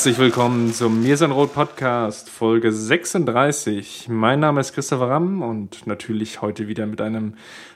Herzlich 0.00 0.18
willkommen 0.18 0.72
zum 0.72 1.02
Mir 1.02 1.18
sind 1.18 1.30
Rot 1.30 1.52
Podcast, 1.52 2.30
Folge 2.30 2.72
36. 2.72 4.06
Mein 4.08 4.40
Name 4.40 4.62
ist 4.62 4.72
Christopher 4.72 5.10
Ramm 5.10 5.42
und 5.42 5.86
natürlich 5.86 6.40
heute 6.40 6.68
wieder 6.68 6.86
mit 6.86 7.02
einem 7.02 7.34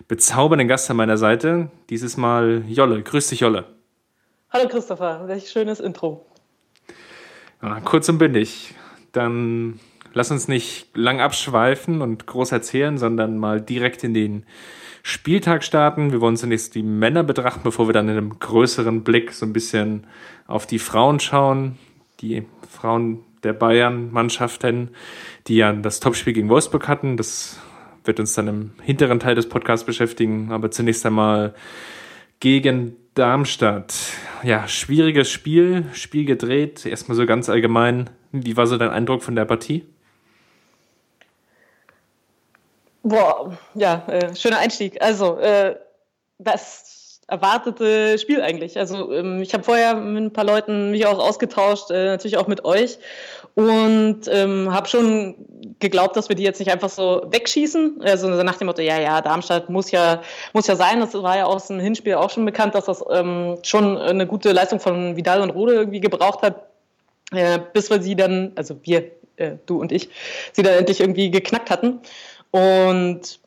bezaubernden 0.08 0.66
Gast 0.66 0.90
an 0.90 0.96
meiner 0.96 1.18
Seite. 1.18 1.68
Dieses 1.90 2.16
Mal 2.16 2.64
Jolle. 2.66 3.02
Grüß 3.02 3.28
dich, 3.28 3.40
Jolle. 3.40 3.66
Hallo 4.48 4.70
Christopher, 4.70 5.28
welch 5.28 5.50
schönes 5.50 5.80
Intro. 5.80 6.24
Ja, 7.60 7.80
kurz 7.80 8.08
und 8.08 8.16
bündig. 8.16 8.74
Dann 9.12 9.78
lass 10.14 10.30
uns 10.30 10.48
nicht 10.48 10.96
lang 10.96 11.20
abschweifen 11.20 12.00
und 12.00 12.26
groß 12.26 12.52
erzählen, 12.52 12.96
sondern 12.96 13.36
mal 13.36 13.60
direkt 13.60 14.02
in 14.02 14.14
den 14.14 14.46
Spieltag 15.02 15.62
starten. 15.62 16.10
Wir 16.10 16.22
wollen 16.22 16.38
zunächst 16.38 16.74
die 16.74 16.84
Männer 16.84 17.22
betrachten, 17.22 17.60
bevor 17.64 17.86
wir 17.86 17.92
dann 17.92 18.08
in 18.08 18.16
einem 18.16 18.38
größeren 18.38 19.04
Blick 19.04 19.32
so 19.32 19.44
ein 19.44 19.52
bisschen 19.52 20.06
auf 20.46 20.66
die 20.66 20.78
Frauen 20.78 21.20
schauen 21.20 21.76
die 22.24 22.46
Frauen 22.68 23.24
der 23.42 23.52
Bayern-Mannschaften, 23.52 24.90
die 25.46 25.56
ja 25.56 25.72
das 25.72 26.00
Topspiel 26.00 26.32
gegen 26.32 26.48
Wolfsburg 26.48 26.88
hatten. 26.88 27.16
Das 27.16 27.58
wird 28.04 28.20
uns 28.20 28.34
dann 28.34 28.48
im 28.48 28.70
hinteren 28.82 29.20
Teil 29.20 29.34
des 29.34 29.48
Podcasts 29.48 29.86
beschäftigen. 29.86 30.50
Aber 30.52 30.70
zunächst 30.70 31.04
einmal 31.04 31.54
gegen 32.40 32.96
Darmstadt. 33.14 33.94
Ja, 34.42 34.66
schwieriges 34.66 35.30
Spiel, 35.30 35.86
Spiel 35.92 36.24
gedreht. 36.24 36.84
Erstmal 36.86 37.16
so 37.16 37.26
ganz 37.26 37.48
allgemein. 37.48 38.10
Wie 38.32 38.56
war 38.56 38.66
so 38.66 38.76
dein 38.76 38.90
Eindruck 38.90 39.22
von 39.22 39.36
der 39.36 39.44
Partie? 39.44 39.86
Boah, 43.02 43.56
ja, 43.74 44.02
äh, 44.08 44.34
schöner 44.34 44.58
Einstieg. 44.58 45.00
Also, 45.02 45.36
äh, 45.38 45.76
das 46.38 47.03
erwartete 47.28 48.18
Spiel 48.18 48.42
eigentlich. 48.42 48.78
Also 48.78 49.12
ähm, 49.12 49.40
ich 49.42 49.54
habe 49.54 49.64
vorher 49.64 49.94
mit 49.94 50.22
ein 50.22 50.32
paar 50.32 50.44
Leuten 50.44 50.90
mich 50.90 51.06
auch 51.06 51.18
ausgetauscht, 51.18 51.90
äh, 51.90 52.06
natürlich 52.06 52.36
auch 52.36 52.46
mit 52.46 52.64
euch 52.64 52.98
und 53.54 54.22
ähm, 54.28 54.72
habe 54.72 54.88
schon 54.88 55.34
geglaubt, 55.78 56.16
dass 56.16 56.28
wir 56.28 56.36
die 56.36 56.42
jetzt 56.42 56.58
nicht 56.58 56.72
einfach 56.72 56.88
so 56.88 57.26
wegschießen. 57.30 58.02
Also 58.02 58.28
nach 58.42 58.56
dem 58.56 58.66
Motto, 58.66 58.82
ja, 58.82 59.00
ja, 59.00 59.20
Darmstadt 59.20 59.70
muss 59.70 59.90
ja 59.90 60.22
muss 60.52 60.66
ja 60.66 60.76
sein. 60.76 61.00
Das 61.00 61.14
war 61.14 61.36
ja 61.36 61.44
aus 61.46 61.68
dem 61.68 61.78
Hinspiel 61.78 62.14
auch 62.14 62.30
schon 62.30 62.44
bekannt, 62.44 62.74
dass 62.74 62.86
das 62.86 63.02
ähm, 63.10 63.58
schon 63.62 63.96
eine 63.96 64.26
gute 64.26 64.52
Leistung 64.52 64.80
von 64.80 65.16
Vidal 65.16 65.40
und 65.40 65.50
Rode 65.50 65.74
irgendwie 65.74 66.00
gebraucht 66.00 66.42
hat, 66.42 66.66
äh, 67.32 67.60
bis 67.72 67.90
wir 67.90 68.02
sie 68.02 68.16
dann, 68.16 68.52
also 68.56 68.76
wir, 68.82 69.10
äh, 69.36 69.52
du 69.66 69.80
und 69.80 69.92
ich, 69.92 70.10
sie 70.52 70.62
dann 70.62 70.74
endlich 70.74 71.00
irgendwie 71.00 71.30
geknackt 71.30 71.70
hatten. 71.70 72.00
Und 72.50 73.40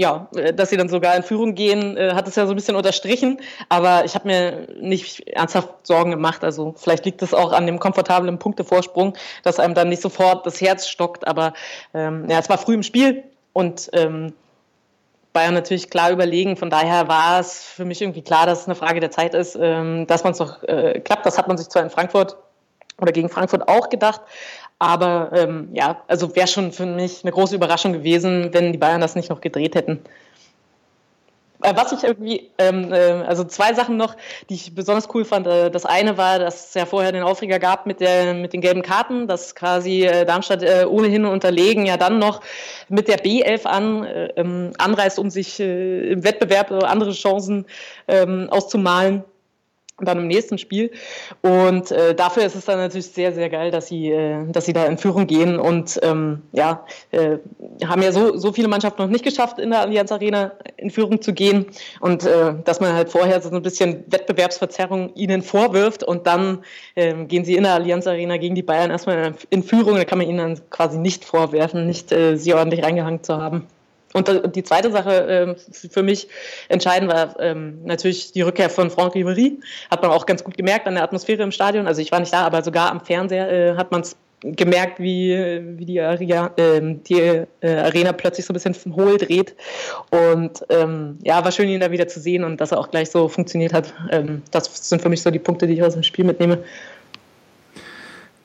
ja, 0.00 0.28
äh, 0.34 0.54
dass 0.54 0.70
sie 0.70 0.78
dann 0.78 0.88
sogar 0.88 1.14
in 1.14 1.22
Führung 1.22 1.54
gehen, 1.54 1.98
äh, 1.98 2.14
hat 2.14 2.26
es 2.26 2.34
ja 2.34 2.46
so 2.46 2.54
ein 2.54 2.56
bisschen 2.56 2.74
unterstrichen. 2.74 3.38
Aber 3.68 4.06
ich 4.06 4.14
habe 4.14 4.26
mir 4.26 4.66
nicht 4.80 5.28
ernsthaft 5.28 5.86
Sorgen 5.86 6.10
gemacht. 6.10 6.42
Also 6.42 6.74
vielleicht 6.74 7.04
liegt 7.04 7.20
es 7.20 7.34
auch 7.34 7.52
an 7.52 7.66
dem 7.66 7.78
komfortablen 7.78 8.38
Punktevorsprung, 8.38 9.12
dass 9.42 9.60
einem 9.60 9.74
dann 9.74 9.90
nicht 9.90 10.00
sofort 10.00 10.46
das 10.46 10.58
Herz 10.62 10.88
stockt. 10.88 11.28
Aber 11.28 11.52
ähm, 11.92 12.24
ja, 12.30 12.38
es 12.38 12.48
war 12.48 12.56
früh 12.56 12.72
im 12.72 12.82
Spiel 12.82 13.24
und 13.52 13.90
ähm, 13.92 14.32
Bayern 15.34 15.52
natürlich 15.52 15.90
klar 15.90 16.10
überlegen. 16.10 16.56
Von 16.56 16.70
daher 16.70 17.06
war 17.06 17.38
es 17.38 17.62
für 17.62 17.84
mich 17.84 18.00
irgendwie 18.00 18.22
klar, 18.22 18.46
dass 18.46 18.62
es 18.62 18.66
eine 18.66 18.76
Frage 18.76 19.00
der 19.00 19.10
Zeit 19.10 19.34
ist, 19.34 19.54
ähm, 19.60 20.06
dass 20.06 20.24
man 20.24 20.32
es 20.32 20.38
noch 20.38 20.62
äh, 20.62 21.00
klappt. 21.00 21.26
Das 21.26 21.36
hat 21.36 21.46
man 21.46 21.58
sich 21.58 21.68
zwar 21.68 21.82
in 21.82 21.90
Frankfurt 21.90 22.38
oder 22.98 23.12
gegen 23.12 23.28
Frankfurt 23.28 23.68
auch 23.68 23.90
gedacht. 23.90 24.22
Aber 24.80 25.30
ähm, 25.34 25.68
ja, 25.74 26.02
also 26.08 26.34
wäre 26.34 26.48
schon 26.48 26.72
für 26.72 26.86
mich 26.86 27.22
eine 27.22 27.32
große 27.32 27.54
Überraschung 27.54 27.92
gewesen, 27.92 28.48
wenn 28.52 28.72
die 28.72 28.78
Bayern 28.78 29.02
das 29.02 29.14
nicht 29.14 29.28
noch 29.28 29.42
gedreht 29.42 29.74
hätten. 29.74 30.00
Äh, 31.62 31.76
was 31.76 31.92
ich 31.92 32.02
irgendwie, 32.02 32.50
ähm, 32.56 32.90
äh, 32.90 32.96
also 32.96 33.44
zwei 33.44 33.74
Sachen 33.74 33.98
noch, 33.98 34.16
die 34.48 34.54
ich 34.54 34.74
besonders 34.74 35.08
cool 35.14 35.26
fand. 35.26 35.46
Äh, 35.46 35.70
das 35.70 35.84
eine 35.84 36.16
war, 36.16 36.38
dass 36.38 36.68
es 36.68 36.74
ja 36.74 36.86
vorher 36.86 37.12
den 37.12 37.22
Aufreger 37.22 37.58
gab 37.58 37.84
mit, 37.84 38.00
der, 38.00 38.32
mit 38.32 38.54
den 38.54 38.62
gelben 38.62 38.80
Karten, 38.80 39.28
dass 39.28 39.54
quasi 39.54 40.06
äh, 40.06 40.24
Darmstadt 40.24 40.62
äh, 40.62 40.86
ohnehin 40.88 41.26
unterlegen 41.26 41.84
ja 41.84 41.98
dann 41.98 42.18
noch 42.18 42.40
mit 42.88 43.06
der 43.06 43.22
B11 43.22 43.66
an, 43.66 44.04
äh, 44.04 44.28
ähm, 44.36 44.72
anreist, 44.78 45.18
um 45.18 45.28
sich 45.28 45.60
im 45.60 46.24
Wettbewerb 46.24 46.70
andere 46.70 47.12
Chancen 47.12 47.66
ähm, 48.08 48.48
auszumalen 48.50 49.24
dann 50.02 50.18
im 50.18 50.26
nächsten 50.26 50.58
Spiel. 50.58 50.90
Und 51.42 51.90
äh, 51.90 52.14
dafür 52.14 52.44
ist 52.44 52.54
es 52.54 52.64
dann 52.64 52.78
natürlich 52.78 53.08
sehr, 53.08 53.32
sehr 53.32 53.48
geil, 53.48 53.70
dass 53.70 53.88
sie, 53.88 54.10
äh, 54.10 54.46
dass 54.50 54.66
sie 54.66 54.72
da 54.72 54.86
in 54.86 54.98
Führung 54.98 55.26
gehen 55.26 55.58
und 55.58 55.98
ähm, 56.02 56.42
ja, 56.52 56.84
äh, 57.10 57.38
haben 57.86 58.02
ja 58.02 58.12
so, 58.12 58.36
so 58.36 58.52
viele 58.52 58.68
Mannschaften 58.68 59.02
noch 59.02 59.08
nicht 59.08 59.24
geschafft, 59.24 59.58
in 59.58 59.70
der 59.70 59.80
Allianz 59.80 60.12
Arena 60.12 60.52
in 60.76 60.90
Führung 60.90 61.20
zu 61.22 61.32
gehen 61.32 61.66
und 62.00 62.24
äh, 62.24 62.54
dass 62.64 62.80
man 62.80 62.94
halt 62.94 63.10
vorher 63.10 63.40
so 63.40 63.50
ein 63.50 63.62
bisschen 63.62 64.04
Wettbewerbsverzerrung 64.08 65.14
ihnen 65.14 65.42
vorwirft 65.42 66.02
und 66.02 66.26
dann 66.26 66.64
äh, 66.94 67.14
gehen 67.24 67.44
sie 67.44 67.56
in 67.56 67.64
der 67.64 67.74
Allianz 67.74 68.06
Arena 68.06 68.36
gegen 68.36 68.54
die 68.54 68.62
Bayern 68.62 68.90
erstmal 68.90 69.34
in 69.50 69.62
Führung, 69.62 69.96
da 69.96 70.04
kann 70.04 70.18
man 70.18 70.28
ihnen 70.28 70.38
dann 70.38 70.70
quasi 70.70 70.98
nicht 70.98 71.24
vorwerfen, 71.24 71.86
nicht 71.86 72.12
äh, 72.12 72.36
sie 72.36 72.54
ordentlich 72.54 72.82
reingehangen 72.82 73.22
zu 73.22 73.36
haben. 73.36 73.66
Und 74.12 74.56
die 74.56 74.62
zweite 74.64 74.90
Sache 74.90 75.26
ähm, 75.28 75.56
für 75.90 76.02
mich 76.02 76.28
entscheidend 76.68 77.12
war 77.12 77.38
ähm, 77.38 77.84
natürlich 77.84 78.32
die 78.32 78.42
Rückkehr 78.42 78.68
von 78.68 78.90
Franck 78.90 79.14
Ribéry. 79.14 79.58
Hat 79.90 80.02
man 80.02 80.10
auch 80.10 80.26
ganz 80.26 80.42
gut 80.42 80.56
gemerkt 80.56 80.86
an 80.86 80.94
der 80.94 81.04
Atmosphäre 81.04 81.42
im 81.42 81.52
Stadion. 81.52 81.86
Also 81.86 82.02
ich 82.02 82.10
war 82.10 82.18
nicht 82.18 82.32
da, 82.32 82.44
aber 82.44 82.62
sogar 82.62 82.90
am 82.90 83.00
Fernseher 83.00 83.50
äh, 83.50 83.76
hat 83.76 83.92
man 83.92 84.00
es 84.00 84.16
gemerkt, 84.42 84.98
wie, 85.00 85.60
wie 85.76 85.84
die, 85.84 86.00
Arena, 86.00 86.50
äh, 86.56 86.80
die 86.82 87.20
äh, 87.20 87.46
Arena 87.62 88.12
plötzlich 88.12 88.46
so 88.46 88.52
ein 88.52 88.54
bisschen 88.54 88.96
hohl 88.96 89.18
dreht. 89.18 89.54
Und 90.10 90.64
ähm, 90.70 91.18
ja, 91.22 91.44
war 91.44 91.52
schön, 91.52 91.68
ihn 91.68 91.80
da 91.80 91.90
wieder 91.90 92.08
zu 92.08 92.20
sehen 92.20 92.44
und 92.44 92.60
dass 92.60 92.72
er 92.72 92.78
auch 92.78 92.90
gleich 92.90 93.10
so 93.10 93.28
funktioniert 93.28 93.72
hat. 93.72 93.92
Ähm, 94.10 94.42
das 94.50 94.88
sind 94.88 95.02
für 95.02 95.08
mich 95.08 95.22
so 95.22 95.30
die 95.30 95.38
Punkte, 95.38 95.66
die 95.66 95.74
ich 95.74 95.82
aus 95.82 95.94
dem 95.94 96.02
Spiel 96.02 96.24
mitnehme. 96.24 96.64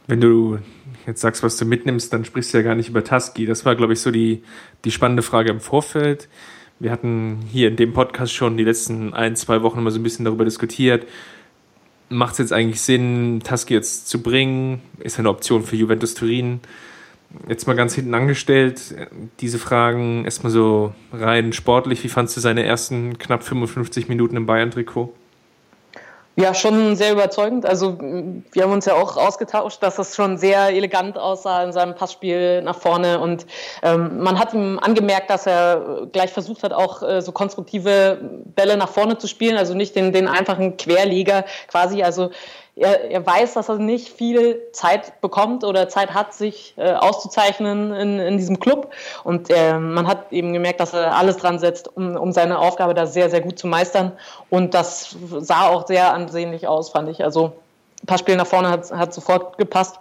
Wenn 0.08 0.22
du 0.22 0.60
jetzt 1.08 1.22
sagst, 1.22 1.44
was 1.44 1.58
du 1.58 1.66
mitnimmst, 1.66 2.14
dann 2.14 2.26
sprichst 2.26 2.54
du 2.54 2.58
ja 2.58 2.64
gar 2.64 2.76
nicht 2.76 2.90
über 2.90 3.04
Tusky. 3.04 3.46
Das 3.46 3.66
war, 3.66 3.76
glaube 3.76 3.94
ich, 3.94 4.02
so 4.02 4.12
die, 4.12 4.44
die 4.84 4.92
spannende 4.92 5.24
Frage 5.24 5.50
im 5.50 5.60
Vorfeld. 5.60 6.28
Wir 6.80 6.92
hatten 6.92 7.40
hier 7.52 7.70
in 7.70 7.76
dem 7.76 7.94
Podcast 7.94 8.34
schon 8.34 8.58
die 8.58 8.64
letzten 8.64 9.14
ein, 9.14 9.36
zwei 9.36 9.62
Wochen 9.62 9.80
immer 9.80 9.92
so 9.92 10.00
ein 10.00 10.04
bisschen 10.04 10.26
darüber 10.26 10.46
diskutiert. 10.46 11.08
Macht 12.10 12.34
es 12.34 12.40
jetzt 12.40 12.54
eigentlich 12.54 12.82
Sinn, 12.82 13.42
Tusky 13.44 13.74
jetzt 13.74 14.10
zu 14.10 14.22
bringen? 14.22 14.82
Ist 15.00 15.18
eine 15.18 15.30
Option 15.30 15.64
für 15.64 15.76
Juventus 15.76 16.14
Turin? 16.14 16.60
Jetzt 17.50 17.66
mal 17.66 17.76
ganz 17.76 17.96
hinten 17.96 18.14
angestellt, 18.14 18.96
diese 19.40 19.58
Fragen 19.58 20.24
erstmal 20.26 20.52
so 20.52 20.94
rein 21.12 21.54
sportlich. 21.54 22.04
Wie 22.04 22.10
fandst 22.10 22.38
du 22.38 22.42
seine 22.42 22.64
ersten 22.64 23.18
knapp 23.18 23.44
55 23.44 24.08
Minuten 24.08 24.38
im 24.38 24.46
Bayern-Trikot? 24.46 25.14
Ja, 26.38 26.54
schon 26.54 26.98
sehr 26.98 27.14
überzeugend. 27.14 27.66
Also 27.66 27.98
wir 27.98 28.64
haben 28.64 28.74
uns 28.74 28.86
ja 28.86 28.96
auch 28.96 29.16
ausgetauscht, 29.16 29.82
dass 29.82 29.96
das 29.96 30.16
schon 30.16 30.38
sehr 30.38 30.68
elegant 30.68 31.18
aussah 31.18 31.64
in 31.64 31.72
seinem 31.72 31.96
Passspiel 31.96 32.62
nach 32.62 32.78
vorne. 32.78 33.22
Und 33.22 33.46
ähm, 33.82 34.20
man 34.22 34.38
hat 34.38 34.54
ihm 34.54 34.78
angemerkt, 34.78 35.30
dass 35.30 35.48
er 35.48 36.08
gleich 36.12 36.32
versucht 36.32 36.64
hat, 36.64 36.74
auch 36.74 37.02
äh, 37.04 37.22
so 37.22 37.32
konstruktive 37.32 38.20
Bälle 38.54 38.76
nach 38.76 38.90
vorne 38.90 39.18
zu 39.18 39.28
spielen, 39.28 39.56
also 39.56 39.76
nicht 39.76 39.96
den, 39.96 40.12
den 40.12 40.28
einfachen 40.28 40.76
Querleger 40.76 41.46
quasi. 41.70 42.04
Also 42.04 42.32
er, 42.76 43.10
er 43.10 43.26
weiß, 43.26 43.54
dass 43.54 43.70
er 43.70 43.78
nicht 43.78 44.10
viel 44.10 44.62
Zeit 44.74 45.22
bekommt 45.22 45.64
oder 45.64 45.88
Zeit 45.88 46.14
hat, 46.14 46.34
sich 46.34 46.74
äh, 46.78 46.94
auszuzeichnen 46.94 47.94
in, 47.94 48.20
in 48.20 48.38
diesem 48.38 48.60
Club. 48.60 48.92
Und 49.24 49.50
äh, 49.50 49.80
man 49.80 50.08
hat 50.08 50.32
eben 50.32 50.52
gemerkt, 50.52 50.82
dass 50.82 50.94
er 50.94 51.16
alles 51.16 51.38
dran 51.38 51.60
setzt, 51.60 51.96
um, 51.96 52.18
um 52.18 52.32
seine 52.34 52.60
Aufgabe 52.60 52.94
da 52.94 53.08
sehr, 53.08 53.30
sehr 53.30 53.42
gut 53.42 53.58
zu 53.58 53.68
meistern. 53.68 54.12
Und 54.50 54.74
das 54.74 55.16
sah 55.40 55.70
auch 55.70 55.88
sehr 55.88 56.14
ansehnlich 56.14 56.68
aus, 56.68 56.90
fand 56.90 57.10
ich. 57.10 57.24
Also 57.24 57.54
ein 58.04 58.08
paar 58.08 58.18
Spiele 58.18 58.38
nach 58.38 58.48
vorne 58.48 58.70
hat, 58.70 58.92
hat 58.92 59.14
sofort 59.14 59.58
gepasst. 59.58 60.00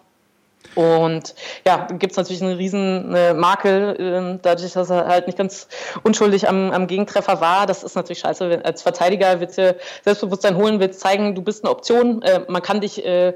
Und 0.74 1.34
ja, 1.66 1.86
gibt 1.98 2.12
es 2.12 2.16
natürlich 2.16 2.42
einen 2.42 2.56
riesen 2.56 3.14
äh, 3.14 3.34
Makel, 3.34 3.96
äh, 4.34 4.38
dadurch, 4.42 4.72
dass 4.72 4.90
er 4.90 5.06
halt 5.06 5.26
nicht 5.26 5.38
ganz 5.38 5.68
unschuldig 6.02 6.48
am, 6.48 6.72
am 6.72 6.86
Gegentreffer 6.86 7.40
war. 7.40 7.66
Das 7.66 7.84
ist 7.84 7.94
natürlich 7.94 8.20
scheiße. 8.20 8.60
Als 8.64 8.82
Verteidiger 8.82 9.40
willst 9.40 9.58
du 9.58 9.76
Selbstbewusstsein 10.04 10.56
holen, 10.56 10.80
willst 10.80 11.00
zeigen, 11.00 11.34
du 11.34 11.42
bist 11.42 11.64
eine 11.64 11.70
Option. 11.70 12.22
Äh, 12.22 12.40
man 12.48 12.62
kann 12.62 12.80
dich 12.80 13.04
äh, 13.04 13.34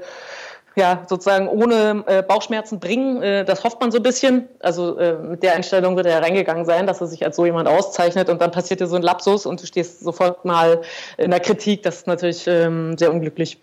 ja, 0.75 1.03
sozusagen 1.07 1.47
ohne 1.47 2.03
äh, 2.07 2.23
Bauchschmerzen 2.23 2.79
bringen. 2.79 3.21
Äh, 3.21 3.45
das 3.45 3.63
hofft 3.63 3.79
man 3.81 3.91
so 3.91 3.97
ein 3.97 4.03
bisschen. 4.03 4.49
Also 4.59 4.97
äh, 4.97 5.13
mit 5.13 5.43
der 5.43 5.55
Einstellung 5.55 5.95
wird 5.95 6.07
er 6.07 6.21
reingegangen 6.21 6.65
sein, 6.65 6.87
dass 6.87 7.01
er 7.01 7.07
sich 7.07 7.23
als 7.25 7.35
so 7.35 7.45
jemand 7.45 7.67
auszeichnet 7.67 8.29
und 8.29 8.41
dann 8.41 8.51
passiert 8.51 8.79
dir 8.79 8.87
so 8.87 8.95
ein 8.95 9.01
Lapsus 9.01 9.45
und 9.45 9.61
du 9.61 9.65
stehst 9.65 10.01
sofort 10.01 10.45
mal 10.45 10.81
in 11.17 11.31
der 11.31 11.39
Kritik. 11.39 11.83
Das 11.83 11.97
ist 11.97 12.07
natürlich 12.07 12.47
ähm, 12.47 12.97
sehr 12.97 13.11
unglücklich 13.11 13.59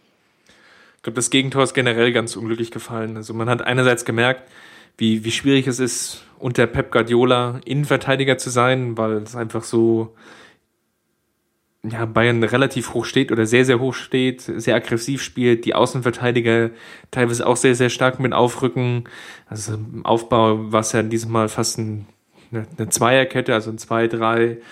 glaube, 1.06 1.16
das 1.16 1.30
Gegentor 1.30 1.62
ist 1.62 1.72
generell 1.72 2.12
ganz 2.12 2.34
unglücklich 2.34 2.72
gefallen. 2.72 3.16
Also 3.16 3.32
man 3.32 3.48
hat 3.48 3.62
einerseits 3.62 4.04
gemerkt, 4.04 4.50
wie, 4.98 5.24
wie 5.24 5.30
schwierig 5.30 5.68
es 5.68 5.78
ist, 5.78 6.24
unter 6.36 6.66
Pep 6.66 6.90
Guardiola 6.90 7.60
Innenverteidiger 7.64 8.38
zu 8.38 8.50
sein, 8.50 8.98
weil 8.98 9.18
es 9.18 9.36
einfach 9.36 9.62
so 9.62 10.16
ja, 11.84 12.06
Bayern 12.06 12.42
relativ 12.42 12.92
hoch 12.92 13.04
steht 13.04 13.30
oder 13.30 13.46
sehr, 13.46 13.64
sehr 13.64 13.78
hoch 13.78 13.94
steht, 13.94 14.40
sehr 14.42 14.74
aggressiv 14.74 15.22
spielt, 15.22 15.64
die 15.64 15.76
Außenverteidiger 15.76 16.70
teilweise 17.12 17.46
auch 17.46 17.56
sehr, 17.56 17.76
sehr 17.76 17.90
stark 17.90 18.18
mit 18.18 18.32
aufrücken. 18.32 19.04
Also 19.46 19.74
im 19.74 20.04
Aufbau 20.04 20.72
war 20.72 20.80
es 20.80 20.90
ja 20.90 21.04
diesem 21.04 21.30
Mal 21.30 21.48
fast 21.48 21.78
ein, 21.78 22.06
eine, 22.50 22.88
Zweierkette, 22.88 23.54
also 23.54 23.70
ein 23.70 23.78
2, 23.78 24.08
3, 24.08 24.48
4, 24.48 24.62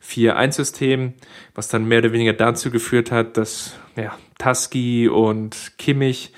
1 0.00 0.56
System, 0.56 1.14
was 1.54 1.68
dann 1.68 1.86
mehr 1.86 2.00
oder 2.00 2.12
weniger 2.12 2.32
dazu 2.32 2.70
geführt 2.70 3.12
hat, 3.12 3.36
dass 3.36 3.78
ja, 3.96 4.16
Taski 4.38 5.08
und 5.08 5.72
Kimmich 5.78 6.32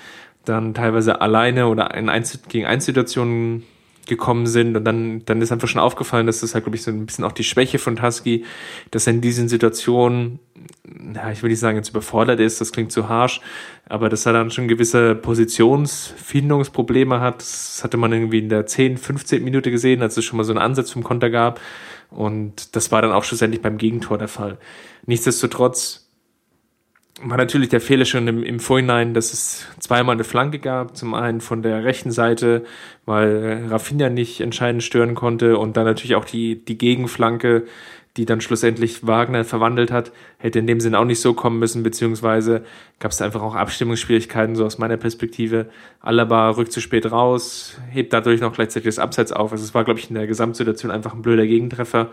dann 0.45 0.73
teilweise 0.73 1.21
alleine 1.21 1.67
oder 1.67 1.93
in 1.95 2.09
Einzel 2.09 2.41
gegen 2.47 2.65
Einzelsituationen 2.65 3.63
gekommen 4.07 4.47
sind. 4.47 4.75
Und 4.75 4.83
dann, 4.83 5.23
dann 5.25 5.41
ist 5.41 5.51
einfach 5.51 5.67
schon 5.67 5.81
aufgefallen, 5.81 6.27
dass 6.27 6.41
das 6.41 6.53
halt, 6.53 6.65
glaube 6.65 6.75
ich, 6.75 6.83
so 6.83 6.91
ein 6.91 7.05
bisschen 7.05 7.23
auch 7.23 7.31
die 7.31 7.43
Schwäche 7.43 7.79
von 7.79 7.95
Tusky, 7.95 8.45
dass 8.91 9.07
er 9.07 9.13
in 9.13 9.21
diesen 9.21 9.47
Situationen, 9.47 10.39
ja, 11.15 11.31
ich 11.31 11.41
will 11.41 11.49
nicht 11.49 11.59
sagen, 11.59 11.77
jetzt 11.77 11.89
überfordert 11.89 12.39
ist, 12.39 12.59
das 12.59 12.71
klingt 12.71 12.91
zu 12.91 13.07
harsch, 13.07 13.41
aber 13.87 14.09
dass 14.09 14.25
er 14.25 14.33
dann 14.33 14.51
schon 14.51 14.67
gewisse 14.67 15.15
Positionsfindungsprobleme 15.15 17.21
hat, 17.21 17.41
das 17.41 17.81
hatte 17.83 17.97
man 17.97 18.11
irgendwie 18.11 18.39
in 18.39 18.49
der 18.49 18.65
10, 18.65 18.97
15 18.97 19.43
Minute 19.43 19.71
gesehen, 19.71 20.01
als 20.01 20.17
es 20.17 20.25
schon 20.25 20.37
mal 20.37 20.43
so 20.43 20.51
einen 20.51 20.61
Ansatz 20.61 20.91
vom 20.91 21.03
Konter 21.03 21.29
gab 21.29 21.59
und 22.15 22.75
das 22.75 22.91
war 22.91 23.01
dann 23.01 23.11
auch 23.11 23.23
schlussendlich 23.23 23.61
beim 23.61 23.77
Gegentor 23.77 24.17
der 24.17 24.27
Fall. 24.27 24.57
Nichtsdestotrotz 25.05 26.03
war 27.21 27.37
natürlich 27.37 27.69
der 27.69 27.81
Fehler 27.81 28.05
schon 28.05 28.27
im, 28.27 28.43
im 28.43 28.59
Vorhinein, 28.59 29.13
dass 29.13 29.33
es 29.33 29.67
zweimal 29.79 30.13
eine 30.15 30.23
Flanke 30.23 30.59
gab. 30.59 30.97
Zum 30.97 31.13
einen 31.13 31.41
von 31.41 31.61
der 31.61 31.83
rechten 31.83 32.11
Seite, 32.11 32.65
weil 33.05 33.67
Rafinha 33.69 34.09
nicht 34.09 34.41
entscheidend 34.41 34.83
stören 34.83 35.15
konnte 35.15 35.57
und 35.57 35.77
dann 35.77 35.85
natürlich 35.85 36.15
auch 36.15 36.25
die, 36.25 36.63
die 36.63 36.77
Gegenflanke, 36.77 37.65
die 38.17 38.25
dann 38.25 38.41
schlussendlich 38.41 39.07
Wagner 39.07 39.43
verwandelt 39.43 39.91
hat, 39.91 40.11
hätte 40.37 40.59
in 40.59 40.67
dem 40.67 40.79
Sinn 40.79 40.93
auch 40.93 41.05
nicht 41.05 41.19
so 41.19 41.33
kommen 41.33 41.57
müssen, 41.57 41.81
beziehungsweise 41.81 42.63
gab 42.99 43.11
es 43.11 43.21
einfach 43.21 43.41
auch 43.41 43.55
Abstimmungsschwierigkeiten, 43.55 44.55
so 44.55 44.65
aus 44.65 44.77
meiner 44.77 44.97
Perspektive. 44.97 45.67
Alaba 45.99 46.51
rückt 46.51 46.71
zu 46.71 46.79
spät 46.79 47.11
raus, 47.11 47.79
hebt 47.89 48.13
dadurch 48.13 48.39
noch 48.39 48.53
gleichzeitig 48.53 48.85
das 48.85 48.99
Abseits 48.99 49.31
auf. 49.31 49.51
Also 49.51 49.63
es 49.63 49.73
war, 49.73 49.83
glaube 49.83 49.99
ich, 49.99 50.09
in 50.09 50.15
der 50.15 50.27
Gesamtsituation 50.27 50.91
einfach 50.91 51.15
ein 51.15 51.23
blöder 51.23 51.47
Gegentreffer. 51.47 52.11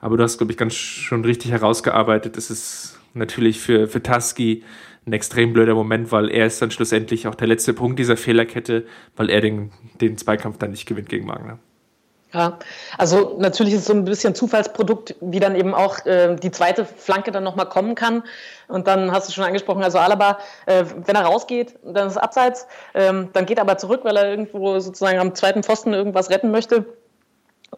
Aber 0.00 0.18
du 0.18 0.22
hast, 0.22 0.36
glaube 0.36 0.52
ich, 0.52 0.58
ganz 0.58 0.74
schon 0.74 1.24
richtig 1.24 1.50
herausgearbeitet. 1.50 2.36
Es 2.36 2.50
ist 2.50 3.00
natürlich 3.14 3.58
für, 3.58 3.88
für 3.88 4.02
Tusky 4.02 4.64
ein 5.06 5.14
extrem 5.14 5.54
blöder 5.54 5.74
Moment, 5.74 6.12
weil 6.12 6.28
er 6.28 6.46
ist 6.46 6.60
dann 6.60 6.70
schlussendlich 6.70 7.26
auch 7.26 7.34
der 7.34 7.48
letzte 7.48 7.72
Punkt 7.72 7.98
dieser 7.98 8.18
Fehlerkette, 8.18 8.84
weil 9.16 9.30
er 9.30 9.40
den, 9.40 9.70
den 10.00 10.18
Zweikampf 10.18 10.58
dann 10.58 10.72
nicht 10.72 10.86
gewinnt 10.86 11.08
gegen 11.08 11.26
Wagner. 11.26 11.58
Ja, 12.34 12.58
also 12.96 13.36
natürlich 13.38 13.74
ist 13.74 13.80
es 13.80 13.86
so 13.86 13.92
ein 13.92 14.06
bisschen 14.06 14.34
Zufallsprodukt, 14.34 15.16
wie 15.20 15.38
dann 15.38 15.54
eben 15.54 15.74
auch 15.74 16.06
äh, 16.06 16.34
die 16.36 16.50
zweite 16.50 16.86
Flanke 16.86 17.30
dann 17.30 17.44
nochmal 17.44 17.68
kommen 17.68 17.94
kann. 17.94 18.22
Und 18.68 18.86
dann 18.86 19.12
hast 19.12 19.28
du 19.28 19.32
schon 19.34 19.44
angesprochen, 19.44 19.82
also 19.82 19.98
Alaba, 19.98 20.38
äh, 20.64 20.84
wenn 21.04 21.14
er 21.14 21.26
rausgeht, 21.26 21.78
dann 21.84 22.06
ist 22.06 22.14
es 22.14 22.16
abseits, 22.16 22.66
ähm, 22.94 23.28
dann 23.34 23.44
geht 23.44 23.58
er 23.58 23.62
aber 23.62 23.76
zurück, 23.76 24.00
weil 24.04 24.16
er 24.16 24.30
irgendwo 24.30 24.78
sozusagen 24.78 25.18
am 25.18 25.34
zweiten 25.34 25.62
Pfosten 25.62 25.92
irgendwas 25.92 26.30
retten 26.30 26.50
möchte. 26.50 26.86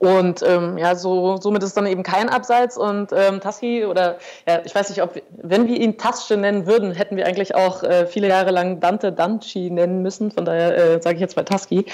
Und 0.00 0.43
ähm, 0.43 0.76
ja, 0.76 0.96
so, 0.96 1.37
somit 1.37 1.62
ist 1.62 1.76
dann 1.76 1.87
eben 1.87 2.02
kein 2.02 2.29
Abseits. 2.29 2.76
Und 2.76 3.12
ähm, 3.12 3.41
Tassi 3.41 3.85
oder 3.85 4.17
ja, 4.46 4.61
ich 4.64 4.75
weiß 4.75 4.88
nicht, 4.88 5.00
ob 5.02 5.23
wenn 5.31 5.69
wir 5.69 5.76
ihn 5.76 5.96
Tasche 5.96 6.37
nennen 6.37 6.67
würden, 6.67 6.93
hätten 6.93 7.17
wir 7.17 7.26
eigentlich 7.26 7.55
auch 7.55 7.82
äh, 7.85 8.06
viele 8.06 8.29
Jahre 8.29 8.50
lang 8.50 8.81
Dante 8.81 9.12
Danci 9.12 9.70
nennen 9.70 10.02
müssen. 10.02 10.32
Von 10.32 10.44
daher 10.44 10.76
äh, 10.76 11.02
sage 11.02 11.14
ich 11.14 11.20
jetzt 11.20 11.37
mal 11.37 11.44
Taski. 11.44 11.87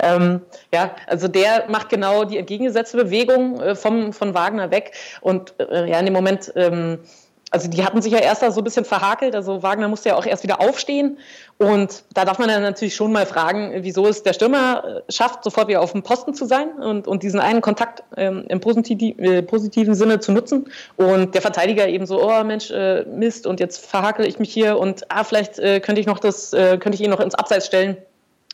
Ähm, 0.00 0.40
ja, 0.72 0.92
also 1.06 1.28
der 1.28 1.64
macht 1.68 1.90
genau 1.90 2.24
die 2.24 2.38
entgegengesetzte 2.38 2.96
Bewegung 2.96 3.60
äh, 3.60 3.74
vom, 3.74 4.14
von 4.14 4.32
Wagner 4.34 4.70
weg. 4.70 4.92
Und 5.20 5.54
äh, 5.58 5.90
ja, 5.90 5.98
in 5.98 6.06
dem 6.06 6.14
Moment 6.14 6.52
ähm, 6.56 7.00
also 7.52 7.68
die 7.68 7.84
hatten 7.84 8.00
sich 8.00 8.12
ja 8.12 8.18
erst 8.18 8.42
da 8.42 8.50
so 8.50 8.62
ein 8.62 8.64
bisschen 8.64 8.86
verhakelt. 8.86 9.34
Also 9.34 9.62
Wagner 9.62 9.86
musste 9.86 10.08
ja 10.08 10.16
auch 10.16 10.24
erst 10.24 10.42
wieder 10.42 10.60
aufstehen. 10.60 11.18
Und 11.58 12.02
da 12.14 12.24
darf 12.24 12.38
man 12.38 12.48
dann 12.48 12.62
natürlich 12.62 12.96
schon 12.96 13.12
mal 13.12 13.26
fragen, 13.26 13.72
wieso 13.82 14.06
es 14.06 14.22
der 14.22 14.32
Stürmer 14.32 15.02
äh, 15.06 15.12
schafft, 15.12 15.44
sofort 15.44 15.68
wieder 15.68 15.82
auf 15.82 15.92
dem 15.92 16.02
Posten 16.02 16.32
zu 16.32 16.46
sein 16.46 16.70
und, 16.80 17.06
und 17.06 17.22
diesen 17.22 17.40
einen 17.40 17.60
Kontakt 17.60 18.02
ähm, 18.16 18.44
im 18.48 18.60
positiv, 18.60 19.18
äh, 19.18 19.42
positiven 19.42 19.94
Sinne 19.94 20.18
zu 20.18 20.32
nutzen. 20.32 20.70
Und 20.96 21.34
der 21.34 21.42
Verteidiger 21.42 21.86
eben 21.86 22.06
so, 22.06 22.26
oh 22.26 22.42
Mensch, 22.42 22.70
äh, 22.70 23.04
Mist, 23.04 23.46
und 23.46 23.60
jetzt 23.60 23.84
verhakel 23.84 24.26
ich 24.26 24.38
mich 24.38 24.52
hier 24.52 24.78
und 24.78 25.10
ah, 25.10 25.22
vielleicht 25.22 25.58
äh, 25.58 25.80
könnte 25.80 26.00
ich 26.00 26.06
noch 26.06 26.18
das, 26.18 26.54
äh, 26.54 26.78
könnte 26.78 26.96
ich 26.96 27.02
ihn 27.02 27.10
noch 27.10 27.20
ins 27.20 27.34
Abseits 27.34 27.66
stellen. 27.66 27.98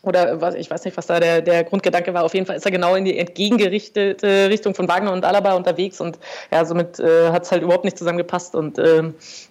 Oder 0.03 0.41
was, 0.41 0.55
ich 0.55 0.71
weiß 0.71 0.85
nicht, 0.85 0.97
was 0.97 1.07
da 1.07 1.19
der, 1.19 1.43
der 1.43 1.65
Grundgedanke 1.65 2.15
war. 2.15 2.23
Auf 2.23 2.35
jeden 2.35 2.47
Fall 2.47 2.57
ist 2.57 2.65
er 2.65 2.71
genau 2.71 2.95
in 2.95 3.05
die 3.05 3.19
entgegengerichtete 3.19 4.49
Richtung 4.49 4.75
von 4.75 4.87
Wagner 4.87 5.13
und 5.13 5.25
Alaba 5.25 5.55
unterwegs 5.55 6.01
und 6.01 6.19
ja, 6.53 6.65
somit 6.65 7.01
äh, 7.01 7.31
hat 7.31 7.43
es 7.43 7.51
halt 7.51 7.63
überhaupt 7.63 7.85
nicht 7.85 7.99
zusammengepasst 7.99 8.55
und 8.55 8.79
äh, 8.79 9.03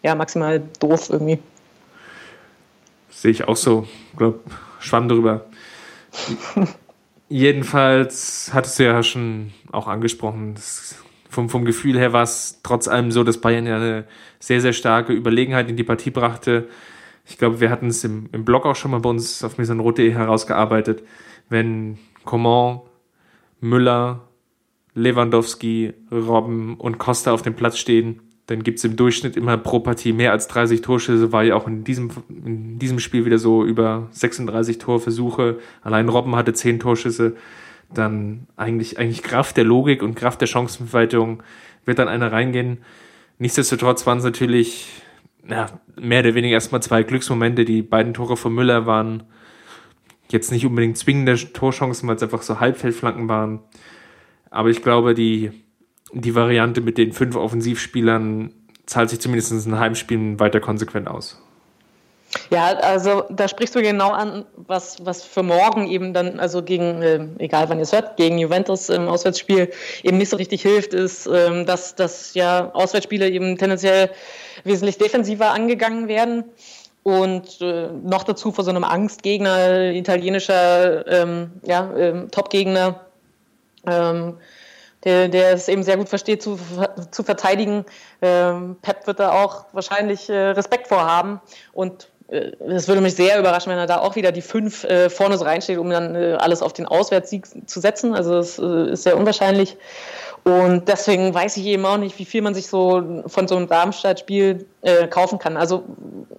ja, 0.04 0.16
maximal 0.16 0.62
doof 0.80 1.10
irgendwie. 1.10 1.40
Sehe 3.10 3.32
ich 3.32 3.46
auch 3.46 3.58
so. 3.58 3.88
Ich 4.12 4.18
glaube, 4.18 4.40
schwamm 4.80 5.10
drüber. 5.10 5.46
Jedenfalls 7.30 8.52
hattest 8.54 8.80
du 8.80 8.86
ja 8.86 9.04
schon 9.04 9.52
auch 9.74 9.88
angesprochen, 9.88 10.56
vom, 11.30 11.50
vom 11.50 11.66
Gefühl 11.66 12.00
her 12.00 12.14
war 12.14 12.24
es 12.24 12.62
trotz 12.64 12.88
allem 12.88 13.12
so, 13.12 13.26
dass 13.26 13.42
Bayern 13.42 13.68
ja 13.68 13.76
eine 13.76 14.06
sehr, 14.40 14.62
sehr 14.62 14.72
starke 14.72 15.12
Überlegenheit 15.12 15.70
in 15.70 15.76
die 15.76 15.84
Partie 15.84 16.10
brachte 16.10 16.70
ich 17.28 17.38
glaube, 17.38 17.60
wir 17.60 17.70
hatten 17.70 17.88
es 17.88 18.04
im, 18.04 18.30
im 18.32 18.46
Blog 18.46 18.66
auch 18.66 18.76
schon 18.76 18.92
mal 18.92 19.00
bei 19.00 19.10
uns 19.10 19.44
auf 19.44 19.58
misanrot.de 19.58 20.12
herausgearbeitet, 20.12 21.04
wenn 21.50 21.98
Coman, 22.24 22.82
Müller, 23.60 24.28
Lewandowski, 24.94 25.94
Robben 26.12 26.76
und 26.76 26.98
Costa 26.98 27.32
auf 27.32 27.42
dem 27.42 27.56
Platz 27.56 27.78
stehen, 27.78 28.22
dann 28.48 28.64
gibt 28.64 28.80
es 28.80 28.86
im 28.86 28.96
Durchschnitt 28.96 29.36
immer 29.36 29.58
pro 29.58 29.80
Partie 29.82 30.14
mehr 30.14 30.32
als 30.32 30.48
30 30.48 30.82
Torschüsse, 30.82 31.34
war 31.34 31.44
ja 31.44 31.56
auch 31.56 31.68
in 31.68 31.84
diesem, 31.84 32.10
in 32.30 32.80
diesem 32.80 33.00
Spiel 33.00 33.26
wieder 33.26 33.40
so 33.40 33.66
über 33.66 34.08
36 34.12 34.78
Torversuche. 34.78 35.60
Allein 35.82 36.08
Robben 36.08 36.36
hatte 36.36 36.54
10 36.54 36.80
Torschüsse. 36.80 37.36
Dann 37.94 38.48
eigentlich, 38.56 39.00
eigentlich 39.00 39.22
Kraft 39.22 39.58
der 39.58 39.66
Logik 39.66 40.02
und 40.02 40.16
Kraft 40.16 40.40
der 40.40 40.48
Chancenverwaltung 40.48 41.44
wird 41.86 42.00
dann 42.00 42.08
einer 42.08 42.32
reingehen. 42.32 42.80
Nichtsdestotrotz 43.38 44.06
waren 44.08 44.18
es 44.20 44.24
natürlich 44.24 44.88
ja, 45.50 45.68
mehr 45.96 46.22
oder 46.22 46.36
weniger 46.36 46.54
erstmal 46.54 46.82
zwei 46.82 47.04
Glücksmomente. 47.04 47.66
Die 47.66 47.82
beiden 47.82 48.14
Tore 48.14 48.38
von 48.38 48.54
Müller 48.54 48.86
waren 48.86 49.24
jetzt 50.30 50.52
nicht 50.52 50.66
unbedingt 50.66 50.98
zwingende 50.98 51.36
Torchancen, 51.54 52.08
weil 52.08 52.16
es 52.18 52.24
einfach 52.24 52.42
so 52.42 52.60
Halbfeldflanken 52.60 53.30
waren. 53.30 53.62
Aber 54.50 54.70
ich 54.70 54.82
glaube, 54.82 55.14
die, 55.14 55.52
die 56.14 56.36
Variante 56.36 56.82
mit 56.82 56.98
den 56.98 57.14
fünf 57.14 57.36
Offensivspielern 57.36 58.54
zahlt 58.86 59.10
sich 59.10 59.20
zumindest 59.20 59.66
in 59.66 59.80
Heimspielen 59.80 60.40
weiter 60.40 60.60
konsequent 60.60 61.08
aus. 61.08 61.42
Ja, 62.50 62.68
also 62.78 63.24
da 63.30 63.48
sprichst 63.48 63.76
du 63.76 63.82
genau 63.82 64.12
an, 64.12 64.46
was, 64.56 65.06
was 65.06 65.24
für 65.24 65.44
morgen 65.44 65.88
eben 65.88 66.14
dann, 66.14 66.40
also 66.40 66.62
gegen, 66.62 67.02
äh, 67.02 67.26
egal 67.40 67.70
wann 67.70 67.78
ihr 67.78 67.84
es 67.84 67.94
hört, 67.94 68.18
gegen 68.18 68.38
Juventus 68.38 68.90
im 68.90 69.08
Auswärtsspiel 69.08 69.72
eben 70.04 70.18
nicht 70.18 70.30
so 70.30 70.38
richtig 70.38 70.62
hilft, 70.62 70.94
ist, 70.94 71.28
ähm, 71.28 71.66
dass, 71.66 71.96
dass 71.96 72.34
ja 72.34 72.70
Auswärtsspiele 72.74 73.30
eben 73.30 73.58
tendenziell 73.58 74.12
wesentlich 74.64 74.98
defensiver 74.98 75.52
angegangen 75.52 76.08
werden. 76.08 76.46
Und 77.04 77.62
äh, 77.62 77.88
noch 78.04 78.24
dazu 78.24 78.52
vor 78.52 78.66
so 78.66 78.70
einem 78.70 78.84
Angstgegner, 78.84 79.92
italienischer 79.92 81.08
ähm, 81.08 81.52
ja, 81.64 81.90
ähm, 81.98 82.30
Topgegner, 82.32 83.00
ähm, 83.86 84.38
der, 85.06 85.30
der 85.30 85.54
es 85.54 85.70
eben 85.70 85.84
sehr 85.84 85.96
gut 85.96 86.10
versteht 86.10 86.42
zu, 86.42 86.60
zu 87.12 87.24
verteidigen. 87.24 87.86
Ähm, 88.22 88.76
Pep 88.82 89.08
wird 89.08 89.22
da 89.22 89.32
auch 89.32 89.66
wahrscheinlich 89.72 90.30
äh, 90.30 90.50
Respekt 90.50 90.88
vorhaben. 90.88 91.40
Und 91.72 92.10
äh, 92.28 92.52
es 92.66 92.90
würde 92.90 93.02
mich 93.02 93.16
sehr 93.16 93.40
überraschen, 93.40 93.72
wenn 93.72 93.80
er 93.80 93.88
da 93.88 94.00
auch 94.00 94.16
wieder 94.18 94.32
die 94.32 94.42
fünf 94.42 94.84
äh, 94.84 95.10
vorne 95.10 95.38
so 95.38 95.46
reinsteht, 95.46 95.78
um 95.78 95.90
dann 95.90 96.16
äh, 96.16 96.34
alles 96.34 96.62
auf 96.62 96.74
den 96.74 96.88
Auswärtssieg 96.88 97.48
zu 97.70 97.80
setzen. 97.80 98.16
Also 98.16 98.34
das 98.34 98.60
äh, 98.60 98.92
ist 98.92 99.04
sehr 99.04 99.18
unwahrscheinlich. 99.18 99.78
Und 100.48 100.88
deswegen 100.88 101.34
weiß 101.34 101.58
ich 101.58 101.66
eben 101.66 101.86
auch 101.86 101.98
nicht, 101.98 102.18
wie 102.20 102.24
viel 102.24 102.42
man 102.42 102.56
sich 102.56 102.68
so 102.68 103.24
von 103.28 103.50
so 103.50 103.58
einem 103.58 103.68
Darmstadt-Spiel 103.68 104.66
äh, 104.82 105.06
kaufen 105.08 105.40
kann. 105.40 105.58
Also 105.58 105.84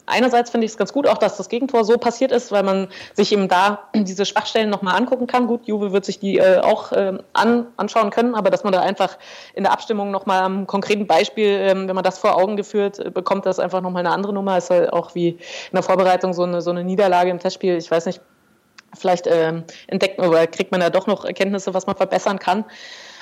einerseits 0.07 0.49
finde 0.49 0.65
ich 0.65 0.71
es 0.71 0.79
ganz 0.79 0.95
gut, 0.95 1.07
auch 1.07 1.19
dass 1.19 1.37
das 1.37 1.51
Gegentor 1.51 1.85
so 1.85 1.99
passiert 1.99 2.33
ist, 2.33 2.51
weil 2.51 2.63
man 2.63 2.89
sich 3.13 3.33
eben 3.33 3.49
da 3.49 3.81
diese 3.95 4.25
Schwachstellen 4.25 4.71
nochmal 4.71 4.97
angucken 4.97 5.27
kann. 5.27 5.47
Gut, 5.47 5.67
Juve 5.67 5.93
wird 5.93 6.07
sich 6.07 6.19
die 6.19 6.39
äh, 6.39 6.61
auch 6.61 6.91
äh, 6.93 7.19
an, 7.35 7.67
anschauen 7.77 8.09
können, 8.09 8.35
aber 8.35 8.49
dass 8.49 8.65
man 8.65 8.73
da 8.73 8.81
einfach 8.81 9.19
in 9.53 9.65
der 9.65 9.75
Abstimmung 9.75 10.11
nochmal 10.11 10.41
am 10.41 10.67
konkreten 10.67 11.07
Beispiel, 11.07 11.49
ähm, 11.49 11.87
wenn 11.87 11.95
man 11.95 12.05
das 12.05 12.19
vor 12.19 12.35
Augen 12.35 12.57
geführt 12.57 12.99
äh, 12.99 13.11
bekommt, 13.11 13.45
das 13.45 13.59
einfach 13.59 13.83
nochmal 13.83 14.07
eine 14.07 14.15
andere 14.15 14.33
Nummer. 14.33 14.57
Ist 14.57 14.71
halt 14.71 14.91
auch 14.91 15.15
wie 15.15 15.33
in 15.33 15.39
der 15.75 15.83
Vorbereitung 15.83 16.33
so 16.33 16.45
eine, 16.45 16.63
so 16.63 16.71
eine 16.71 16.83
Niederlage 16.83 17.29
im 17.29 17.41
Testspiel. 17.41 17.77
Ich 17.77 17.91
weiß 17.91 18.07
nicht, 18.07 18.23
vielleicht 18.99 19.27
ähm, 19.27 19.65
entdeckt 19.87 20.19
oder 20.19 20.47
kriegt 20.47 20.73
man 20.73 20.81
da 20.81 20.89
doch 20.89 21.07
noch 21.07 21.27
Erkenntnisse, 21.27 21.75
was 21.75 21.87
man 21.87 21.95
verbessern 21.95 22.39
kann. 22.39 22.65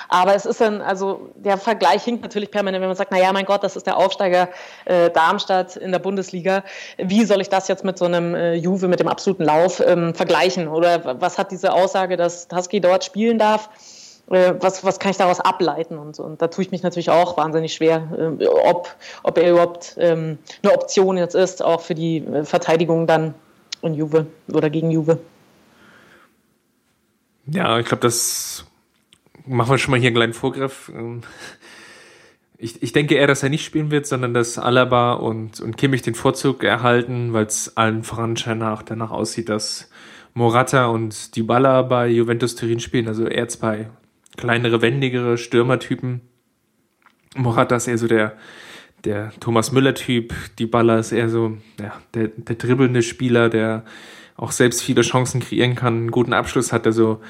Aber 0.09 0.35
es 0.35 0.45
ist 0.45 0.61
dann, 0.61 0.81
also 0.81 1.29
der 1.35 1.57
Vergleich 1.57 2.03
hinkt 2.03 2.23
natürlich 2.23 2.51
permanent, 2.51 2.81
wenn 2.81 2.89
man 2.89 2.97
sagt, 2.97 3.11
naja, 3.11 3.31
mein 3.33 3.45
Gott, 3.45 3.63
das 3.63 3.75
ist 3.75 3.87
der 3.87 3.97
Aufsteiger 3.97 4.49
äh, 4.85 5.09
Darmstadt 5.09 5.75
in 5.75 5.91
der 5.91 5.99
Bundesliga. 5.99 6.63
Wie 6.97 7.25
soll 7.25 7.41
ich 7.41 7.49
das 7.49 7.67
jetzt 7.67 7.83
mit 7.83 7.97
so 7.97 8.05
einem 8.05 8.35
äh, 8.35 8.53
Juve, 8.55 8.87
mit 8.87 8.99
dem 8.99 9.07
absoluten 9.07 9.43
Lauf 9.43 9.81
ähm, 9.85 10.13
vergleichen? 10.13 10.67
Oder 10.67 11.21
was 11.21 11.37
hat 11.37 11.51
diese 11.51 11.73
Aussage, 11.73 12.17
dass 12.17 12.47
Husky 12.53 12.79
dort 12.79 13.03
spielen 13.03 13.37
darf? 13.37 13.69
Äh, 14.29 14.55
was, 14.59 14.83
was 14.83 14.99
kann 14.99 15.11
ich 15.11 15.17
daraus 15.17 15.39
ableiten 15.39 15.97
und. 15.97 16.19
Und 16.19 16.41
da 16.41 16.47
tue 16.47 16.63
ich 16.63 16.71
mich 16.71 16.83
natürlich 16.83 17.09
auch 17.09 17.37
wahnsinnig 17.37 17.73
schwer, 17.73 18.35
äh, 18.39 18.47
ob, 18.47 18.93
ob 19.23 19.37
er 19.37 19.51
überhaupt 19.51 19.95
ähm, 19.97 20.37
eine 20.63 20.73
Option 20.73 21.17
jetzt 21.17 21.35
ist, 21.35 21.63
auch 21.63 21.81
für 21.81 21.95
die 21.95 22.17
äh, 22.17 22.43
Verteidigung 22.43 23.07
dann 23.07 23.33
in 23.81 23.93
Juve 23.93 24.25
oder 24.51 24.69
gegen 24.69 24.91
Juve. 24.91 25.19
Ja, 27.45 27.79
ich 27.79 27.85
glaube, 27.85 28.01
das 28.01 28.65
machen 29.47 29.71
wir 29.71 29.77
schon 29.77 29.91
mal 29.91 29.99
hier 29.99 30.07
einen 30.07 30.15
kleinen 30.15 30.33
Vorgriff. 30.33 30.91
Ähm, 30.93 31.21
ich, 32.57 32.81
ich 32.81 32.91
denke 32.91 33.15
eher, 33.15 33.27
dass 33.27 33.43
er 33.43 33.49
nicht 33.49 33.65
spielen 33.65 33.91
wird, 33.91 34.07
sondern 34.07 34.33
dass 34.33 34.57
Alaba 34.57 35.13
und, 35.13 35.59
und 35.59 35.77
Kimmich 35.77 36.01
den 36.01 36.15
Vorzug 36.15 36.63
erhalten, 36.63 37.33
weil 37.33 37.45
es 37.45 37.77
allen 37.77 38.03
voran 38.03 38.35
scheinbar 38.35 38.83
danach 38.85 39.11
aussieht, 39.11 39.49
dass 39.49 39.89
Morata 40.33 40.87
und 40.87 41.35
Dybala 41.35 41.83
bei 41.83 42.07
Juventus 42.07 42.55
Turin 42.55 42.79
spielen, 42.79 43.07
also 43.07 43.25
eher 43.27 43.47
zwei 43.47 43.89
kleinere, 44.37 44.81
wendigere 44.81 45.37
Stürmertypen. 45.37 46.21
Morata 47.35 47.75
ist 47.75 47.87
eher 47.87 47.97
so 47.97 48.07
der, 48.07 48.37
der 49.03 49.31
Thomas 49.39 49.71
Müller-Typ, 49.71 50.33
Dybala 50.59 50.99
ist 50.99 51.11
eher 51.11 51.29
so 51.29 51.57
ja, 51.79 51.93
der, 52.13 52.29
der 52.29 52.55
dribbelnde 52.55 53.03
Spieler, 53.03 53.49
der 53.49 53.83
auch 54.35 54.51
selbst 54.51 54.83
viele 54.83 55.01
Chancen 55.01 55.41
kreieren 55.41 55.75
kann, 55.75 55.95
einen 55.95 56.11
guten 56.11 56.33
Abschluss 56.33 56.71
hat, 56.71 56.85
also 56.85 57.21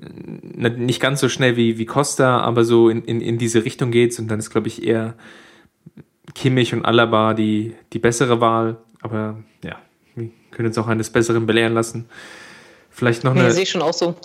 nicht 0.00 1.00
ganz 1.00 1.20
so 1.20 1.28
schnell 1.28 1.56
wie, 1.56 1.78
wie 1.78 1.86
Costa, 1.86 2.40
aber 2.40 2.64
so 2.64 2.88
in, 2.88 3.04
in, 3.04 3.20
in 3.20 3.38
diese 3.38 3.64
Richtung 3.64 3.90
geht's 3.90 4.18
und 4.18 4.28
dann 4.28 4.38
ist, 4.38 4.50
glaube 4.50 4.68
ich, 4.68 4.82
eher 4.82 5.14
Kimmich 6.34 6.74
und 6.74 6.84
Alaba 6.84 7.34
die, 7.34 7.74
die 7.92 7.98
bessere 7.98 8.40
Wahl, 8.40 8.76
aber 9.00 9.38
ja, 9.62 9.76
wir 10.14 10.30
können 10.50 10.68
uns 10.68 10.78
auch 10.78 10.88
eines 10.88 11.10
Besseren 11.10 11.46
belehren 11.46 11.74
lassen. 11.74 12.06
Vielleicht 12.90 13.24
noch 13.24 13.32
eine. 13.32 13.44
Ja, 13.44 13.50
sehe 13.50 13.64
ich 13.64 13.70
schon 13.70 13.82
auch 13.82 13.92
so. 13.92 14.16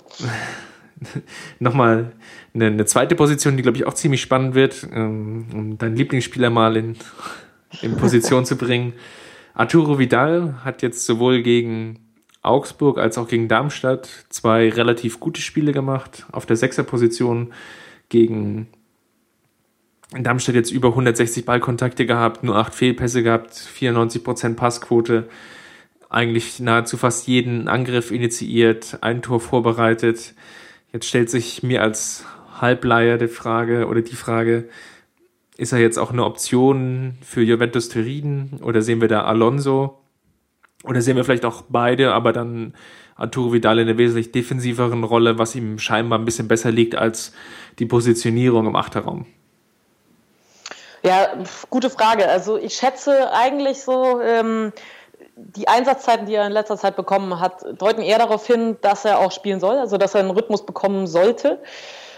nochmal 1.58 2.12
eine, 2.54 2.66
eine 2.66 2.84
zweite 2.84 3.14
Position, 3.14 3.56
die, 3.56 3.62
glaube 3.62 3.76
ich, 3.76 3.86
auch 3.86 3.94
ziemlich 3.94 4.20
spannend 4.20 4.54
wird, 4.54 4.86
ähm, 4.92 5.46
um 5.52 5.78
deinen 5.78 5.96
Lieblingsspieler 5.96 6.50
mal 6.50 6.76
in, 6.76 6.96
in 7.82 7.96
Position 7.96 8.44
zu 8.44 8.56
bringen. 8.56 8.92
Arturo 9.54 9.98
Vidal 9.98 10.64
hat 10.64 10.82
jetzt 10.82 11.04
sowohl 11.04 11.42
gegen 11.42 11.98
Augsburg 12.42 12.98
als 12.98 13.18
auch 13.18 13.28
gegen 13.28 13.48
Darmstadt 13.48 14.08
zwei 14.30 14.70
relativ 14.70 15.20
gute 15.20 15.40
Spiele 15.40 15.72
gemacht. 15.72 16.26
Auf 16.32 16.46
der 16.46 16.56
Sechserposition 16.56 17.52
gegen 18.08 18.68
Darmstadt 20.12 20.54
jetzt 20.54 20.72
über 20.72 20.88
160 20.88 21.44
Ballkontakte 21.44 22.06
gehabt, 22.06 22.42
nur 22.42 22.56
acht 22.56 22.74
Fehlpässe 22.74 23.22
gehabt, 23.22 23.52
94% 23.52 24.56
Passquote, 24.56 25.28
eigentlich 26.08 26.58
nahezu 26.58 26.96
fast 26.96 27.28
jeden 27.28 27.68
Angriff 27.68 28.10
initiiert, 28.10 28.98
ein 29.02 29.22
Tor 29.22 29.38
vorbereitet. 29.38 30.34
Jetzt 30.92 31.06
stellt 31.06 31.30
sich 31.30 31.62
mir 31.62 31.82
als 31.82 32.24
Halbleier 32.60 33.18
die 33.18 33.28
Frage 33.28 33.86
oder 33.86 34.02
die 34.02 34.16
Frage, 34.16 34.68
ist 35.56 35.72
er 35.72 35.78
jetzt 35.78 35.98
auch 35.98 36.10
eine 36.10 36.24
Option 36.24 37.14
für 37.22 37.42
Juventus 37.42 37.88
Turin 37.88 38.58
oder 38.62 38.82
sehen 38.82 39.00
wir 39.00 39.08
da 39.08 39.22
Alonso 39.24 39.99
oder 40.84 41.02
sehen 41.02 41.16
wir 41.16 41.24
vielleicht 41.24 41.44
auch 41.44 41.62
beide, 41.68 42.12
aber 42.12 42.32
dann 42.32 42.74
Arturo 43.16 43.52
Vidal 43.52 43.78
in 43.78 43.88
einer 43.88 43.98
wesentlich 43.98 44.32
defensiveren 44.32 45.04
Rolle, 45.04 45.38
was 45.38 45.54
ihm 45.54 45.78
scheinbar 45.78 46.18
ein 46.18 46.24
bisschen 46.24 46.48
besser 46.48 46.70
liegt 46.70 46.94
als 46.94 47.32
die 47.78 47.86
Positionierung 47.86 48.66
im 48.66 48.76
Achterraum? 48.76 49.26
Ja, 51.02 51.28
gute 51.68 51.90
Frage. 51.90 52.28
Also 52.28 52.56
ich 52.56 52.74
schätze 52.74 53.32
eigentlich 53.32 53.82
so, 53.82 54.20
ähm, 54.20 54.72
die 55.36 55.68
Einsatzzeiten, 55.68 56.26
die 56.26 56.34
er 56.34 56.46
in 56.46 56.52
letzter 56.52 56.76
Zeit 56.76 56.96
bekommen 56.96 57.40
hat, 57.40 57.64
deuten 57.80 58.02
eher 58.02 58.18
darauf 58.18 58.46
hin, 58.46 58.76
dass 58.82 59.04
er 59.04 59.18
auch 59.18 59.32
spielen 59.32 59.60
soll, 59.60 59.78
also 59.78 59.96
dass 59.96 60.14
er 60.14 60.20
einen 60.20 60.30
Rhythmus 60.30 60.64
bekommen 60.64 61.06
sollte. 61.06 61.58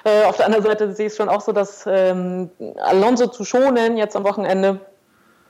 Äh, 0.05 0.25
auf 0.25 0.37
der 0.37 0.47
anderen 0.47 0.65
Seite 0.65 0.93
sehe 0.93 1.07
ich 1.07 1.13
es 1.13 1.17
schon 1.17 1.29
auch 1.29 1.41
so, 1.41 1.53
dass 1.53 1.85
ähm, 1.87 2.51
Alonso 2.81 3.29
zu 3.29 3.45
schonen 3.45 3.97
jetzt 3.97 4.17
am 4.17 4.25
Wochenende 4.25 4.81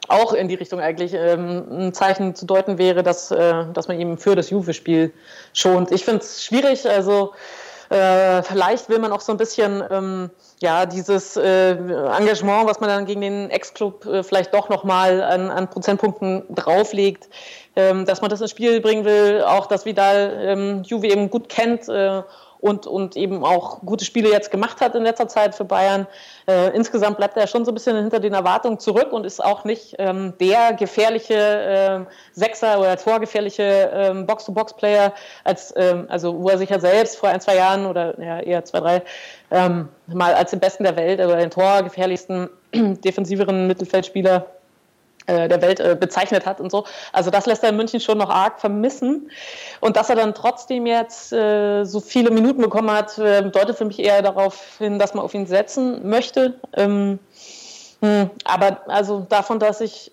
auch 0.09 0.32
in 0.32 0.49
die 0.49 0.54
Richtung 0.54 0.80
eigentlich 0.80 1.14
ähm, 1.14 1.64
ein 1.71 1.94
Zeichen 1.94 2.35
zu 2.35 2.47
deuten 2.47 2.78
wäre, 2.78 3.02
dass, 3.02 3.30
äh, 3.30 3.64
dass 3.73 3.88
man 3.88 4.00
ihm 4.00 4.18
für 4.18 4.35
das 4.35 4.50
Juve-Spiel 4.50 5.12
schont. 5.52 5.90
Ich 5.92 6.04
finde 6.04 6.23
es 6.23 6.44
schwierig, 6.44 6.88
also 6.88 7.32
äh, 7.92 8.42
vielleicht 8.42 8.88
will 8.88 8.99
man 8.99 9.12
auch 9.12 9.21
so 9.21 9.32
ein 9.32 9.38
bisschen 9.38 9.85
ähm, 9.90 10.30
ja 10.61 10.87
dieses 10.87 11.37
äh, 11.37 11.73
Engagement, 11.73 12.66
was 12.66 12.80
man 12.80 12.88
dann 12.88 13.04
gegen 13.04 13.21
den 13.21 13.50
Ex-Club 13.50 14.06
äh, 14.06 14.23
vielleicht 14.23 14.54
doch 14.54 14.71
nochmal 14.71 15.23
an, 15.23 15.50
an 15.50 15.68
Prozentpunkten 15.68 16.44
drauflegt, 16.54 17.28
ähm, 17.76 18.06
dass 18.06 18.23
man 18.23 18.30
das 18.30 18.40
ins 18.40 18.50
Spiel 18.50 18.80
bringen 18.80 19.04
will, 19.04 19.42
auch 19.42 19.66
dass 19.66 19.85
Vidal 19.85 20.32
ähm, 20.40 20.82
Juve 20.85 21.09
eben 21.09 21.28
gut 21.28 21.50
kennt 21.50 21.88
äh, 21.88 22.23
und, 22.62 22.87
und 22.87 23.16
eben 23.16 23.45
auch 23.45 23.81
gute 23.81 24.04
Spiele 24.04 24.31
jetzt 24.31 24.52
gemacht 24.52 24.81
hat 24.81 24.95
in 24.95 25.02
letzter 25.02 25.26
Zeit 25.26 25.57
für 25.57 25.64
Bayern. 25.64 26.07
Äh, 26.47 26.69
insgesamt 26.76 27.16
bleibt 27.16 27.37
er 27.37 27.49
schon 27.49 27.64
so 27.64 27.73
ein 27.73 27.75
bisschen 27.75 27.97
hinter 27.97 28.21
den 28.21 28.35
Erwartungen 28.35 28.78
zurück 28.78 29.12
und 29.12 29.26
ist 29.26 29.45
auch 29.45 29.64
nicht 29.64 29.97
ähm, 29.99 30.35
der 30.40 30.73
gefährliche 30.73 31.35
äh, 31.35 32.00
Sechser 32.33 32.78
oder 32.78 32.97
torgefährliche 32.97 33.90
ähm, 33.92 34.26
Box-to-Box-Player, 34.26 35.12
als, 35.42 35.75
ähm, 35.76 36.07
also 36.09 36.40
wo 36.40 36.50
er 36.50 36.59
sich 36.59 36.71
ja 36.71 36.78
selbst 36.78 37.16
vor 37.16 37.31
ein, 37.31 37.40
zwei 37.40 37.57
Jahren 37.57 37.85
oder 37.85 38.19
ja, 38.21 38.38
eher 38.38 38.64
zwei, 38.64 38.78
drei 38.78 39.02
ähm, 39.50 39.88
mal 40.07 40.33
als 40.33 40.52
den 40.52 40.61
Besten 40.61 40.85
der 40.85 40.95
Welt 40.95 41.19
oder 41.19 41.37
den 41.37 41.50
torgefährlichsten 41.50 42.49
defensiveren 42.73 43.66
Mittelfeldspieler 43.66 44.47
der 45.26 45.62
Welt 45.62 45.80
äh, 45.80 45.96
bezeichnet 45.98 46.46
hat 46.46 46.60
und 46.60 46.70
so. 46.70 46.84
Also 47.12 47.30
das 47.30 47.46
lässt 47.46 47.62
er 47.62 47.70
in 47.70 47.76
München 47.76 48.00
schon 48.00 48.18
noch 48.18 48.30
arg 48.30 48.60
vermissen. 48.60 49.30
Und 49.80 49.96
dass 49.96 50.10
er 50.10 50.16
dann 50.16 50.34
trotzdem 50.34 50.86
jetzt 50.86 51.32
äh, 51.32 51.84
so 51.84 52.00
viele 52.00 52.30
Minuten 52.30 52.62
bekommen 52.62 52.90
hat, 52.90 53.18
äh, 53.18 53.42
deutet 53.42 53.76
für 53.76 53.84
mich 53.84 53.98
eher 53.98 54.22
darauf 54.22 54.78
hin, 54.78 54.98
dass 54.98 55.14
man 55.14 55.24
auf 55.24 55.34
ihn 55.34 55.46
setzen 55.46 56.08
möchte. 56.08 56.54
Ähm, 56.74 57.18
hm, 58.00 58.30
aber 58.44 58.80
also 58.88 59.26
davon, 59.28 59.58
dass 59.58 59.80
ich, 59.80 60.12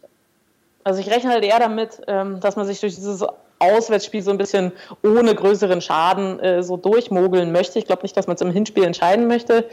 also 0.83 0.99
ich 0.99 1.09
rechne 1.09 1.31
halt 1.31 1.43
eher 1.43 1.59
damit, 1.59 2.01
ähm, 2.07 2.39
dass 2.39 2.55
man 2.55 2.67
sich 2.67 2.79
durch 2.79 2.95
dieses 2.95 3.25
Auswärtsspiel 3.59 4.21
so 4.21 4.31
ein 4.31 4.37
bisschen 4.37 4.71
ohne 5.03 5.35
größeren 5.35 5.81
Schaden 5.81 6.39
äh, 6.39 6.63
so 6.63 6.77
durchmogeln 6.77 7.51
möchte. 7.51 7.79
Ich 7.79 7.85
glaube 7.85 8.03
nicht, 8.03 8.15
dass 8.15 8.27
man 8.27 8.35
es 8.35 8.41
im 8.41 8.51
Hinspiel 8.51 8.83
entscheiden 8.83 9.27
möchte. 9.27 9.65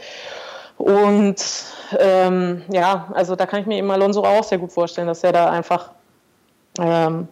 Und 0.77 1.43
ähm, 1.97 2.61
ja, 2.71 3.07
also 3.13 3.35
da 3.35 3.45
kann 3.45 3.61
ich 3.61 3.65
mir 3.65 3.77
eben 3.77 3.89
Alonso 3.89 4.23
auch 4.23 4.43
sehr 4.43 4.57
gut 4.57 4.71
vorstellen, 4.71 5.07
dass 5.07 5.23
er 5.23 5.31
da 5.31 5.49
einfach 5.49 5.91
ähm, 6.79 7.27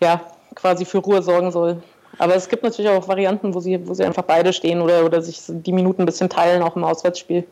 ja, 0.00 0.20
quasi 0.54 0.84
für 0.84 0.98
Ruhe 0.98 1.22
sorgen 1.22 1.52
soll. 1.52 1.82
Aber 2.18 2.34
es 2.34 2.48
gibt 2.48 2.62
natürlich 2.62 2.90
auch 2.90 3.08
Varianten, 3.08 3.54
wo 3.54 3.60
sie, 3.60 3.86
wo 3.86 3.94
sie 3.94 4.04
einfach 4.04 4.22
beide 4.22 4.52
stehen 4.52 4.80
oder, 4.80 5.04
oder 5.04 5.20
sich 5.22 5.42
die 5.46 5.72
Minuten 5.72 6.02
ein 6.02 6.06
bisschen 6.06 6.28
teilen, 6.28 6.62
auch 6.62 6.76
im 6.76 6.84
Auswärtsspiel. 6.84 7.46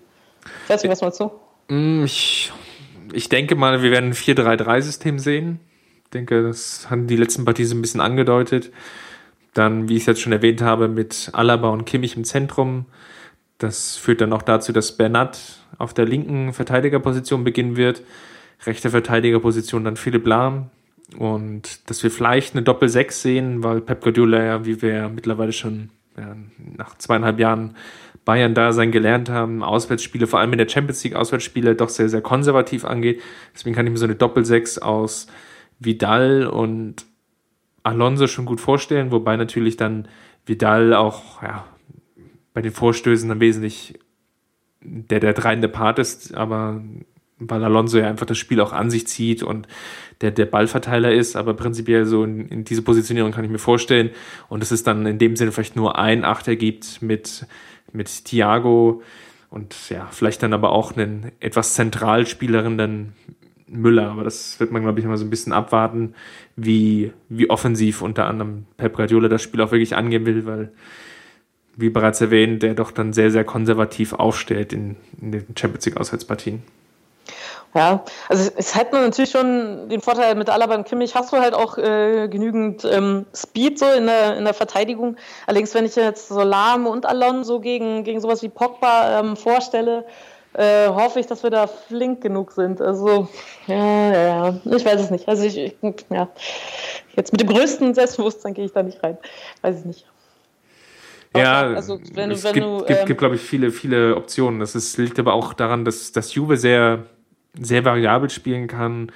Weiß 0.68 0.83
nicht, 0.83 0.90
was 0.90 1.00
meinst 1.00 1.21
du? 1.21 1.30
Mm, 1.68 2.04
ich, 2.04 2.52
ich 3.12 3.28
denke 3.28 3.56
mal, 3.56 3.83
wir 3.83 3.90
werden 3.90 4.11
ein 4.11 4.14
4-3-3-System 4.14 5.18
sehen. 5.18 5.61
Ich 6.04 6.11
denke, 6.11 6.42
das 6.42 6.88
haben 6.90 7.06
die 7.06 7.16
letzten 7.16 7.44
Partien 7.44 7.66
so 7.66 7.75
ein 7.75 7.83
bisschen 7.83 8.00
angedeutet. 8.00 8.71
Dann, 9.52 9.88
wie 9.88 9.97
ich 9.97 10.02
es 10.02 10.06
jetzt 10.06 10.21
schon 10.21 10.33
erwähnt 10.33 10.62
habe, 10.62 10.88
mit 10.88 11.30
Alaba 11.33 11.68
und 11.68 11.85
Kimmich 11.85 12.16
im 12.16 12.25
Zentrum. 12.25 12.87
Das 13.58 13.96
führt 13.96 14.20
dann 14.20 14.32
auch 14.32 14.42
dazu, 14.42 14.73
dass 14.73 14.96
Bernat 14.96 15.38
auf 15.78 15.94
der 15.94 16.06
linken 16.06 16.52
Verteidigerposition 16.52 17.44
beginnen 17.44 17.76
wird. 17.76 18.02
Rechte 18.66 18.90
Verteidigerposition 18.90 19.84
dann 19.84 19.96
Philipp 19.96 20.26
Lahm. 20.26 20.70
Und 21.18 21.88
dass 21.90 22.02
wir 22.02 22.11
vielleicht 22.11 22.54
eine 22.54 22.62
Doppel-6 22.62 23.12
sehen, 23.12 23.62
weil 23.62 23.80
Pep 23.80 24.02
Guardiola 24.02 24.42
ja, 24.42 24.66
wie 24.66 24.82
wir 24.82 25.08
mittlerweile 25.08 25.52
schon 25.52 25.90
ja, 26.16 26.37
nach 26.76 26.96
zweieinhalb 26.99 27.38
Jahren 27.38 27.76
Bayern-Dasein 28.25 28.90
gelernt 28.90 29.28
haben, 29.28 29.62
Auswärtsspiele, 29.62 30.26
vor 30.26 30.40
allem 30.40 30.52
in 30.52 30.58
der 30.58 30.68
Champions 30.68 31.04
League 31.04 31.14
Auswärtsspiele, 31.14 31.75
doch 31.75 31.90
sehr, 31.90 32.08
sehr 32.08 32.23
konservativ 32.23 32.84
angeht. 32.84 33.20
Deswegen 33.54 33.76
kann 33.76 33.87
ich 33.87 33.92
mir 33.92 33.99
so 33.99 34.06
eine 34.06 34.14
Doppel-6 34.14 34.80
aus 34.80 35.26
Vidal 35.78 36.46
und 36.46 37.04
Alonso 37.82 38.26
schon 38.26 38.46
gut 38.46 38.61
vorstellen, 38.61 39.11
wobei 39.11 39.37
natürlich 39.37 39.76
dann 39.76 40.08
Vidal 40.46 40.94
auch 40.94 41.42
ja, 41.42 41.66
bei 42.54 42.62
den 42.62 42.73
Vorstößen 42.73 43.28
dann 43.28 43.40
wesentlich 43.40 43.99
der 44.80 45.20
der 45.20 45.34
treibende 45.34 45.68
Part 45.68 45.99
ist, 45.99 46.34
aber 46.34 46.82
weil 47.38 47.64
Alonso 47.64 47.99
ja 47.99 48.08
einfach 48.08 48.26
das 48.26 48.38
Spiel 48.38 48.61
auch 48.61 48.73
an 48.73 48.90
sich 48.90 49.06
zieht 49.06 49.42
und 49.42 49.66
der 50.20 50.30
der 50.30 50.46
Ballverteiler 50.46 51.12
ist, 51.12 51.37
aber 51.37 51.54
prinzipiell 51.54 52.06
so 52.06 52.25
in, 52.25 52.49
in 52.49 52.64
diese 52.64 52.82
Positionierung 52.82 53.32
kann 53.32 53.44
ich 53.44 53.50
mir 53.50 53.58
vorstellen. 53.58 54.11
Und 54.49 54.62
es 54.62 54.73
ist 54.73 54.87
dann 54.87 55.04
in 55.04 55.18
dem 55.18 55.37
Sinne 55.37 55.52
vielleicht 55.52 55.76
nur 55.76 55.99
ein 55.99 56.25
Achter 56.25 56.56
gibt 56.56 57.02
mit 57.02 57.46
mit 57.92 58.25
Thiago 58.25 59.02
und 59.50 59.88
ja, 59.90 60.08
vielleicht 60.11 60.42
dann 60.42 60.52
aber 60.52 60.73
auch 60.73 60.96
einen 60.96 61.32
etwas 61.40 61.75
Zentralspielerin 61.75 62.78
dann 62.78 63.12
Müller, 63.66 64.11
aber 64.11 64.25
das 64.25 64.58
wird 64.61 64.73
man, 64.73 64.82
glaube 64.82 64.99
ich, 64.99 65.04
immer 65.04 65.16
so 65.16 65.25
ein 65.25 65.30
bisschen 65.30 65.52
abwarten, 65.52 66.14
wie, 66.56 67.12
wie 67.28 67.50
offensiv 67.50 68.02
unter 68.02 68.26
anderem 68.26 68.66
Pep 68.76 68.94
Guardiola 68.94 69.28
das 69.28 69.42
Spiel 69.42 69.61
auch 69.61 69.73
wirklich 69.73 69.96
angehen 69.96 70.26
will, 70.26 70.46
weil 70.46 70.73
wie 71.76 71.90
bereits 71.90 72.20
erwähnt, 72.20 72.62
der 72.62 72.74
doch 72.74 72.90
dann 72.90 73.12
sehr, 73.12 73.30
sehr 73.30 73.44
konservativ 73.44 74.12
aufstellt 74.12 74.72
in, 74.72 74.96
in 75.20 75.32
den 75.32 75.46
Champions 75.56 75.86
League 75.86 75.96
Auswärtspartien. 75.98 76.62
Ja, 77.74 78.04
also 78.28 78.52
es 78.56 78.76
hat 78.76 78.92
man 78.92 79.02
natürlich 79.02 79.32
schon 79.32 79.88
den 79.88 80.00
Vorteil 80.00 80.36
mit 80.36 80.48
Alaba 80.48 80.76
und 80.76 80.86
Kimmich 80.86 81.16
hast 81.16 81.32
du 81.32 81.38
halt 81.38 81.54
auch 81.54 81.76
äh, 81.76 82.28
genügend 82.28 82.84
ähm, 82.84 83.26
Speed 83.34 83.80
so 83.80 83.90
in 83.90 84.06
der, 84.06 84.36
in 84.36 84.44
der 84.44 84.54
Verteidigung. 84.54 85.16
Allerdings, 85.48 85.74
wenn 85.74 85.84
ich 85.84 85.96
jetzt 85.96 86.28
so 86.28 86.42
Lahm 86.42 86.86
und 86.86 87.04
Alonso 87.04 87.58
gegen, 87.58 88.04
gegen 88.04 88.20
sowas 88.20 88.44
wie 88.44 88.48
Pogba 88.48 89.18
ähm, 89.18 89.36
vorstelle, 89.36 90.04
äh, 90.52 90.86
hoffe 90.86 91.18
ich, 91.18 91.26
dass 91.26 91.42
wir 91.42 91.50
da 91.50 91.66
flink 91.66 92.20
genug 92.20 92.52
sind. 92.52 92.80
Also, 92.80 93.26
ja, 93.66 94.12
ja, 94.12 94.22
ja. 94.22 94.60
ich 94.64 94.84
weiß 94.84 95.00
es 95.00 95.10
nicht. 95.10 95.28
Also, 95.28 95.42
ich, 95.44 95.58
ich, 95.58 95.74
ja. 96.10 96.28
Jetzt 97.16 97.32
mit 97.32 97.40
dem 97.40 97.48
größten 97.48 97.92
Selbstbewusstsein 97.92 98.54
gehe 98.54 98.66
ich 98.66 98.72
da 98.72 98.84
nicht 98.84 99.02
rein. 99.02 99.18
Weiß 99.62 99.80
ich 99.80 99.84
nicht. 99.84 100.06
Ja, 101.36 101.62
also, 101.62 102.00
wenn, 102.14 102.30
es 102.30 102.44
wenn 102.44 102.52
gibt, 102.52 102.66
du, 102.66 102.78
gibt, 102.78 102.90
ähm, 102.90 103.06
gibt 103.06 103.18
glaube 103.18 103.34
ich, 103.34 103.40
viele, 103.40 103.70
viele 103.70 104.16
Optionen. 104.16 104.60
Das 104.60 104.74
ist, 104.74 104.96
liegt 104.98 105.18
aber 105.18 105.32
auch 105.32 105.52
daran, 105.52 105.84
dass, 105.84 106.12
dass 106.12 106.34
Juve 106.34 106.56
sehr 106.56 107.06
sehr 107.58 107.84
variabel 107.84 108.30
spielen 108.30 108.66
kann. 108.66 109.12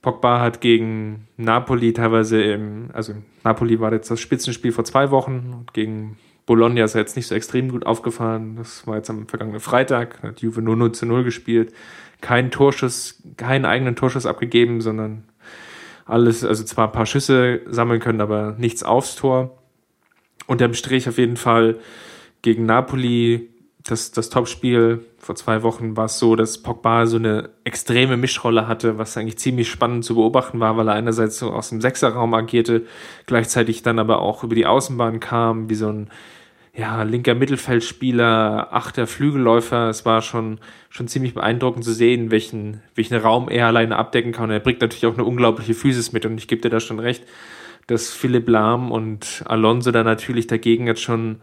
Pogba 0.00 0.40
hat 0.40 0.60
gegen 0.60 1.28
Napoli 1.36 1.92
teilweise 1.92 2.42
im, 2.42 2.90
also 2.92 3.14
Napoli 3.44 3.80
war 3.80 3.92
jetzt 3.92 4.10
das 4.10 4.20
Spitzenspiel 4.20 4.72
vor 4.72 4.84
zwei 4.84 5.10
Wochen 5.10 5.54
und 5.58 5.74
gegen 5.74 6.16
Bologna 6.44 6.84
ist 6.84 6.94
er 6.94 7.02
jetzt 7.02 7.16
nicht 7.16 7.28
so 7.28 7.34
extrem 7.36 7.68
gut 7.68 7.86
aufgefahren. 7.86 8.56
Das 8.56 8.86
war 8.86 8.96
jetzt 8.96 9.10
am 9.10 9.28
vergangenen 9.28 9.60
Freitag, 9.60 10.22
hat 10.22 10.40
Juve 10.40 10.60
nur 10.60 10.76
0 10.76 10.92
zu 10.92 11.06
0 11.06 11.22
gespielt. 11.22 11.72
Kein 12.20 12.50
Torschuss, 12.50 13.22
keinen 13.36 13.64
eigenen 13.64 13.94
Torschuss 13.94 14.26
abgegeben, 14.26 14.80
sondern 14.80 15.24
alles, 16.04 16.44
also 16.44 16.64
zwar 16.64 16.88
ein 16.88 16.92
paar 16.92 17.06
Schüsse 17.06 17.60
sammeln 17.66 18.00
können, 18.00 18.20
aber 18.20 18.56
nichts 18.58 18.82
aufs 18.82 19.14
Tor. 19.14 19.61
Unterm 20.46 20.74
Strich 20.74 21.08
auf 21.08 21.18
jeden 21.18 21.36
Fall 21.36 21.78
gegen 22.42 22.66
Napoli 22.66 23.52
das, 23.84 24.12
das 24.12 24.30
Topspiel 24.30 25.04
vor 25.18 25.34
zwei 25.34 25.62
Wochen 25.62 25.96
war 25.96 26.06
es 26.06 26.18
so, 26.18 26.36
dass 26.36 26.62
Pogba 26.62 27.06
so 27.06 27.16
eine 27.16 27.50
extreme 27.64 28.16
Mischrolle 28.16 28.68
hatte, 28.68 28.98
was 28.98 29.16
eigentlich 29.16 29.38
ziemlich 29.38 29.70
spannend 29.70 30.04
zu 30.04 30.14
beobachten 30.14 30.60
war, 30.60 30.76
weil 30.76 30.88
er 30.88 30.94
einerseits 30.94 31.38
so 31.38 31.50
aus 31.50 31.70
dem 31.70 31.80
Sechserraum 31.80 32.34
agierte, 32.34 32.86
gleichzeitig 33.26 33.82
dann 33.82 33.98
aber 33.98 34.20
auch 34.20 34.44
über 34.44 34.54
die 34.54 34.66
Außenbahn 34.66 35.20
kam, 35.20 35.68
wie 35.68 35.74
so 35.74 35.88
ein 35.88 36.10
ja, 36.74 37.02
linker 37.02 37.34
Mittelfeldspieler, 37.34 38.68
achter 38.72 39.06
Flügelläufer. 39.06 39.90
Es 39.90 40.06
war 40.06 40.22
schon, 40.22 40.58
schon 40.88 41.06
ziemlich 41.06 41.34
beeindruckend 41.34 41.84
zu 41.84 41.92
sehen, 41.92 42.30
welchen, 42.30 42.82
welchen 42.94 43.16
Raum 43.16 43.48
er 43.48 43.66
alleine 43.66 43.96
abdecken 43.96 44.32
kann. 44.32 44.44
Und 44.44 44.52
er 44.52 44.60
bringt 44.60 44.80
natürlich 44.80 45.06
auch 45.06 45.14
eine 45.14 45.24
unglaubliche 45.24 45.74
Physis 45.74 46.12
mit 46.12 46.24
und 46.24 46.38
ich 46.38 46.48
gebe 46.48 46.62
dir 46.62 46.70
da 46.70 46.80
schon 46.80 46.98
recht, 46.98 47.24
dass 47.86 48.10
Philipp 48.10 48.48
Lahm 48.48 48.90
und 48.90 49.42
Alonso 49.46 49.90
da 49.90 50.04
natürlich 50.04 50.46
dagegen 50.46 50.86
jetzt 50.86 51.02
schon 51.02 51.40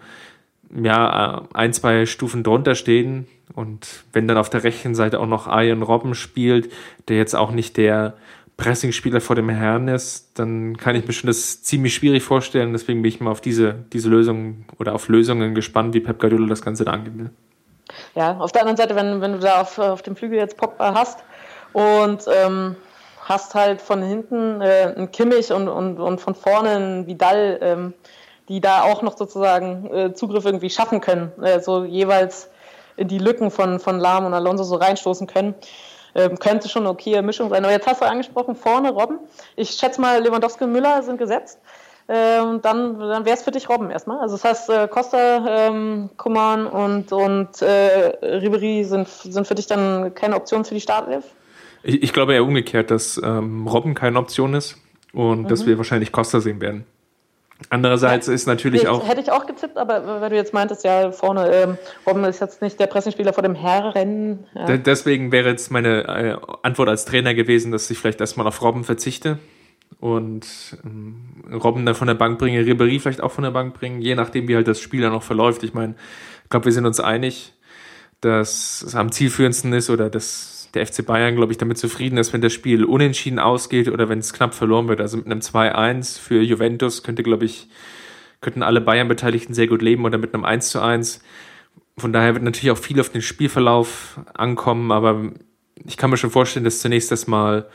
ja, 0.76 1.48
ein, 1.54 1.74
zwei 1.74 2.06
Stufen 2.06 2.44
drunter 2.44 2.76
stehen. 2.76 3.28
Und 3.56 4.04
wenn 4.14 4.28
dann 4.28 4.38
auf 4.38 4.50
der 4.50 4.64
rechten 4.64 4.96
Seite 4.96 5.20
auch 5.20 5.28
noch 5.28 5.48
Ian 5.48 5.82
Robben 5.82 6.16
spielt, 6.16 6.72
der 7.08 7.18
jetzt 7.18 7.36
auch 7.36 7.52
nicht 7.52 7.78
der 7.78 8.14
Pressing-Spieler 8.58 9.22
vor 9.22 9.36
dem 9.36 9.50
Herrn 9.50 9.88
ist, 9.88 10.38
dann 10.38 10.78
kann 10.78 10.96
ich 10.96 11.08
mir 11.08 11.14
schon 11.14 11.28
das 11.28 11.64
ziemlich 11.64 11.96
schwierig 11.96 12.24
vorstellen. 12.24 12.74
Deswegen 12.74 13.02
bin 13.02 13.10
ich 13.10 13.20
mal 13.22 13.32
auf 13.32 13.42
diese, 13.42 13.74
diese 13.94 14.10
Lösung 14.10 14.66
oder 14.78 14.94
auf 14.94 15.08
Lösungen 15.08 15.56
gespannt, 15.56 15.94
wie 15.94 16.02
Pep 16.02 16.20
Guardiola 16.20 16.48
das 16.48 16.62
Ganze 16.62 16.86
da 16.86 16.92
angeht. 16.92 17.16
Ne? 17.16 17.32
Ja, 18.16 18.38
auf 18.38 18.52
der 18.52 18.62
anderen 18.62 18.78
Seite, 18.78 18.96
wenn, 18.96 19.22
wenn 19.22 19.34
du 19.34 19.40
da 19.40 19.62
auf, 19.62 19.80
auf 19.80 20.02
dem 20.02 20.16
Flügel 20.16 20.38
jetzt 20.38 20.58
Pogba 20.58 20.94
hast 20.94 21.24
und 21.74 22.26
ähm, 22.32 22.76
hast 23.30 23.56
halt 23.56 23.82
von 23.82 24.02
hinten 24.02 24.62
äh, 24.62 24.94
einen 24.96 25.12
Kimmich 25.12 25.54
und, 25.54 25.70
und, 25.70 26.00
und 26.00 26.20
von 26.20 26.36
vorne 26.36 26.70
einen 26.72 27.08
Vidal, 27.08 27.60
ähm, 27.62 27.94
die 28.50 28.60
da 28.60 28.84
auch 28.84 29.04
noch 29.04 29.16
sozusagen 29.16 29.90
äh, 29.94 30.14
Zugriff 30.14 30.46
irgendwie 30.46 30.70
schaffen 30.70 31.00
können, 31.00 31.32
äh, 31.42 31.62
so 31.62 31.86
jeweils 31.86 32.50
in 32.98 33.08
die 33.08 33.20
Lücken 33.20 33.52
von, 33.52 33.80
von 33.80 34.00
Lahm 34.00 34.26
und 34.26 34.34
Alonso 34.34 34.64
so 34.64 34.76
reinstoßen 34.76 35.28
können. 35.28 35.56
Ähm, 36.16 36.40
könnte 36.40 36.68
schon 36.68 36.82
eine 36.84 36.90
okaye 36.90 37.22
Mischung 37.22 37.50
sein. 37.50 37.64
Aber 37.64 37.72
jetzt 37.72 37.86
hast 37.88 38.02
du 38.02 38.06
angesprochen, 38.06 38.56
vorne 38.56 38.90
Robben. 38.90 39.20
Ich 39.56 39.70
schätze 39.70 40.02
mal, 40.02 40.22
Lewandowski 40.22 40.64
und 40.64 40.72
Müller 40.72 41.04
sind 41.04 41.18
gesetzt. 41.18 41.60
Ähm, 42.08 42.60
dann 42.64 43.00
dann 43.00 43.26
wäre 43.26 43.38
es 43.38 43.44
für 43.44 43.52
dich 43.52 43.70
Robben 43.70 43.92
erstmal. 43.92 44.20
Also 44.20 44.36
das 44.36 44.44
heißt, 44.44 44.70
äh, 44.72 44.88
Costa, 44.88 45.46
ähm, 45.48 46.10
Kuman 46.18 46.66
und, 46.66 47.12
und 47.12 47.62
äh, 47.62 48.18
Ribery 48.24 48.84
sind, 48.84 49.08
sind 49.08 49.46
für 49.46 49.54
dich 49.54 49.68
dann 49.68 50.16
keine 50.16 50.36
Option 50.36 50.66
für 50.66 50.74
die 50.74 50.82
Startelf? 50.82 51.26
Ich, 51.84 52.04
ich 52.04 52.14
glaube 52.14 52.34
eher 52.34 52.44
umgekehrt, 52.44 52.92
dass 52.92 53.20
ähm, 53.24 53.68
Robben 53.68 53.94
keine 53.94 54.20
Option 54.20 54.54
ist 54.54 54.78
und 55.14 55.44
mhm. 55.44 55.48
dass 55.48 55.66
wir 55.66 55.78
wahrscheinlich 55.78 56.12
Costa 56.12 56.40
sehen 56.40 56.62
werden. 56.62 56.86
Andererseits 57.70 58.28
ja, 58.28 58.34
ist 58.34 58.48
natürlich 58.48 58.88
auch. 58.88 59.06
Hätte 59.06 59.20
ich 59.20 59.32
auch 59.32 59.46
getippt, 59.46 59.78
aber 59.78 60.22
weil 60.22 60.30
du 60.30 60.36
jetzt 60.38 60.54
meintest, 60.54 60.86
ja, 60.86 61.12
vorne, 61.12 61.52
ähm, 61.52 61.78
Robben 62.08 62.24
ist 62.24 62.40
jetzt 62.40 62.62
nicht 62.62 62.80
der 62.80 62.88
Pressingspieler 62.88 63.34
vor 63.34 63.44
dem 63.44 63.54
Herrennen. 63.56 64.46
Ja. 64.56 64.78
Deswegen 64.78 65.34
wäre 65.34 65.50
jetzt 65.50 65.70
meine 65.70 66.08
äh, 66.08 66.38
Antwort 66.64 66.88
als 66.88 67.04
Trainer 67.04 67.34
gewesen, 67.34 67.74
dass 67.74 67.90
ich 67.90 67.98
vielleicht 67.98 68.22
erstmal 68.22 68.48
auf 68.48 68.62
Robben 68.62 68.86
verzichte 68.86 69.40
und 70.00 70.48
ähm, 70.86 71.16
Robben 71.52 71.86
dann 71.86 71.96
von 71.96 72.08
der 72.08 72.16
Bank 72.16 72.40
bringe, 72.40 72.66
Ribery 72.66 73.00
vielleicht 73.00 73.22
auch 73.22 73.32
von 73.32 73.44
der 73.44 73.52
Bank 73.52 73.74
bringen, 73.74 74.02
je 74.02 74.16
nachdem, 74.16 74.48
wie 74.48 74.56
halt 74.56 74.68
das 74.68 74.80
Spiel 74.80 75.02
dann 75.02 75.12
noch 75.12 75.24
verläuft. 75.24 75.64
Ich 75.64 75.74
meine, 75.74 75.96
ich 76.44 76.50
glaube, 76.50 76.66
wir 76.66 76.72
sind 76.72 76.86
uns 76.86 77.02
einig, 77.02 77.54
dass 78.22 78.82
es 78.82 78.96
am 78.96 79.12
zielführendsten 79.12 79.74
ist 79.74 79.90
oder 79.90 80.10
dass 80.10 80.59
der 80.74 80.86
FC 80.86 81.06
Bayern, 81.06 81.36
glaube 81.36 81.52
ich, 81.52 81.58
damit 81.58 81.78
zufrieden 81.78 82.18
ist, 82.18 82.34
wenn 82.34 82.42
das 82.42 82.54
Spiel 82.54 82.84
unentschieden 82.84 83.40
ausgeht 83.40 83.88
oder 83.88 84.10
wenn 84.10 84.20
es 84.20 84.34
knapp 84.34 84.54
verloren 84.54 84.88
wird. 84.88 85.02
Also 85.02 85.18
mit 85.18 85.26
einem 85.26 85.40
2-1 85.40 86.20
für 86.20 86.42
Juventus 86.42 87.04
könnte, 87.04 87.24
glaube 87.24 87.46
ich, 87.46 87.70
könnten 88.42 88.64
alle 88.64 88.82
Bayern-Beteiligten 88.82 89.54
sehr 89.54 89.68
gut 89.68 89.82
leben 89.82 90.06
oder 90.06 90.18
mit 90.18 90.34
einem 90.34 90.46
1 90.46 90.76
1. 90.76 91.22
Von 91.98 92.14
daher 92.14 92.34
wird 92.34 92.44
natürlich 92.44 92.72
auch 92.72 92.78
viel 92.78 93.00
auf 93.00 93.10
den 93.10 93.22
Spielverlauf 93.22 94.20
ankommen, 94.34 94.92
aber 94.92 95.32
ich 95.86 95.98
kann 95.98 96.10
mir 96.10 96.18
schon 96.18 96.32
vorstellen, 96.32 96.64
dass 96.64 96.80
zunächst 96.80 97.12
erstmal 97.12 97.68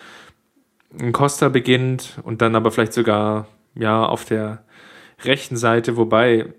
ein 0.98 1.12
Costa 1.12 1.48
beginnt 1.48 2.18
und 2.22 2.40
dann 2.40 2.54
aber 2.54 2.70
vielleicht 2.70 2.92
sogar 2.92 3.48
ja 3.74 4.04
auf 4.04 4.24
der 4.24 4.64
rechten 5.24 5.56
Seite, 5.56 5.96
wobei 5.96 6.54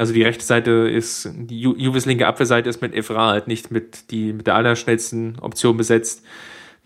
also 0.00 0.14
die 0.14 0.22
rechte 0.22 0.42
Seite 0.42 0.70
ist, 0.70 1.28
die 1.30 1.60
Ju 1.60 1.74
Juves 1.76 2.06
linke 2.06 2.26
Abwehrseite 2.26 2.70
ist 2.70 2.80
mit 2.80 2.94
Evra 2.94 3.32
halt 3.32 3.48
nicht 3.48 3.70
mit, 3.70 4.10
die, 4.10 4.32
mit 4.32 4.46
der 4.46 4.54
allerschnellsten 4.54 5.38
Option 5.40 5.76
besetzt. 5.76 6.24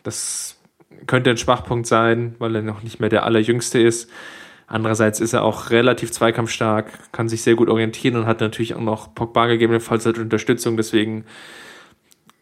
Das 0.02 0.58
könnte 1.06 1.30
ein 1.30 1.36
Schwachpunkt 1.36 1.86
sein, 1.86 2.34
weil 2.40 2.56
er 2.56 2.62
noch 2.62 2.82
nicht 2.82 2.98
mehr 2.98 3.10
der 3.10 3.22
allerjüngste 3.22 3.78
ist. 3.78 4.10
Andererseits 4.66 5.20
ist 5.20 5.32
er 5.32 5.44
auch 5.44 5.70
relativ 5.70 6.10
zweikampfstark, 6.10 7.12
kann 7.12 7.28
sich 7.28 7.42
sehr 7.42 7.54
gut 7.54 7.68
orientieren 7.68 8.16
und 8.16 8.26
hat 8.26 8.40
natürlich 8.40 8.74
auch 8.74 8.80
noch 8.80 9.14
Pogba 9.14 9.46
gegebenenfalls 9.46 10.04
als 10.08 10.18
Unterstützung. 10.18 10.76
Deswegen 10.76 11.24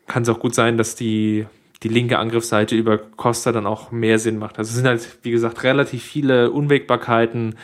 kann 0.06 0.22
es 0.22 0.30
auch 0.30 0.40
gut 0.40 0.54
sein, 0.54 0.78
dass 0.78 0.94
die, 0.94 1.44
die 1.82 1.88
linke 1.88 2.18
Angriffsseite 2.18 2.76
über 2.76 2.96
Costa 2.96 3.52
dann 3.52 3.66
auch 3.66 3.90
mehr 3.90 4.18
Sinn 4.18 4.38
macht. 4.38 4.58
Also 4.58 4.70
es 4.70 4.76
sind 4.76 4.86
halt, 4.86 5.18
wie 5.20 5.32
gesagt, 5.32 5.64
relativ 5.64 6.02
viele 6.02 6.50
Unwägbarkeiten 6.50 7.56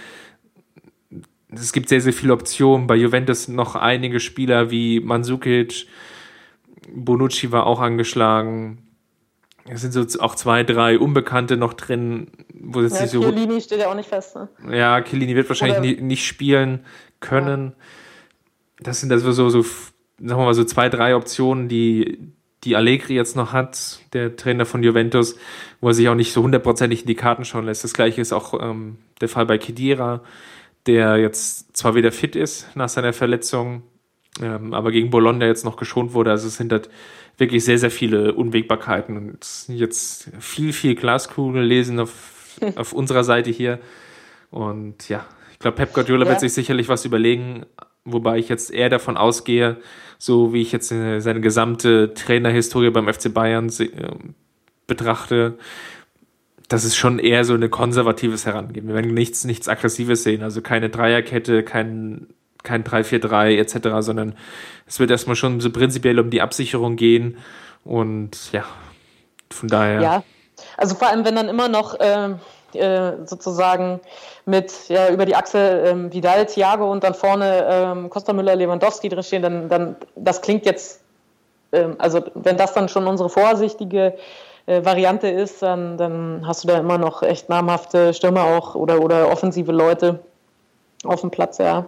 es 1.50 1.72
gibt 1.72 1.88
sehr, 1.88 2.00
sehr 2.00 2.12
viele 2.12 2.32
Optionen. 2.32 2.86
Bei 2.86 2.96
Juventus 2.96 3.48
noch 3.48 3.74
einige 3.74 4.20
Spieler 4.20 4.70
wie 4.70 5.00
Mandzukic, 5.00 5.86
Bonucci 6.92 7.52
war 7.52 7.66
auch 7.66 7.80
angeschlagen. 7.80 8.78
Es 9.66 9.82
sind 9.82 9.92
so 9.92 10.20
auch 10.20 10.34
zwei, 10.34 10.64
drei 10.64 10.98
Unbekannte 10.98 11.56
noch 11.56 11.74
drin, 11.74 12.28
wo 12.54 12.80
jetzt 12.80 12.96
ja, 12.96 13.02
nicht 13.02 13.10
so. 13.10 13.20
Chiellini 13.20 13.60
steht 13.60 13.80
ja 13.80 13.90
auch 13.90 13.94
nicht 13.94 14.08
fest. 14.08 14.36
Ne? 14.36 14.48
Ja, 14.76 15.00
Chiellini 15.02 15.34
wird 15.36 15.48
wahrscheinlich 15.48 15.80
nie, 15.80 16.02
nicht 16.02 16.26
spielen 16.26 16.84
können. 17.20 17.74
Ja. 17.76 17.84
Das 18.80 19.00
sind 19.00 19.12
also 19.12 19.32
so, 19.32 19.50
so, 19.50 19.62
sagen 19.62 19.90
wir 20.18 20.36
mal, 20.36 20.54
so 20.54 20.64
zwei, 20.64 20.88
drei 20.88 21.14
Optionen, 21.14 21.68
die, 21.68 22.32
die 22.64 22.76
Allegri 22.76 23.14
jetzt 23.14 23.36
noch 23.36 23.52
hat, 23.52 24.00
der 24.14 24.36
Trainer 24.36 24.64
von 24.64 24.82
Juventus, 24.82 25.36
wo 25.80 25.88
er 25.88 25.94
sich 25.94 26.08
auch 26.08 26.14
nicht 26.14 26.32
so 26.32 26.42
hundertprozentig 26.42 27.02
in 27.02 27.06
die 27.06 27.14
Karten 27.14 27.44
schauen 27.44 27.66
lässt. 27.66 27.84
Das 27.84 27.92
gleiche 27.92 28.20
ist 28.20 28.32
auch 28.32 28.54
ähm, 28.62 28.96
der 29.20 29.28
Fall 29.28 29.44
bei 29.44 29.58
Kedira 29.58 30.22
der 30.86 31.16
jetzt 31.16 31.76
zwar 31.76 31.94
wieder 31.94 32.12
fit 32.12 32.36
ist 32.36 32.74
nach 32.74 32.88
seiner 32.88 33.12
Verletzung, 33.12 33.82
ähm, 34.40 34.72
aber 34.74 34.90
gegen 34.90 35.10
Bologna 35.10 35.46
jetzt 35.46 35.64
noch 35.64 35.76
geschont 35.76 36.12
wurde. 36.14 36.30
Also 36.30 36.48
es 36.48 36.56
sind 36.56 36.72
halt 36.72 36.88
wirklich 37.36 37.64
sehr, 37.64 37.78
sehr 37.78 37.90
viele 37.90 38.34
Unwägbarkeiten 38.34 39.16
und 39.16 39.46
jetzt 39.68 40.30
viel, 40.40 40.72
viel 40.72 40.94
Glaskugel 40.94 41.62
lesen 41.62 42.00
auf, 42.00 42.58
auf 42.76 42.92
unserer 42.92 43.24
Seite 43.24 43.50
hier. 43.50 43.78
Und 44.50 45.08
ja, 45.08 45.26
ich 45.52 45.58
glaube, 45.58 45.76
Pep 45.76 45.92
Guardiola 45.92 46.24
ja. 46.24 46.30
wird 46.30 46.40
sich 46.40 46.52
sicherlich 46.52 46.88
was 46.88 47.04
überlegen, 47.04 47.66
wobei 48.04 48.38
ich 48.38 48.48
jetzt 48.48 48.70
eher 48.70 48.88
davon 48.88 49.16
ausgehe, 49.16 49.76
so 50.18 50.52
wie 50.52 50.62
ich 50.62 50.72
jetzt 50.72 50.88
seine 50.88 51.40
gesamte 51.40 52.14
Trainerhistorie 52.14 52.90
beim 52.90 53.12
FC 53.12 53.32
Bayern 53.32 53.68
äh, 53.78 53.88
betrachte, 54.86 55.58
das 56.68 56.84
ist 56.84 56.96
schon 56.96 57.18
eher 57.18 57.44
so 57.44 57.54
eine 57.54 57.68
konservatives 57.68 58.46
Herangehen. 58.46 58.86
Wir 58.86 58.94
werden 58.94 59.14
nichts, 59.14 59.44
nichts 59.44 59.68
Aggressives 59.68 60.22
sehen, 60.22 60.42
also 60.42 60.60
keine 60.60 60.90
Dreierkette, 60.90 61.62
kein, 61.62 62.28
kein 62.62 62.84
3-4-3 62.84 63.56
etc., 63.58 63.88
sondern 64.00 64.34
es 64.86 65.00
wird 65.00 65.10
erstmal 65.10 65.36
schon 65.36 65.60
so 65.60 65.70
prinzipiell 65.70 66.20
um 66.20 66.30
die 66.30 66.42
Absicherung 66.42 66.96
gehen 66.96 67.38
und 67.84 68.52
ja, 68.52 68.64
von 69.50 69.68
daher. 69.68 70.00
Ja, 70.00 70.22
also 70.76 70.94
vor 70.94 71.08
allem, 71.08 71.24
wenn 71.24 71.36
dann 71.36 71.48
immer 71.48 71.68
noch, 71.68 71.98
äh, 71.98 72.34
äh, 72.74 73.24
sozusagen 73.24 74.00
mit 74.44 74.88
ja, 74.88 75.08
über 75.08 75.24
die 75.24 75.36
Achse 75.36 75.84
ähm, 75.86 76.12
Vidal, 76.12 76.44
Thiago 76.44 76.90
und 76.90 77.02
dann 77.02 77.14
vorne 77.14 77.66
ähm, 77.70 78.10
Costa 78.10 78.34
Müller, 78.34 78.56
Lewandowski 78.56 79.08
drinstehen, 79.08 79.42
dann, 79.42 79.68
dann 79.70 79.96
das 80.16 80.42
klingt 80.42 80.66
jetzt, 80.66 81.00
ähm, 81.72 81.96
also 81.98 82.22
wenn 82.34 82.58
das 82.58 82.74
dann 82.74 82.90
schon 82.90 83.06
unsere 83.06 83.30
vorsichtige 83.30 84.18
äh, 84.68 84.84
Variante 84.84 85.28
ist, 85.28 85.62
dann, 85.62 85.96
dann 85.96 86.46
hast 86.46 86.62
du 86.62 86.68
da 86.68 86.78
immer 86.78 86.98
noch 86.98 87.22
echt 87.22 87.48
namhafte 87.48 88.12
Stürmer 88.12 88.44
auch 88.44 88.74
oder, 88.74 89.00
oder 89.00 89.30
offensive 89.30 89.72
Leute 89.72 90.20
auf 91.04 91.22
dem 91.22 91.30
Platz, 91.30 91.58
ja. 91.58 91.86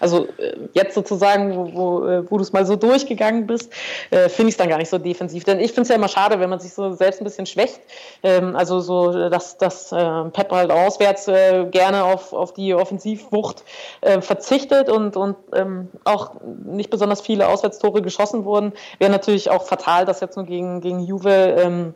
Also 0.00 0.26
äh, 0.38 0.56
jetzt 0.72 0.94
sozusagen, 0.94 1.56
wo, 1.56 1.72
wo, 1.74 2.06
äh, 2.06 2.30
wo 2.30 2.36
du 2.36 2.42
es 2.42 2.52
mal 2.52 2.66
so 2.66 2.76
durchgegangen 2.76 3.46
bist, 3.46 3.72
äh, 4.10 4.28
finde 4.28 4.48
ich 4.48 4.54
es 4.54 4.56
dann 4.56 4.68
gar 4.68 4.78
nicht 4.78 4.90
so 4.90 4.98
defensiv. 4.98 5.44
Denn 5.44 5.60
ich 5.60 5.72
finde 5.72 5.82
es 5.82 5.88
ja 5.88 5.94
immer 5.96 6.08
schade, 6.08 6.40
wenn 6.40 6.50
man 6.50 6.60
sich 6.60 6.72
so 6.72 6.92
selbst 6.92 7.20
ein 7.20 7.24
bisschen 7.24 7.46
schwächt. 7.46 7.80
Ähm, 8.22 8.56
also 8.56 8.80
so, 8.80 9.28
dass, 9.28 9.58
dass 9.58 9.92
äh, 9.92 10.24
Pep 10.32 10.50
halt 10.50 10.70
auswärts 10.70 11.28
äh, 11.28 11.66
gerne 11.70 12.04
auf, 12.04 12.32
auf 12.32 12.52
die 12.52 12.74
Offensivwucht 12.74 13.64
äh, 14.00 14.20
verzichtet 14.20 14.88
und, 14.88 15.16
und 15.16 15.36
ähm, 15.54 15.88
auch 16.04 16.32
nicht 16.64 16.90
besonders 16.90 17.20
viele 17.20 17.48
Auswärtstore 17.48 18.02
geschossen 18.02 18.44
wurden. 18.44 18.72
Wäre 18.98 19.10
natürlich 19.10 19.50
auch 19.50 19.64
fatal, 19.64 20.04
das 20.04 20.20
jetzt 20.20 20.36
nur 20.36 20.46
gegen, 20.46 20.80
gegen 20.80 21.00
Juve 21.00 21.30
ähm, 21.30 21.94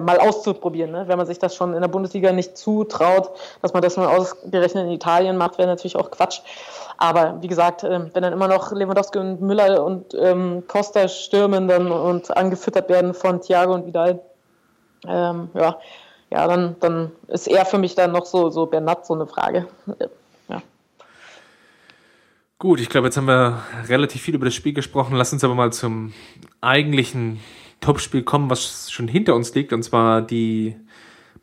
mal 0.00 0.18
auszuprobieren. 0.18 0.90
Ne? 0.90 1.04
Wenn 1.06 1.18
man 1.18 1.26
sich 1.26 1.38
das 1.38 1.54
schon 1.54 1.74
in 1.74 1.80
der 1.82 1.88
Bundesliga 1.88 2.32
nicht 2.32 2.56
zutraut, 2.56 3.30
dass 3.62 3.74
man 3.74 3.82
das 3.82 3.96
nur 3.96 4.10
ausgerechnet 4.10 4.86
in 4.86 4.92
Italien 4.92 5.36
macht, 5.36 5.58
wäre 5.58 5.68
natürlich 5.68 5.94
auch 5.94 6.10
Quatsch. 6.10 6.40
Aber 6.98 7.40
wie 7.40 7.46
gesagt, 7.46 7.84
ähm, 7.84 8.10
wenn 8.12 8.22
dann 8.22 8.32
immer 8.32 8.48
noch 8.48 8.72
Lewandowski 8.72 9.18
und 9.18 9.40
Müller 9.40 9.82
und 9.84 10.14
ähm, 10.14 10.64
Costa 10.66 11.08
stürmen 11.08 11.68
dann 11.68 11.90
und 11.90 12.36
angefüttert 12.36 12.88
werden 12.88 13.14
von 13.14 13.40
Thiago 13.40 13.74
und 13.74 13.86
Vidal, 13.86 14.20
ähm, 15.06 15.48
ja, 15.54 15.78
ja 16.30 16.46
dann, 16.46 16.76
dann 16.80 17.12
ist 17.28 17.46
er 17.46 17.64
für 17.64 17.78
mich 17.78 17.94
dann 17.94 18.12
noch 18.12 18.26
so, 18.26 18.50
so 18.50 18.66
Bernat 18.66 19.06
so 19.06 19.14
eine 19.14 19.26
Frage. 19.26 19.68
Gut, 22.60 22.80
ich 22.80 22.88
glaube, 22.88 23.06
jetzt 23.06 23.16
haben 23.16 23.28
wir 23.28 23.62
relativ 23.86 24.20
viel 24.20 24.34
über 24.34 24.46
das 24.46 24.54
Spiel 24.54 24.72
gesprochen. 24.72 25.14
Lass 25.14 25.32
uns 25.32 25.44
aber 25.44 25.54
mal 25.54 25.72
zum 25.72 26.12
eigentlichen 26.60 27.38
Topspiel 27.80 28.24
kommen, 28.24 28.50
was 28.50 28.90
schon 28.90 29.06
hinter 29.06 29.36
uns 29.36 29.54
liegt. 29.54 29.72
Und 29.72 29.84
zwar 29.84 30.22
die 30.22 30.74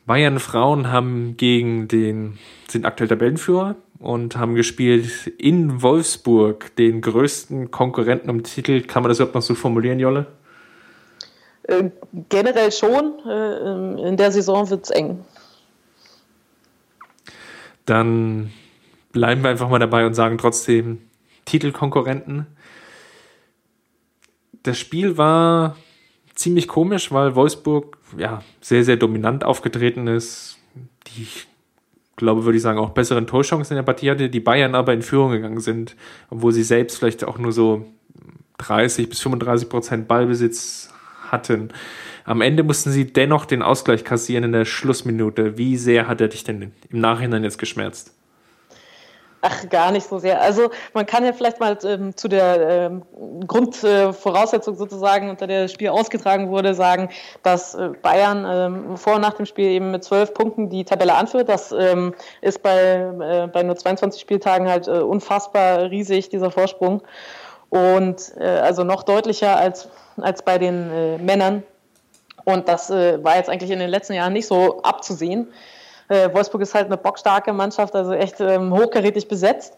Bayern 0.06 0.39
Frauen 0.39 0.91
haben 0.91 1.38
gegen 1.38 1.88
den, 1.88 2.38
sind 2.68 2.86
aktuell 2.86 3.08
Tabellenführer, 3.08 3.76
und 4.06 4.38
haben 4.38 4.54
gespielt 4.54 5.34
in 5.39 5.82
Wolfsburg, 5.82 6.76
den 6.76 7.02
größten 7.02 7.72
Konkurrenten 7.72 8.30
um 8.30 8.44
Titel. 8.44 8.82
Kann 8.82 9.02
man 9.02 9.10
das 9.10 9.18
überhaupt 9.18 9.34
noch 9.34 9.41
so 9.41 9.56
formulieren, 9.56 10.00
Jolle? 10.00 10.28
Äh, 11.63 11.89
generell 12.30 12.72
schon. 12.72 13.18
Äh, 13.28 14.08
in 14.08 14.15
der 14.15 14.32
Saison 14.32 14.70
wird 14.70 14.84
es 14.86 14.91
eng. 14.91 15.26
Dann 17.86 18.52
bleiben 19.12 19.41
wir 19.41 19.50
einfach 19.50 19.70
mal 19.70 19.80
dabei 19.80 20.06
und 20.06 20.13
sagen 20.13 20.38
trotzdem 20.38 21.02
Titelkonkurrenten. 21.46 22.46
Das 24.62 24.78
Spiel 24.78 25.18
war 25.18 25.78
ziemlich 26.36 26.68
komisch, 26.68 27.12
weil 27.12 27.36
Wolfsburg 27.36 27.98
ja 28.18 28.44
sehr, 28.62 28.84
sehr 28.84 28.98
dominant 28.98 29.44
aufgetreten 29.44 30.06
ist. 30.06 30.60
Die 31.08 31.28
glaube, 32.15 32.45
würde 32.45 32.58
ich 32.58 32.63
sagen, 32.63 32.80
auch 32.80 32.91
besseren 32.91 33.28
Torchancen 33.28 33.75
in 33.75 33.78
der 33.78 33.84
Partie 33.84 34.10
hatte, 34.10 34.30
die 34.30 34.39
Bayern 34.39 34.75
aber 34.75 34.93
in 34.93 35.01
Führung 35.01 35.32
gegangen 35.32 35.60
sind, 35.60 35.95
obwohl 36.30 36.51
sie 36.51 36.63
selbst 36.63 36.97
vielleicht 36.97 37.23
auch 37.23 37.38
nur 37.38 37.51
so 37.51 37.86
30 38.58 39.10
bis 39.10 39.19
35 39.21 39.69
Prozent 39.69 40.08
Ballbesitz 40.08 40.89
hatten. 41.30 41.69
Am 42.23 42.41
Ende 42.41 42.63
mussten 42.63 42.91
sie 42.91 43.12
dennoch 43.12 43.45
den 43.45 43.62
Ausgleich 43.62 44.04
kassieren 44.04 44.45
in 44.45 44.51
der 44.51 44.65
Schlussminute. 44.65 45.58
Wie 45.58 45.78
sehr 45.78 46.08
hat 46.08 46.21
er 46.21 46.28
dich 46.28 46.43
denn 46.43 46.71
im 46.89 46.99
Nachhinein 46.99 47.43
jetzt 47.43 47.60
geschmerzt? 47.60 48.15
Ach, 49.47 49.69
gar 49.69 49.91
nicht 49.91 50.08
so 50.10 50.17
sehr. 50.17 50.41
Also 50.41 50.71
man 50.95 51.05
kann 51.05 51.23
ja 51.23 51.31
vielleicht 51.31 51.60
mal 51.60 51.77
ähm, 51.84 52.17
zu 52.17 52.27
der 52.27 52.67
ähm, 52.67 53.03
Grundvoraussetzung 53.45 54.73
äh, 54.73 54.77
sozusagen, 54.77 55.29
unter 55.29 55.45
der 55.45 55.63
das 55.63 55.71
Spiel 55.71 55.89
ausgetragen 55.89 56.49
wurde, 56.49 56.73
sagen, 56.73 57.10
dass 57.43 57.75
äh, 57.75 57.89
Bayern 58.01 58.43
ähm, 58.49 58.97
vor 58.97 59.15
und 59.15 59.21
nach 59.21 59.36
dem 59.36 59.45
Spiel 59.45 59.67
eben 59.67 59.91
mit 59.91 60.03
zwölf 60.03 60.34
Punkten 60.34 60.69
die 60.69 60.84
Tabelle 60.84 61.13
anführt. 61.13 61.47
Das 61.47 61.71
ähm, 61.71 62.15
ist 62.41 62.63
bei, 62.63 62.75
äh, 62.75 63.47
bei 63.53 63.62
nur 63.62 63.75
22 63.75 64.19
Spieltagen 64.19 64.67
halt 64.67 64.88
äh, 64.88 64.93
unfassbar 64.93 65.91
riesig, 65.91 66.29
dieser 66.29 66.49
Vorsprung. 66.49 67.03
Und 67.69 68.34
äh, 68.39 68.45
also 68.45 68.84
noch 68.84 69.03
deutlicher 69.03 69.55
als, 69.55 69.89
als 70.19 70.41
bei 70.41 70.58
den 70.58 70.91
äh, 70.91 71.17
Männern. 71.19 71.62
Und 72.45 72.67
das 72.67 72.91
war 72.91 73.38
jetzt 73.38 73.49
eigentlich 73.49 73.71
in 73.71 73.79
den 73.79 73.89
letzten 73.89 74.13
Jahren 74.13 74.34
nicht 74.34 74.45
so 74.45 74.84
abzusehen. 74.84 75.47
Äh, 76.08 76.34
Wolfsburg 76.34 76.62
ist 76.62 76.76
halt 76.76 76.86
eine 76.86 76.98
bockstarke 76.98 77.52
Mannschaft, 77.54 77.96
also 77.96 78.13
echt 78.13 78.39
ähm, 78.39 78.74
hochkarätig 78.74 79.28
besetzt. 79.28 79.78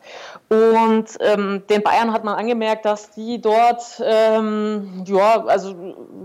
Und 0.50 1.06
ähm, 1.20 1.64
den 1.70 1.84
Bayern 1.84 2.12
hat 2.12 2.24
man 2.24 2.36
angemerkt, 2.36 2.86
dass 2.86 3.12
die 3.12 3.40
dort, 3.40 4.02
ähm, 4.04 5.04
ja, 5.06 5.46
also 5.46 5.76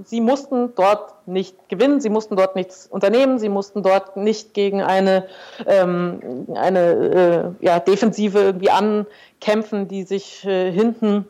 sie 0.04 0.20
mussten 0.20 0.74
dort 0.74 1.26
nicht 1.26 1.68
gewinnen, 1.68 2.00
sie 2.00 2.10
mussten 2.10 2.36
dort 2.36 2.56
nichts 2.56 2.86
unternehmen, 2.86 3.38
sie 3.38 3.48
mussten 3.48 3.82
dort 3.82 4.16
nicht 4.16 4.54
gegen 4.54 4.82
eine, 4.82 5.26
ähm, 5.66 6.46
eine 6.54 7.54
äh, 7.60 7.64
ja, 7.64 7.78
Defensive 7.78 8.38
irgendwie 8.38 8.70
ankämpfen, 8.70 9.88
die 9.88 10.02
sich 10.02 10.44
äh, 10.44 10.72
hinten 10.72 11.26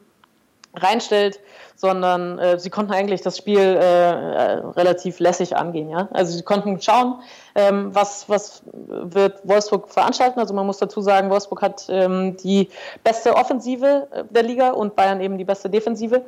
reinstellt, 0.75 1.41
sondern 1.77 2.39
äh, 2.39 2.59
sie 2.59 2.71
konnten 2.71 2.93
eigentlich 2.93 3.23
das 3.23 3.37
Spiel 3.37 3.59
äh, 3.59 4.11
äh, 4.11 4.53
relativ 4.77 5.19
lässig 5.19 5.57
angehen. 5.57 5.91
Ja? 5.91 6.09
Also 6.13 6.37
sie 6.37 6.43
konnten 6.43 6.81
schauen, 6.81 7.21
ähm, 7.55 7.95
was, 7.95 8.29
was 8.29 8.63
wird 8.73 9.41
Wolfsburg 9.45 9.91
veranstalten. 9.91 10.39
Also 10.39 10.55
man 10.55 10.65
muss 10.65 10.79
dazu 10.79 11.01
sagen, 11.01 11.29
Wolfsburg 11.29 11.61
hat 11.61 11.87
ähm, 11.89 12.37
die 12.37 12.69
beste 13.05 13.35
Offensive 13.35 14.07
äh, 14.13 14.25
der 14.31 14.45
Liga 14.45 14.71
und 14.71 14.97
Bayern 14.97 15.21
eben 15.21 15.39
die 15.39 15.45
beste 15.45 15.69
Defensive. 15.69 16.23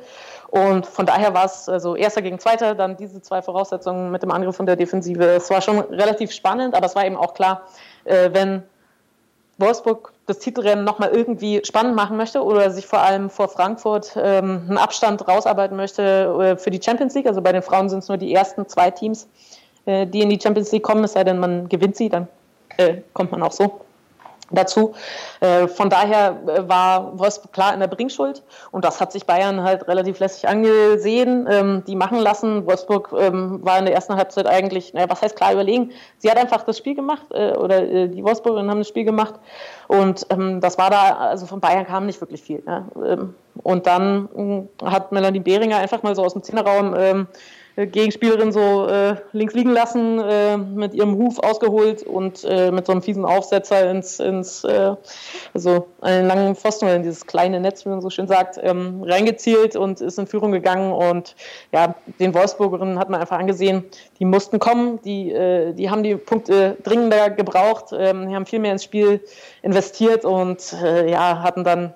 Und 0.49 0.85
von 0.85 1.05
daher 1.05 1.33
war 1.33 1.45
es 1.45 1.67
also 1.69 1.95
erster 1.95 2.21
gegen 2.21 2.37
zweiter, 2.39 2.75
dann 2.75 2.97
diese 2.97 3.21
zwei 3.21 3.41
Voraussetzungen 3.41 4.11
mit 4.11 4.23
dem 4.23 4.31
Angriff 4.31 4.59
und 4.59 4.65
der 4.65 4.75
Defensive. 4.75 5.23
Es 5.23 5.49
war 5.49 5.61
schon 5.61 5.79
relativ 5.79 6.31
spannend, 6.31 6.75
aber 6.75 6.85
es 6.85 6.95
war 6.95 7.05
eben 7.05 7.17
auch 7.17 7.33
klar, 7.33 7.63
äh, 8.03 8.29
wenn 8.33 8.63
Wolfsburg 9.57 10.11
das 10.25 10.39
Titelrennen 10.39 10.83
nochmal 10.83 11.11
irgendwie 11.11 11.61
spannend 11.63 11.95
machen 11.95 12.17
möchte 12.17 12.43
oder 12.43 12.71
sich 12.71 12.85
vor 12.85 12.99
allem 12.99 13.29
vor 13.29 13.47
Frankfurt 13.47 14.13
ähm, 14.17 14.63
einen 14.67 14.77
Abstand 14.77 15.27
rausarbeiten 15.27 15.77
möchte 15.77 16.01
äh, 16.01 16.57
für 16.57 16.71
die 16.71 16.81
Champions 16.81 17.13
League. 17.15 17.27
Also 17.27 17.41
bei 17.41 17.51
den 17.51 17.61
Frauen 17.61 17.89
sind 17.89 17.99
es 17.99 18.09
nur 18.09 18.17
die 18.17 18.33
ersten 18.33 18.67
zwei 18.67 18.91
Teams, 18.91 19.27
äh, 19.85 20.05
die 20.05 20.21
in 20.21 20.29
die 20.29 20.39
Champions 20.41 20.71
League 20.71 20.83
kommen, 20.83 21.03
es 21.03 21.13
sei 21.13 21.23
denn, 21.23 21.39
man 21.39 21.69
gewinnt 21.69 21.95
sie, 21.95 22.09
dann 22.09 22.27
äh, 22.77 22.97
kommt 23.13 23.31
man 23.31 23.43
auch 23.43 23.51
so 23.51 23.81
dazu. 24.51 24.93
Äh, 25.39 25.67
von 25.67 25.89
daher 25.89 26.37
äh, 26.47 26.67
war 26.67 27.17
Wolfsburg 27.17 27.51
klar 27.53 27.73
in 27.73 27.79
der 27.79 27.87
Bringschuld 27.87 28.43
und 28.71 28.85
das 28.85 29.01
hat 29.01 29.11
sich 29.11 29.25
Bayern 29.25 29.63
halt 29.63 29.87
relativ 29.87 30.19
lässig 30.19 30.47
angesehen, 30.47 31.47
ähm, 31.49 31.83
die 31.87 31.95
machen 31.95 32.19
lassen. 32.19 32.65
Wolfsburg 32.65 33.13
ähm, 33.17 33.59
war 33.63 33.79
in 33.79 33.85
der 33.85 33.95
ersten 33.95 34.15
Halbzeit 34.15 34.47
eigentlich, 34.47 34.93
naja, 34.93 35.09
was 35.09 35.21
heißt 35.21 35.35
klar 35.35 35.53
überlegen? 35.53 35.91
Sie 36.19 36.29
hat 36.29 36.37
einfach 36.37 36.63
das 36.63 36.77
Spiel 36.77 36.95
gemacht 36.95 37.25
äh, 37.31 37.53
oder 37.53 38.07
die 38.07 38.23
Wolfsburgerinnen 38.23 38.69
haben 38.69 38.79
das 38.79 38.87
Spiel 38.87 39.05
gemacht 39.05 39.35
und 39.87 40.25
ähm, 40.29 40.61
das 40.61 40.77
war 40.77 40.89
da, 40.89 41.15
also 41.15 41.45
von 41.45 41.59
Bayern 41.59 41.85
kam 41.85 42.05
nicht 42.05 42.21
wirklich 42.21 42.41
viel. 42.41 42.63
Und 43.63 43.87
dann 43.87 44.67
hat 44.83 45.11
Melanie 45.11 45.39
Behringer 45.39 45.77
einfach 45.77 46.03
mal 46.03 46.15
so 46.15 46.23
aus 46.23 46.33
dem 46.33 46.43
Zehnerraum 46.43 47.27
Gegenspielerin 47.75 48.53
so 48.53 48.87
äh, 48.87 49.15
links 49.33 49.53
liegen 49.53 49.71
lassen, 49.71 50.19
äh, 50.19 50.55
mit 50.57 50.93
ihrem 50.93 51.17
Huf 51.17 51.39
ausgeholt 51.39 52.03
und 52.03 52.45
äh, 52.45 52.71
mit 52.71 52.85
so 52.85 52.93
einem 52.93 53.01
fiesen 53.01 53.25
Aufsetzer 53.25 53.89
ins, 53.89 54.19
ins 54.19 54.63
äh, 54.63 54.95
also 55.53 55.87
einen 55.99 56.25
langen 56.25 56.55
Pfosten 56.55 56.85
oder 56.85 56.95
in 56.95 57.03
dieses 57.03 57.25
kleine 57.25 57.59
Netz, 57.59 57.85
wie 57.85 57.89
man 57.89 58.01
so 58.01 58.09
schön 58.09 58.27
sagt, 58.27 58.57
ähm, 58.61 59.03
reingezielt 59.03 59.75
und 59.75 59.99
ist 59.99 60.17
in 60.17 60.27
Führung 60.27 60.53
gegangen. 60.53 60.93
Und 60.93 61.35
ja, 61.73 61.95
den 62.19 62.33
Wolfsburgerinnen 62.33 62.97
hat 62.97 63.09
man 63.09 63.19
einfach 63.19 63.39
angesehen, 63.39 63.83
die 64.19 64.25
mussten 64.25 64.59
kommen, 64.59 65.01
die, 65.01 65.31
äh, 65.31 65.73
die 65.73 65.89
haben 65.89 66.03
die 66.03 66.15
Punkte 66.15 66.77
dringender 66.83 67.29
gebraucht, 67.29 67.87
ähm, 67.97 68.29
die 68.29 68.35
haben 68.35 68.45
viel 68.45 68.59
mehr 68.59 68.71
ins 68.71 68.85
Spiel 68.85 69.21
investiert 69.61 70.23
und 70.23 70.73
äh, 70.81 71.11
ja, 71.11 71.41
hatten 71.41 71.65
dann 71.65 71.93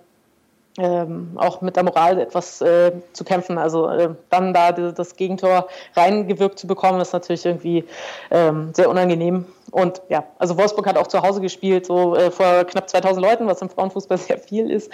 ähm, 0.79 1.31
auch 1.35 1.61
mit 1.61 1.75
der 1.75 1.83
Moral 1.83 2.19
etwas 2.19 2.61
äh, 2.61 2.91
zu 3.13 3.23
kämpfen. 3.23 3.57
Also 3.57 3.89
äh, 3.89 4.09
dann 4.29 4.53
da 4.53 4.71
das 4.71 5.15
Gegentor 5.15 5.67
reingewirkt 5.95 6.57
zu 6.57 6.67
bekommen, 6.67 7.01
ist 7.01 7.13
natürlich 7.13 7.45
irgendwie 7.45 7.85
ähm, 8.31 8.73
sehr 8.73 8.89
unangenehm. 8.89 9.45
Und 9.71 10.01
ja, 10.09 10.23
also 10.39 10.57
Wolfsburg 10.57 10.87
hat 10.87 10.97
auch 10.97 11.07
zu 11.07 11.21
Hause 11.21 11.41
gespielt, 11.41 11.85
so 11.85 12.15
äh, 12.15 12.31
vor 12.31 12.63
knapp 12.63 12.89
2000 12.89 13.23
Leuten, 13.23 13.47
was 13.47 13.61
im 13.61 13.69
Frauenfußball 13.69 14.17
sehr 14.17 14.37
viel 14.37 14.71
ist. 14.71 14.91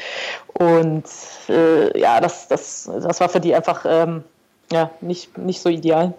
Und 0.54 1.06
äh, 1.50 1.98
ja, 2.00 2.20
das, 2.20 2.48
das, 2.48 2.90
das 3.02 3.20
war 3.20 3.30
für 3.30 3.40
die 3.40 3.56
einfach 3.56 3.86
ähm, 3.88 4.24
ja, 4.72 4.92
nicht, 5.02 5.38
nicht 5.38 5.62
so 5.62 5.70
ideal. 5.70 6.14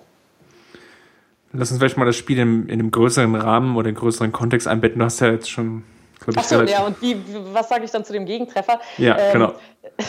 Lass 1.52 1.70
uns 1.70 1.78
vielleicht 1.78 1.96
mal 1.96 2.04
das 2.04 2.16
Spiel 2.16 2.38
in, 2.38 2.68
in 2.68 2.80
einem 2.80 2.90
größeren 2.90 3.34
Rahmen 3.34 3.76
oder 3.76 3.88
in 3.88 3.94
größeren 3.94 4.30
Kontext 4.30 4.68
einbetten. 4.68 4.98
Du 4.98 5.04
hast 5.04 5.20
ja 5.20 5.30
jetzt 5.30 5.50
schon 5.50 5.84
Achso, 6.34 6.62
ja, 6.62 6.84
und 6.84 7.00
wie, 7.00 7.22
was 7.52 7.68
sage 7.68 7.84
ich 7.84 7.90
dann 7.90 8.04
zu 8.04 8.12
dem 8.12 8.26
Gegentreffer? 8.26 8.80
Ja, 8.98 9.16
ähm, 9.18 9.32
genau. 9.32 9.52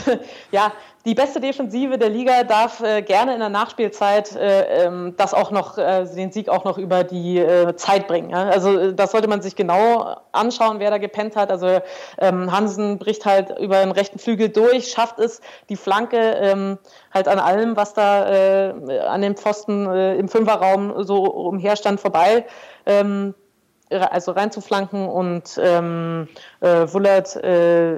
ja, 0.52 0.72
die 1.06 1.14
beste 1.14 1.40
Defensive 1.40 1.98
der 1.98 2.10
Liga 2.10 2.44
darf 2.44 2.82
äh, 2.82 3.02
gerne 3.02 3.34
in 3.34 3.40
der 3.40 3.50
Nachspielzeit 3.50 4.36
äh, 4.36 4.86
ähm, 4.86 5.14
das 5.16 5.34
auch 5.34 5.52
noch, 5.52 5.78
äh, 5.78 6.06
den 6.06 6.32
Sieg 6.32 6.50
auch 6.50 6.66
noch 6.66 6.78
über 6.78 7.04
die 7.04 7.38
äh, 7.38 7.76
Zeit 7.76 8.08
bringen. 8.08 8.32
Ja? 8.32 8.50
Also 8.50 8.78
äh, 8.78 8.94
das 8.94 9.12
sollte 9.12 9.28
man 9.28 9.42
sich 9.42 9.56
genau 9.56 10.18
anschauen, 10.32 10.80
wer 10.80 10.90
da 10.90 10.98
gepennt 10.98 11.36
hat. 11.36 11.52
Also 11.52 11.80
ähm, 12.18 12.52
Hansen 12.52 12.98
bricht 12.98 13.26
halt 13.26 13.58
über 13.60 13.80
den 13.80 13.92
rechten 13.92 14.20
Flügel 14.20 14.50
durch, 14.50 14.90
schafft 14.90 15.20
es, 15.20 15.40
die 15.70 15.78
Flanke 15.78 16.18
ähm, 16.18 16.78
halt 17.14 17.28
an 17.28 17.40
allem, 17.40 17.78
was 17.78 17.94
da 17.94 18.30
äh, 18.30 19.00
an 19.08 19.22
dem 19.22 19.36
Pfosten 19.36 19.86
im 19.88 20.28
Fünferraum 20.28 21.04
so 21.04 21.24
umherstand, 21.24 22.00
vorbei 22.00 22.46
ähm, 22.86 23.34
also 23.90 24.32
reinzuflanken 24.32 25.08
und 25.08 25.60
ähm, 25.62 26.28
äh, 26.60 26.88
Wullert 26.92 27.36
äh, 27.38 27.98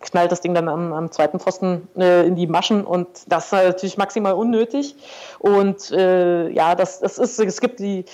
knallt 0.00 0.32
das 0.32 0.40
Ding 0.40 0.54
dann 0.54 0.68
am, 0.68 0.92
am 0.92 1.10
zweiten 1.10 1.40
Pfosten 1.40 1.88
äh, 1.96 2.26
in 2.26 2.36
die 2.36 2.46
Maschen 2.46 2.84
und 2.84 3.08
das 3.26 3.46
ist 3.46 3.52
natürlich 3.52 3.96
maximal 3.96 4.34
unnötig. 4.34 4.96
Und 5.38 5.90
äh, 5.90 6.48
ja, 6.50 6.74
das, 6.74 7.00
das 7.00 7.18
ist, 7.18 7.38
es 7.38 7.60
gibt 7.60 7.80
die, 7.80 8.04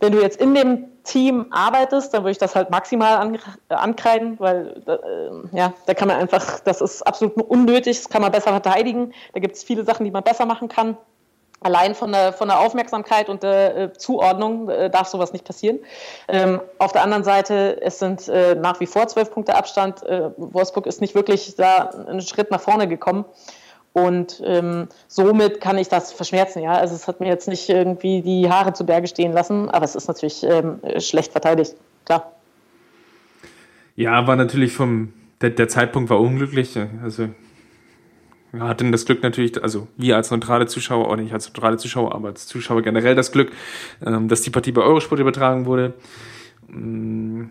wenn 0.00 0.12
du 0.12 0.20
jetzt 0.20 0.40
in 0.40 0.54
dem 0.54 0.86
Team 1.04 1.46
arbeitest, 1.50 2.12
dann 2.12 2.22
würde 2.22 2.32
ich 2.32 2.38
das 2.38 2.54
halt 2.54 2.70
maximal 2.70 3.16
an, 3.16 3.38
ankreiden, 3.68 4.38
weil 4.38 4.82
äh, 4.86 5.56
ja, 5.56 5.72
da 5.86 5.94
kann 5.94 6.08
man 6.08 6.18
einfach, 6.18 6.60
das 6.60 6.80
ist 6.80 7.02
absolut 7.02 7.36
unnötig, 7.36 8.02
das 8.02 8.08
kann 8.10 8.22
man 8.22 8.32
besser 8.32 8.50
verteidigen. 8.50 9.12
Da 9.32 9.40
gibt 9.40 9.56
es 9.56 9.64
viele 9.64 9.84
Sachen, 9.84 10.04
die 10.04 10.10
man 10.10 10.22
besser 10.22 10.46
machen 10.46 10.68
kann 10.68 10.96
allein 11.64 11.94
von 11.94 12.12
der, 12.12 12.32
von 12.32 12.48
der 12.48 12.60
Aufmerksamkeit 12.60 13.28
und 13.28 13.42
der 13.42 13.76
äh, 13.76 13.92
Zuordnung 13.94 14.68
äh, 14.68 14.90
darf 14.90 15.08
sowas 15.08 15.32
nicht 15.32 15.44
passieren. 15.44 15.80
Ähm, 16.28 16.60
auf 16.78 16.92
der 16.92 17.02
anderen 17.02 17.24
Seite, 17.24 17.80
es 17.80 17.98
sind 17.98 18.28
äh, 18.28 18.54
nach 18.54 18.78
wie 18.80 18.86
vor 18.86 19.08
zwölf 19.08 19.32
Punkte 19.32 19.56
Abstand. 19.56 20.02
Äh, 20.04 20.30
Wolfsburg 20.36 20.86
ist 20.86 21.00
nicht 21.00 21.14
wirklich 21.14 21.56
da 21.56 21.90
einen 22.06 22.20
Schritt 22.20 22.50
nach 22.50 22.60
vorne 22.60 22.86
gekommen. 22.86 23.24
Und 23.94 24.42
ähm, 24.44 24.88
somit 25.08 25.60
kann 25.60 25.78
ich 25.78 25.88
das 25.88 26.12
verschmerzen. 26.12 26.62
Ja? 26.62 26.72
Also 26.72 26.94
es 26.94 27.08
hat 27.08 27.20
mir 27.20 27.28
jetzt 27.28 27.48
nicht 27.48 27.68
irgendwie 27.68 28.22
die 28.22 28.50
Haare 28.50 28.72
zu 28.72 28.84
Berge 28.84 29.06
stehen 29.06 29.32
lassen, 29.32 29.70
aber 29.70 29.84
es 29.84 29.94
ist 29.94 30.08
natürlich 30.08 30.42
ähm, 30.42 30.80
schlecht 30.98 31.32
verteidigt, 31.32 31.76
klar. 32.04 32.32
Ja, 33.96 34.26
war 34.26 34.36
natürlich 34.36 34.72
vom, 34.72 35.12
der, 35.40 35.50
der 35.50 35.68
Zeitpunkt 35.68 36.10
war 36.10 36.20
unglücklich. 36.20 36.76
Also 37.02 37.28
wir 38.54 38.68
hatten 38.68 38.92
das 38.92 39.04
Glück 39.04 39.22
natürlich, 39.22 39.62
also 39.62 39.88
wir 39.96 40.16
als 40.16 40.30
neutrale 40.30 40.66
Zuschauer, 40.66 41.08
auch 41.08 41.16
nicht 41.16 41.32
als 41.32 41.48
neutrale 41.48 41.76
Zuschauer, 41.76 42.14
aber 42.14 42.28
als 42.28 42.46
Zuschauer 42.46 42.82
generell 42.82 43.14
das 43.14 43.32
Glück, 43.32 43.52
ähm, 44.04 44.28
dass 44.28 44.42
die 44.42 44.50
Partie 44.50 44.72
bei 44.72 44.82
Eurosport 44.82 45.20
übertragen 45.20 45.66
wurde. 45.66 45.94
Mm, 46.68 47.44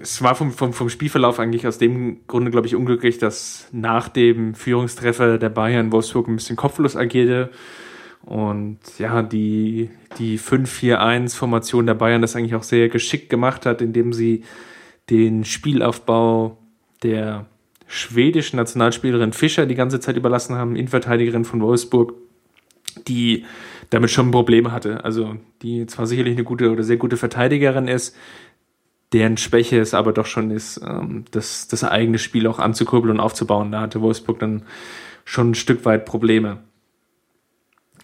es 0.00 0.22
war 0.22 0.34
vom, 0.34 0.52
vom, 0.52 0.72
vom 0.72 0.88
Spielverlauf 0.88 1.40
eigentlich 1.40 1.66
aus 1.66 1.78
dem 1.78 2.26
Grunde, 2.26 2.50
glaube 2.50 2.66
ich, 2.66 2.76
unglücklich, 2.76 3.18
dass 3.18 3.68
nach 3.72 4.08
dem 4.08 4.54
Führungstreffer 4.54 5.38
der 5.38 5.48
Bayern 5.48 5.90
Wolfsburg 5.90 6.28
ein 6.28 6.36
bisschen 6.36 6.56
kopflos 6.56 6.96
agierte. 6.96 7.50
Und 8.22 8.78
ja, 8.98 9.22
die, 9.22 9.90
die 10.18 10.38
5-4-1-Formation 10.38 11.86
der 11.86 11.94
Bayern 11.94 12.22
das 12.22 12.36
eigentlich 12.36 12.54
auch 12.54 12.62
sehr 12.62 12.88
geschickt 12.88 13.30
gemacht 13.30 13.64
hat, 13.64 13.80
indem 13.80 14.12
sie 14.12 14.44
den 15.08 15.44
Spielaufbau 15.44 16.58
der 17.02 17.46
schwedischen 17.86 18.56
Nationalspielerin 18.56 19.32
Fischer 19.32 19.66
die 19.66 19.74
ganze 19.74 20.00
Zeit 20.00 20.16
überlassen 20.16 20.56
haben, 20.56 20.76
Innenverteidigerin 20.76 21.44
von 21.44 21.60
Wolfsburg, 21.60 22.14
die 23.06 23.44
damit 23.90 24.10
schon 24.10 24.30
Probleme 24.30 24.72
hatte. 24.72 25.04
Also 25.04 25.36
die 25.62 25.86
zwar 25.86 26.06
sicherlich 26.06 26.34
eine 26.34 26.44
gute 26.44 26.70
oder 26.70 26.82
sehr 26.82 26.96
gute 26.96 27.16
Verteidigerin 27.16 27.88
ist, 27.88 28.16
deren 29.12 29.36
Schwäche 29.36 29.78
es 29.78 29.94
aber 29.94 30.12
doch 30.12 30.26
schon 30.26 30.50
ist, 30.50 30.80
ähm, 30.84 31.24
das, 31.30 31.68
das 31.68 31.84
eigene 31.84 32.18
Spiel 32.18 32.46
auch 32.46 32.58
anzukurbeln 32.58 33.16
und 33.16 33.20
aufzubauen. 33.20 33.70
Da 33.70 33.82
hatte 33.82 34.00
Wolfsburg 34.00 34.40
dann 34.40 34.62
schon 35.24 35.50
ein 35.50 35.54
Stück 35.54 35.84
weit 35.84 36.04
Probleme. 36.04 36.58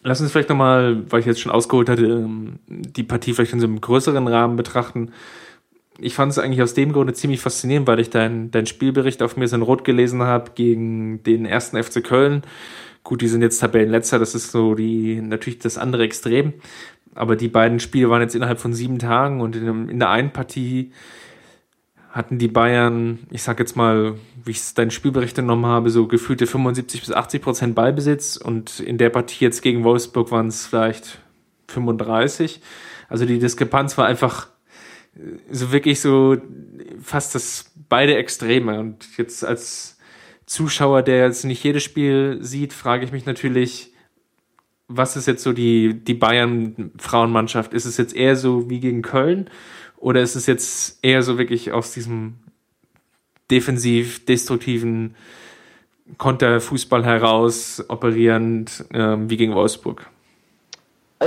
Lass 0.04 0.20
uns 0.20 0.32
vielleicht 0.32 0.48
nochmal, 0.48 1.10
weil 1.10 1.20
ich 1.20 1.26
jetzt 1.26 1.40
schon 1.40 1.52
ausgeholt 1.52 1.88
hatte, 1.88 2.06
ähm, 2.06 2.58
die 2.68 3.02
Partie 3.02 3.34
vielleicht 3.34 3.52
in 3.52 3.60
so 3.60 3.66
einem 3.66 3.80
größeren 3.80 4.26
Rahmen 4.28 4.56
betrachten 4.56 5.12
ich 6.02 6.14
fand 6.14 6.32
es 6.32 6.38
eigentlich 6.38 6.62
aus 6.62 6.74
dem 6.74 6.92
Grunde 6.92 7.12
ziemlich 7.14 7.40
faszinierend, 7.40 7.86
weil 7.86 8.00
ich 8.00 8.10
deinen 8.10 8.50
dein 8.50 8.66
Spielbericht 8.66 9.22
auf 9.22 9.36
mir 9.36 9.50
in 9.52 9.62
Rot 9.62 9.84
gelesen 9.84 10.22
habe 10.22 10.52
gegen 10.54 11.22
den 11.22 11.46
ersten 11.46 11.82
FC 11.82 12.02
Köln. 12.02 12.42
Gut, 13.04 13.20
die 13.20 13.28
sind 13.28 13.42
jetzt 13.42 13.58
Tabellenletzter, 13.58 14.18
das 14.18 14.34
ist 14.34 14.52
so 14.52 14.74
die 14.74 15.20
natürlich 15.20 15.58
das 15.58 15.78
andere 15.78 16.04
Extrem. 16.04 16.54
Aber 17.14 17.36
die 17.36 17.48
beiden 17.48 17.80
Spiele 17.80 18.10
waren 18.10 18.22
jetzt 18.22 18.34
innerhalb 18.34 18.60
von 18.60 18.72
sieben 18.72 18.98
Tagen 18.98 19.40
und 19.40 19.56
in, 19.56 19.88
in 19.88 19.98
der 19.98 20.10
einen 20.10 20.32
Partie 20.32 20.92
hatten 22.10 22.38
die 22.38 22.48
Bayern, 22.48 23.20
ich 23.30 23.42
sag 23.42 23.58
jetzt 23.58 23.74
mal, 23.74 24.14
wie 24.44 24.50
ich 24.50 24.74
deinen 24.74 24.90
Spielbericht 24.90 25.36
genommen 25.36 25.66
habe, 25.66 25.90
so 25.90 26.06
gefühlte 26.06 26.46
75 26.46 27.00
bis 27.00 27.12
80 27.12 27.42
Prozent 27.42 27.74
Ballbesitz 27.74 28.36
und 28.36 28.80
in 28.80 28.98
der 28.98 29.10
Partie 29.10 29.44
jetzt 29.44 29.62
gegen 29.62 29.82
Wolfsburg 29.82 30.30
waren 30.30 30.48
es 30.48 30.66
vielleicht 30.66 31.20
35. 31.68 32.60
Also 33.08 33.24
die 33.24 33.38
Diskrepanz 33.38 33.96
war 33.96 34.06
einfach 34.06 34.48
so 35.50 35.72
wirklich 35.72 36.00
so 36.00 36.36
fast 37.02 37.34
das 37.34 37.70
beide 37.88 38.16
Extreme. 38.16 38.78
Und 38.78 39.06
jetzt 39.16 39.44
als 39.44 39.98
Zuschauer, 40.46 41.02
der 41.02 41.26
jetzt 41.26 41.44
nicht 41.44 41.62
jedes 41.62 41.82
Spiel 41.82 42.38
sieht, 42.40 42.72
frage 42.72 43.04
ich 43.04 43.12
mich 43.12 43.26
natürlich, 43.26 43.92
was 44.88 45.16
ist 45.16 45.26
jetzt 45.26 45.42
so 45.42 45.52
die, 45.52 45.94
die 45.94 46.14
Bayern-Frauenmannschaft? 46.14 47.72
Ist 47.72 47.84
es 47.84 47.96
jetzt 47.96 48.14
eher 48.14 48.36
so 48.36 48.68
wie 48.68 48.80
gegen 48.80 49.02
Köln? 49.02 49.48
Oder 49.96 50.20
ist 50.20 50.34
es 50.34 50.46
jetzt 50.46 50.98
eher 51.02 51.22
so 51.22 51.38
wirklich 51.38 51.72
aus 51.72 51.92
diesem 51.92 52.34
defensiv 53.50 54.24
destruktiven 54.24 55.14
Konterfußball 56.18 57.04
heraus 57.04 57.84
operierend 57.88 58.84
äh, 58.92 59.16
wie 59.18 59.36
gegen 59.36 59.54
Wolfsburg? 59.54 60.10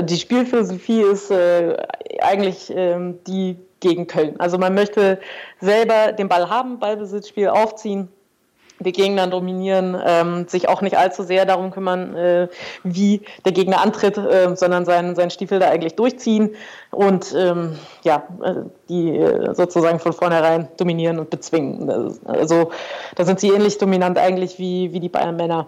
Die 0.02 0.18
Spielphilosophie 0.18 1.02
ist 1.02 1.32
äh, 1.32 1.78
eigentlich 2.22 2.70
äh, 2.70 3.14
die 3.26 3.56
gegen 3.86 4.08
Köln. 4.08 4.40
Also 4.40 4.58
man 4.58 4.74
möchte 4.74 5.20
selber 5.62 6.12
den 6.12 6.28
Ball 6.28 6.50
haben, 6.50 6.80
Ballbesitzspiel 6.80 7.50
aufziehen, 7.50 8.10
die 8.80 8.92
Gegner 8.92 9.28
dominieren, 9.28 9.98
ähm, 10.06 10.48
sich 10.48 10.68
auch 10.68 10.82
nicht 10.82 10.98
allzu 10.98 11.24
sehr 11.24 11.46
darum 11.46 11.72
kümmern, 11.72 12.16
äh, 12.16 12.48
wie 12.84 13.22
der 13.46 13.52
Gegner 13.52 13.82
antritt, 13.82 14.18
äh, 14.18 14.56
sondern 14.56 14.86
seinen, 14.86 15.16
seinen 15.16 15.30
Stiefel 15.30 15.60
da 15.60 15.70
eigentlich 15.70 15.96
durchziehen 15.96 16.56
und 16.92 17.34
ähm, 17.38 17.78
ja, 18.04 18.24
äh, 18.44 18.54
die 18.90 19.18
äh, 19.18 19.54
sozusagen 19.54 20.00
von 20.00 20.14
vornherein 20.14 20.68
dominieren 20.78 21.20
und 21.20 21.30
bezwingen. 21.30 22.20
Also 22.26 22.72
da 23.16 23.26
sind 23.26 23.40
sie 23.40 23.50
ähnlich 23.50 23.78
dominant 23.78 24.18
eigentlich 24.18 24.60
wie, 24.60 24.94
wie 24.94 25.00
die 25.00 25.10
Bayern 25.10 25.36
Männer. 25.36 25.68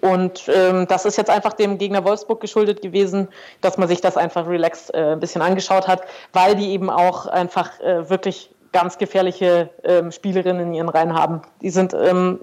Und 0.00 0.44
ähm, 0.48 0.86
das 0.88 1.04
ist 1.04 1.16
jetzt 1.16 1.30
einfach 1.30 1.52
dem 1.52 1.78
Gegner 1.78 2.04
Wolfsburg 2.04 2.40
geschuldet 2.40 2.82
gewesen, 2.82 3.28
dass 3.60 3.78
man 3.78 3.88
sich 3.88 4.00
das 4.00 4.16
einfach 4.16 4.46
relaxed 4.48 4.94
äh, 4.94 5.12
ein 5.12 5.20
bisschen 5.20 5.42
angeschaut 5.42 5.88
hat, 5.88 6.02
weil 6.32 6.54
die 6.54 6.70
eben 6.70 6.90
auch 6.90 7.26
einfach 7.26 7.80
äh, 7.80 8.08
wirklich 8.08 8.50
ganz 8.74 8.98
gefährliche 8.98 9.70
ähm, 9.84 10.10
Spielerinnen 10.10 10.66
in 10.66 10.74
ihren 10.74 10.88
Reihen 10.88 11.14
haben. 11.14 11.42
Die 11.62 11.70
sind, 11.70 11.94
ähm, 11.94 12.40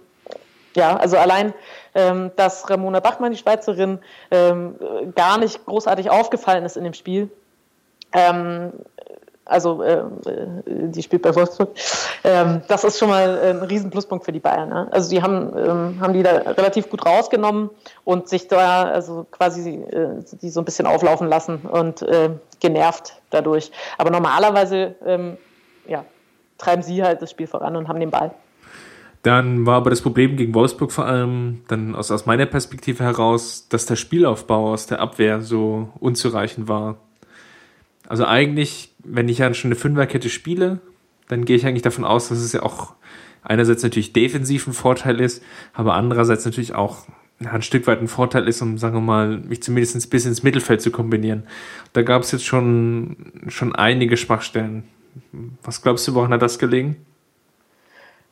ja, 0.76 0.96
also 0.96 1.18
allein, 1.18 1.54
ähm, 1.94 2.32
dass 2.38 2.70
Ramona 2.70 3.02
Bachmann, 3.02 3.34
die 3.34 3.38
Schweizerin, 3.38 4.00
ähm, 4.32 4.76
gar 5.14 5.38
nicht 5.38 5.66
großartig 5.66 6.10
aufgefallen 6.10 6.64
ist 6.64 6.78
in 6.78 6.86
dem 6.86 6.94
Spiel. 6.94 7.30
Ähm, 8.14 8.72
also 9.44 9.84
äh, 9.84 10.04
die 10.66 11.04
spielt 11.04 11.24
bei 11.24 11.36
Wolfsburg. 11.36 11.72
Ähm, 12.24 12.62
das 12.70 12.86
ist 12.86 12.98
schon 12.98 13.10
mal 13.10 13.38
ein 13.38 13.64
riesen 13.64 13.90
Pluspunkt 13.90 14.24
für 14.24 14.32
die 14.32 14.40
Bayern. 14.40 14.70
Ne? 14.70 14.88
Also 14.92 15.10
die 15.10 15.22
haben, 15.22 16.00
haben 16.00 16.14
die 16.14 16.24
da 16.24 16.32
relativ 16.32 16.90
gut 16.90 17.06
rausgenommen 17.06 17.70
und 18.06 18.30
sich 18.30 18.48
da 18.48 18.84
also 18.84 19.26
quasi 19.30 19.72
äh, 19.72 20.24
die 20.42 20.50
so 20.50 20.62
ein 20.62 20.66
bisschen 20.66 20.86
auflaufen 20.86 21.28
lassen 21.28 21.64
und 21.70 22.04
äh, 22.04 22.30
genervt 22.62 23.16
dadurch. 23.32 23.72
Aber 23.98 24.12
normalerweise 24.12 24.96
ja, 25.88 26.06
treiben 26.62 26.84
sie 26.84 27.04
halt 27.04 27.22
das 27.22 27.32
Spiel 27.32 27.48
voran 27.48 27.76
und 27.76 27.88
haben 27.88 28.00
den 28.00 28.12
Ball. 28.12 28.34
Dann 29.24 29.66
war 29.66 29.76
aber 29.76 29.92
das 29.92 30.02
Problem 30.02 30.36
gegen 30.36 30.56
Wolfsburg 30.56 30.92
vor 30.92 31.06
allem, 31.06 31.62
dann 31.68 31.94
aus, 31.94 32.10
aus 32.10 32.26
meiner 32.26 32.48
Perspektive 32.48 33.04
heraus, 33.04 33.68
dass 33.70 33.86
der 33.86 33.96
Spielaufbau 33.96 34.72
aus 34.72 34.88
der 34.88 35.00
Abwehr 35.00 35.42
so 35.42 35.90
unzureichend 36.00 36.68
war. 36.68 36.98
Also 38.08 38.26
eigentlich, 38.26 38.96
wenn 39.04 39.30
ich 39.30 39.40
ja 39.40 39.54
schon 39.54 39.70
eine 39.70 39.80
Fünferkette 39.80 40.30
spiele, 40.30 40.80
dann 41.28 41.46
gehe 41.46 41.56
ich 41.56 41.66
eigentlich 41.66 41.84
davon 41.84 42.04
aus, 42.04 42.30
dass 42.30 42.40
es 42.40 42.52
ja 42.52 42.64
auch 42.64 42.94
einerseits 43.44 43.84
natürlich 43.84 44.12
defensiv 44.12 44.68
ein 44.68 44.74
Vorteil 44.74 45.22
ist, 45.22 45.44
aber 45.74 45.94
andererseits 45.94 46.46
natürlich 46.46 46.74
auch 46.74 47.06
ein 47.40 47.62
Stück 47.62 47.88
weit 47.88 48.02
ein 48.02 48.08
Vorteil 48.08 48.48
ist, 48.48 48.62
um, 48.62 48.78
sagen 48.78 48.96
wir 48.96 49.02
mal, 49.02 49.38
mich 49.38 49.64
zumindest 49.64 50.10
bis 50.10 50.26
ins 50.26 50.44
Mittelfeld 50.44 50.82
zu 50.82 50.92
kombinieren. 50.92 51.44
Da 51.94 52.02
gab 52.02 52.22
es 52.22 52.32
jetzt 52.32 52.46
schon, 52.46 53.16
schon 53.48 53.76
einige 53.76 54.18
Schwachstellen. 54.18 54.84
Was 55.64 55.82
glaubst 55.82 56.08
du, 56.08 56.16
woran 56.16 56.34
hat 56.34 56.42
das 56.42 56.60
gelegen? 56.60 57.06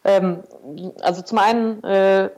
Ähm, 0.03 0.43
also 1.01 1.21
zum 1.21 1.37
einen 1.37 1.83
äh, 1.83 2.29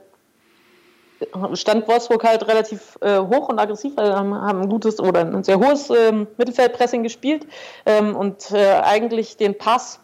stand 1.54 1.86
Wolfsburg 1.86 2.24
halt 2.24 2.46
relativ 2.48 2.98
äh, 3.00 3.18
hoch 3.18 3.48
und 3.48 3.58
aggressiv, 3.58 3.92
also 3.96 4.12
haben, 4.14 4.34
haben, 4.34 4.62
ein 4.62 4.68
gutes 4.68 4.98
oder 4.98 5.20
ein 5.20 5.44
sehr 5.44 5.58
hohes 5.58 5.90
ähm, 5.90 6.26
Mittelfeldpressing 6.36 7.02
gespielt 7.02 7.46
ähm, 7.86 8.16
und 8.16 8.50
äh, 8.50 8.80
eigentlich 8.82 9.36
den 9.36 9.56
Pass 9.56 10.00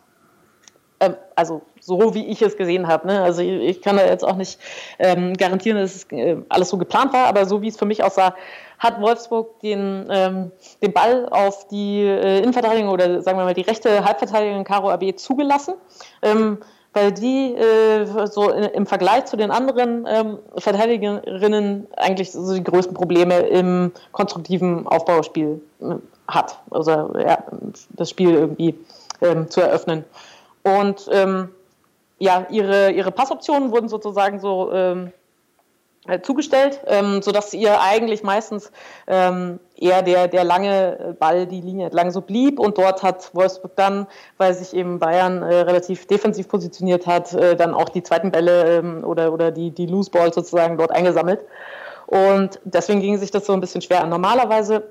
ähm, 1.01 1.15
also 1.37 1.63
so 1.81 2.15
wie 2.15 2.27
ich 2.27 2.43
es 2.43 2.57
gesehen 2.57 2.89
habe. 2.89 3.07
Ne? 3.07 3.23
Also 3.23 3.43
ich, 3.43 3.77
ich, 3.77 3.83
kann 3.83 3.97
da 3.97 4.05
jetzt 4.05 4.25
auch 4.25 4.37
nicht 4.37 4.59
ähm, 4.99 5.35
garantieren, 5.35 5.79
dass 5.79 5.95
es 5.95 6.07
äh, 6.11 6.37
alles 6.49 6.71
so 6.71 6.79
geplant 6.79 7.13
war, 7.13 7.27
aber 7.27 7.47
so 7.47 7.63
wie 7.63 7.69
es 7.69 7.77
für 7.77 7.87
mich 7.87 8.03
aussah, 8.03 8.35
hat 8.79 9.01
Wolfsburg 9.01 9.61
den, 9.61 10.07
ähm, 10.11 10.53
den 10.83 10.93
Ball 10.93 11.29
auf 11.31 11.67
die 11.69 12.03
äh, 12.03 12.39
Innenverteidigung 12.39 12.91
oder 12.91 13.23
sagen 13.23 13.39
wir 13.39 13.45
mal 13.45 13.55
die 13.55 13.63
rechte 13.63 14.05
Halbverteidigung 14.05 14.65
Caro 14.65 14.91
AB 14.91 15.17
zugelassen. 15.17 15.75
Ähm, 16.23 16.59
weil 16.95 17.13
die 17.13 17.55
äh, 17.55 18.07
so 18.27 18.51
in, 18.51 18.65
im 18.65 18.87
Vergleich 18.87 19.27
zu 19.27 19.37
den 19.37 19.51
anderen 19.51 20.07
ähm, 20.09 20.39
Verteidigerinnen 20.57 21.87
eigentlich 21.97 22.33
so 22.33 22.55
die 22.55 22.65
größten 22.65 22.95
Probleme 22.95 23.41
im 23.41 23.93
konstruktiven 24.13 24.87
Aufbauspiel 24.87 25.61
äh, 25.81 25.95
hat. 26.27 26.59
Also 26.71 26.91
ja, 27.19 27.45
das 27.91 28.11
Spiel 28.11 28.35
irgendwie 28.35 28.75
ähm, 29.21 29.51
zu 29.51 29.61
eröffnen. 29.61 30.05
Und 30.63 31.09
ähm, 31.13 31.51
ja, 32.19 32.47
ihre, 32.51 32.91
ihre 32.91 33.13
Passoptionen 33.13 33.71
wurden 33.71 33.89
sozusagen 33.89 34.41
so 34.41 34.73
ähm, 34.73 35.07
äh, 35.07 35.11
zugestellt, 36.23 36.81
ähm, 36.87 37.23
sodass 37.23 37.53
ihr 37.55 37.81
eigentlich 37.81 38.23
meistens 38.23 38.73
ähm, 39.07 39.61
eher 39.77 40.03
der, 40.03 40.29
der 40.29 40.45
lange 40.45 41.17
Ball 41.19 41.47
die 41.47 41.61
Linie 41.61 41.87
entlang 41.87 42.11
so 42.11 42.21
blieb 42.21 42.59
und 42.59 42.79
dort 42.79 43.03
hat 43.03 43.35
Wolfsburg 43.35 43.77
dann, 43.77 44.07
weil 44.39 44.55
sich 44.55 44.75
eben 44.75 44.99
Bayern 44.99 45.43
äh, 45.43 45.55
relativ 45.61 46.07
defensiv 46.07 46.49
positioniert 46.49 47.07
hat, 47.07 47.33
äh, 47.35 47.57
dann 47.57 47.75
auch 47.75 47.89
die 47.89 48.03
zweiten 48.03 48.31
Bälle 48.31 48.79
ähm, 48.79 49.05
oder, 49.05 49.33
oder 49.33 49.51
die, 49.51 49.71
die 49.71 49.87
Loose 49.87 50.11
Ball 50.11 50.33
sozusagen 50.33 50.79
dort 50.79 50.91
eingesammelt. 50.91 51.41
Und 52.07 52.59
deswegen 52.65 53.01
ging 53.01 53.19
sich 53.19 53.31
das 53.31 53.45
so 53.45 53.53
ein 53.53 53.61
bisschen 53.61 53.83
schwer 53.83 54.03
an. 54.03 54.09
Normalerweise 54.09 54.85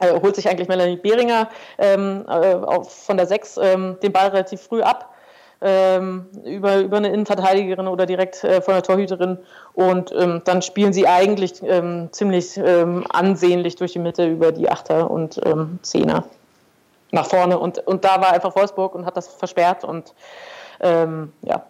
äh, 0.00 0.20
holt 0.22 0.36
sich 0.36 0.48
eigentlich 0.48 0.68
Melanie 0.68 0.96
Behringer 0.96 1.48
ähm, 1.76 2.24
äh, 2.28 2.56
von 2.82 3.16
der 3.16 3.26
6 3.26 3.58
ähm, 3.62 3.96
den 4.02 4.12
Ball 4.12 4.28
relativ 4.28 4.62
früh 4.62 4.80
ab 4.80 5.14
über, 5.60 6.78
über 6.78 6.96
eine 6.98 7.08
Innenverteidigerin 7.08 7.88
oder 7.88 8.06
direkt 8.06 8.44
äh, 8.44 8.60
von 8.60 8.74
der 8.74 8.82
Torhüterin. 8.82 9.38
Und 9.74 10.12
ähm, 10.16 10.42
dann 10.44 10.62
spielen 10.62 10.92
sie 10.92 11.06
eigentlich 11.06 11.62
ähm, 11.62 12.08
ziemlich 12.12 12.56
ähm, 12.56 13.04
ansehnlich 13.10 13.76
durch 13.76 13.92
die 13.92 13.98
Mitte 13.98 14.26
über 14.26 14.52
die 14.52 14.70
Achter 14.70 15.10
und 15.10 15.40
ähm, 15.44 15.78
Zehner 15.82 16.24
nach 17.10 17.26
vorne. 17.26 17.58
Und, 17.58 17.78
und 17.86 18.04
da 18.04 18.20
war 18.20 18.32
einfach 18.32 18.54
Wolfsburg 18.54 18.94
und 18.94 19.04
hat 19.04 19.16
das 19.16 19.28
versperrt. 19.28 19.82
Und 19.82 20.14
ähm, 20.80 21.32
ja, 21.42 21.64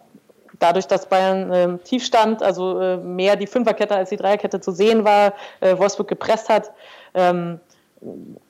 dadurch, 0.59 0.85
dass 0.85 1.07
Bayern 1.07 1.51
äh, 1.51 1.77
tief 1.79 2.05
stand, 2.05 2.43
also 2.43 2.79
äh, 2.79 2.97
mehr 2.97 3.35
die 3.35 3.47
Fünferkette 3.47 3.95
als 3.95 4.09
die 4.09 4.17
Dreierkette 4.17 4.59
zu 4.59 4.71
sehen 4.71 5.03
war, 5.03 5.33
äh, 5.61 5.77
Wolfsburg 5.77 6.07
gepresst 6.07 6.49
hat, 6.49 6.71
ähm, 7.15 7.59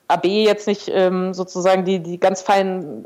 AB 0.08 0.26
jetzt 0.26 0.68
nicht 0.68 0.90
ähm, 0.94 1.34
sozusagen 1.34 1.86
die, 1.86 2.00
die 2.00 2.20
ganz 2.20 2.42
feinen 2.42 3.06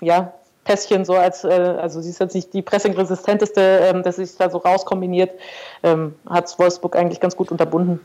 ja, 0.00 0.32
Pässchen 0.66 1.04
so 1.04 1.14
als, 1.14 1.44
äh, 1.44 1.76
also 1.80 2.00
sie 2.00 2.10
ist 2.10 2.18
jetzt 2.18 2.34
nicht 2.34 2.52
die 2.52 2.60
pressingresistenteste, 2.60 3.60
ähm, 3.60 4.02
dass 4.02 4.16
sich 4.16 4.36
da 4.36 4.50
so 4.50 4.58
rauskombiniert, 4.58 5.30
ähm, 5.82 6.14
hat 6.28 6.58
Wolfsburg 6.58 6.96
eigentlich 6.96 7.20
ganz 7.20 7.36
gut 7.36 7.52
unterbunden, 7.52 8.00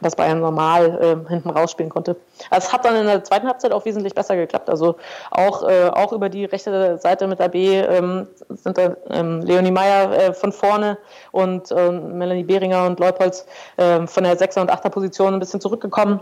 dass 0.00 0.16
Bayern 0.16 0.40
normal 0.40 0.98
äh, 1.26 1.28
hinten 1.28 1.50
rausspielen 1.50 1.90
konnte. 1.90 2.16
Also 2.50 2.68
es 2.68 2.72
hat 2.72 2.86
dann 2.86 2.96
in 2.96 3.06
der 3.06 3.22
zweiten 3.22 3.46
Halbzeit 3.46 3.72
auch 3.72 3.84
wesentlich 3.84 4.14
besser 4.14 4.34
geklappt. 4.34 4.70
Also 4.70 4.96
auch, 5.30 5.62
äh, 5.68 5.90
auch 5.92 6.12
über 6.12 6.30
die 6.30 6.46
rechte 6.46 6.96
Seite 6.98 7.26
mit 7.26 7.40
AB 7.40 7.54
ähm, 7.54 8.26
sind 8.48 8.78
da 8.78 8.96
ähm, 9.10 9.42
Leonie 9.42 9.70
Meyer 9.70 10.12
äh, 10.12 10.32
von 10.32 10.52
vorne 10.52 10.96
und 11.32 11.70
äh, 11.70 11.90
Melanie 11.90 12.44
Behringer 12.44 12.86
und 12.86 12.98
Leupolz 12.98 13.46
äh, 13.76 14.06
von 14.06 14.24
der 14.24 14.38
6er 14.38 14.62
und 14.62 14.72
8er 14.72 14.88
Position 14.88 15.34
ein 15.34 15.40
bisschen 15.40 15.60
zurückgekommen. 15.60 16.20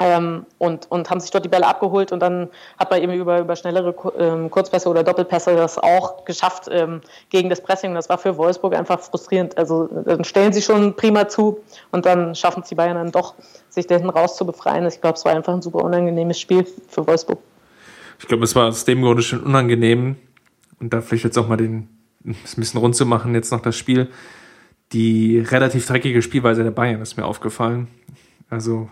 Ähm, 0.00 0.46
und, 0.58 0.88
und 0.90 1.10
haben 1.10 1.18
sich 1.18 1.32
dort 1.32 1.44
die 1.44 1.48
Bälle 1.48 1.66
abgeholt 1.66 2.12
und 2.12 2.20
dann 2.20 2.50
hat 2.78 2.88
man 2.88 3.02
eben 3.02 3.12
über, 3.14 3.40
über 3.40 3.56
schnellere 3.56 3.92
ähm, 4.16 4.48
Kurzpässe 4.48 4.88
oder 4.88 5.02
Doppelpässe 5.02 5.56
das 5.56 5.76
auch 5.76 6.24
geschafft 6.24 6.68
ähm, 6.70 7.00
gegen 7.30 7.48
das 7.48 7.60
Pressing. 7.60 7.94
Das 7.94 8.08
war 8.08 8.16
für 8.16 8.36
Wolfsburg 8.36 8.76
einfach 8.76 9.00
frustrierend. 9.00 9.58
Also 9.58 9.88
dann 10.04 10.22
stellen 10.22 10.52
sie 10.52 10.62
schon 10.62 10.94
prima 10.94 11.26
zu 11.26 11.58
und 11.90 12.06
dann 12.06 12.36
schaffen 12.36 12.62
es 12.62 12.68
die 12.68 12.76
Bayern 12.76 12.94
dann 12.94 13.10
doch, 13.10 13.34
sich 13.70 13.88
da 13.88 13.96
hinten 13.96 14.10
raus 14.10 14.36
zu 14.36 14.46
befreien. 14.46 14.86
Ich 14.86 15.00
glaube, 15.00 15.16
es 15.16 15.24
war 15.24 15.32
einfach 15.34 15.52
ein 15.52 15.62
super 15.62 15.82
unangenehmes 15.82 16.38
Spiel 16.38 16.64
für 16.88 17.04
Wolfsburg. 17.04 17.40
Ich 18.20 18.28
glaube, 18.28 18.44
es 18.44 18.54
war 18.54 18.68
aus 18.68 18.84
dem 18.84 19.02
Grunde 19.02 19.22
schon 19.22 19.42
unangenehm 19.42 20.14
und 20.78 20.92
da 20.92 21.00
vielleicht 21.00 21.24
jetzt 21.24 21.38
auch 21.38 21.48
mal 21.48 21.56
den, 21.56 21.88
ein 22.24 22.36
bisschen 22.54 22.78
rund 22.78 22.94
zu 22.94 23.04
machen, 23.04 23.34
jetzt 23.34 23.50
noch 23.50 23.62
das 23.62 23.76
Spiel. 23.76 24.08
Die 24.92 25.40
relativ 25.40 25.86
dreckige 25.86 26.22
Spielweise 26.22 26.62
der 26.62 26.70
Bayern 26.70 27.02
ist 27.02 27.16
mir 27.16 27.24
aufgefallen 27.24 27.88
also 28.50 28.88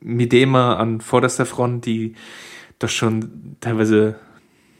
Midema 0.00 0.74
an 0.74 1.00
vorderster 1.00 1.46
Front, 1.46 1.86
die 1.86 2.14
doch 2.78 2.88
schon 2.88 3.56
teilweise 3.60 4.16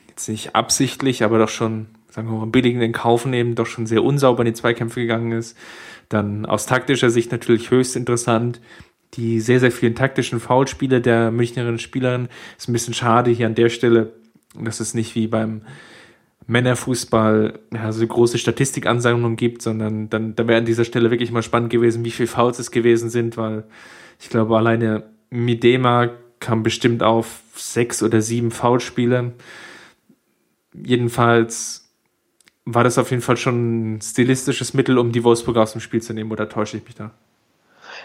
jetzt 0.09 0.29
nicht 0.29 0.55
absichtlich, 0.55 1.23
aber 1.23 1.39
doch 1.39 1.49
schon, 1.49 1.87
sagen 2.11 2.31
wir 2.31 2.39
mal, 2.39 2.47
billigend 2.47 2.83
in 2.83 2.93
Kauf 2.93 3.27
nehmen, 3.27 3.55
doch 3.55 3.67
schon 3.67 3.87
sehr 3.87 4.03
unsauber 4.03 4.41
in 4.41 4.47
die 4.47 4.53
Zweikämpfe 4.55 5.01
gegangen 5.01 5.33
ist. 5.33 5.57
Dann 6.09 6.47
aus 6.47 6.67
taktischer 6.67 7.11
Sicht 7.11 7.33
natürlich 7.33 7.71
höchst 7.71 7.97
interessant. 7.97 8.61
Die 9.15 9.41
sehr, 9.41 9.61
sehr 9.61 9.73
vielen 9.73 9.95
taktischen 9.95 10.41
Foulspiele 10.41 11.01
der 11.01 11.31
Münchnerin 11.31 11.79
Spielerin 11.79 12.29
ist 12.59 12.69
ein 12.69 12.73
bisschen 12.73 12.95
schade 12.95 13.31
hier 13.31 13.47
an 13.47 13.55
der 13.55 13.69
Stelle, 13.69 14.13
dass 14.59 14.81
es 14.81 14.95
nicht 14.95 15.15
wie 15.15 15.29
beim 15.29 15.63
Männerfußball 16.47 17.59
ja, 17.73 17.93
so 17.93 18.07
große 18.07 18.39
Statistikansammlungen 18.39 19.37
gibt, 19.37 19.63
sondern 19.63 20.09
dann, 20.09 20.35
da 20.35 20.49
wäre 20.49 20.59
an 20.59 20.65
dieser 20.65 20.85
Stelle 20.85 21.11
wirklich 21.11 21.31
mal 21.31 21.43
spannend 21.43 21.71
gewesen, 21.71 22.05
wie 22.05 22.11
viele 22.11 22.27
Fouls 22.27 22.59
es 22.59 22.71
gewesen 22.71 23.11
sind, 23.11 23.37
weil 23.37 23.65
ich 24.21 24.29
glaube, 24.29 24.57
alleine 24.57 25.11
Midema 25.31 26.11
kam 26.41 26.63
bestimmt 26.63 27.03
auf 27.03 27.41
sechs 27.55 28.03
oder 28.03 28.23
sieben 28.23 28.51
Foulspiele. 28.51 29.33
Jedenfalls 30.73 31.93
war 32.65 32.85
das 32.85 32.99
auf 32.99 33.11
jeden 33.11 33.23
Fall 33.23 33.37
schon 33.37 33.97
ein 33.97 34.01
stilistisches 34.01 34.75
Mittel, 34.75 34.99
um 34.99 35.13
die 35.13 35.25
Wolfsburg 35.25 35.57
aus 35.57 35.73
dem 35.73 35.81
Spiel 35.81 36.03
zu 36.03 36.13
nehmen, 36.13 36.31
oder 36.31 36.49
täusche 36.49 36.77
ich 36.77 36.85
mich 36.85 36.95
da? 36.95 37.13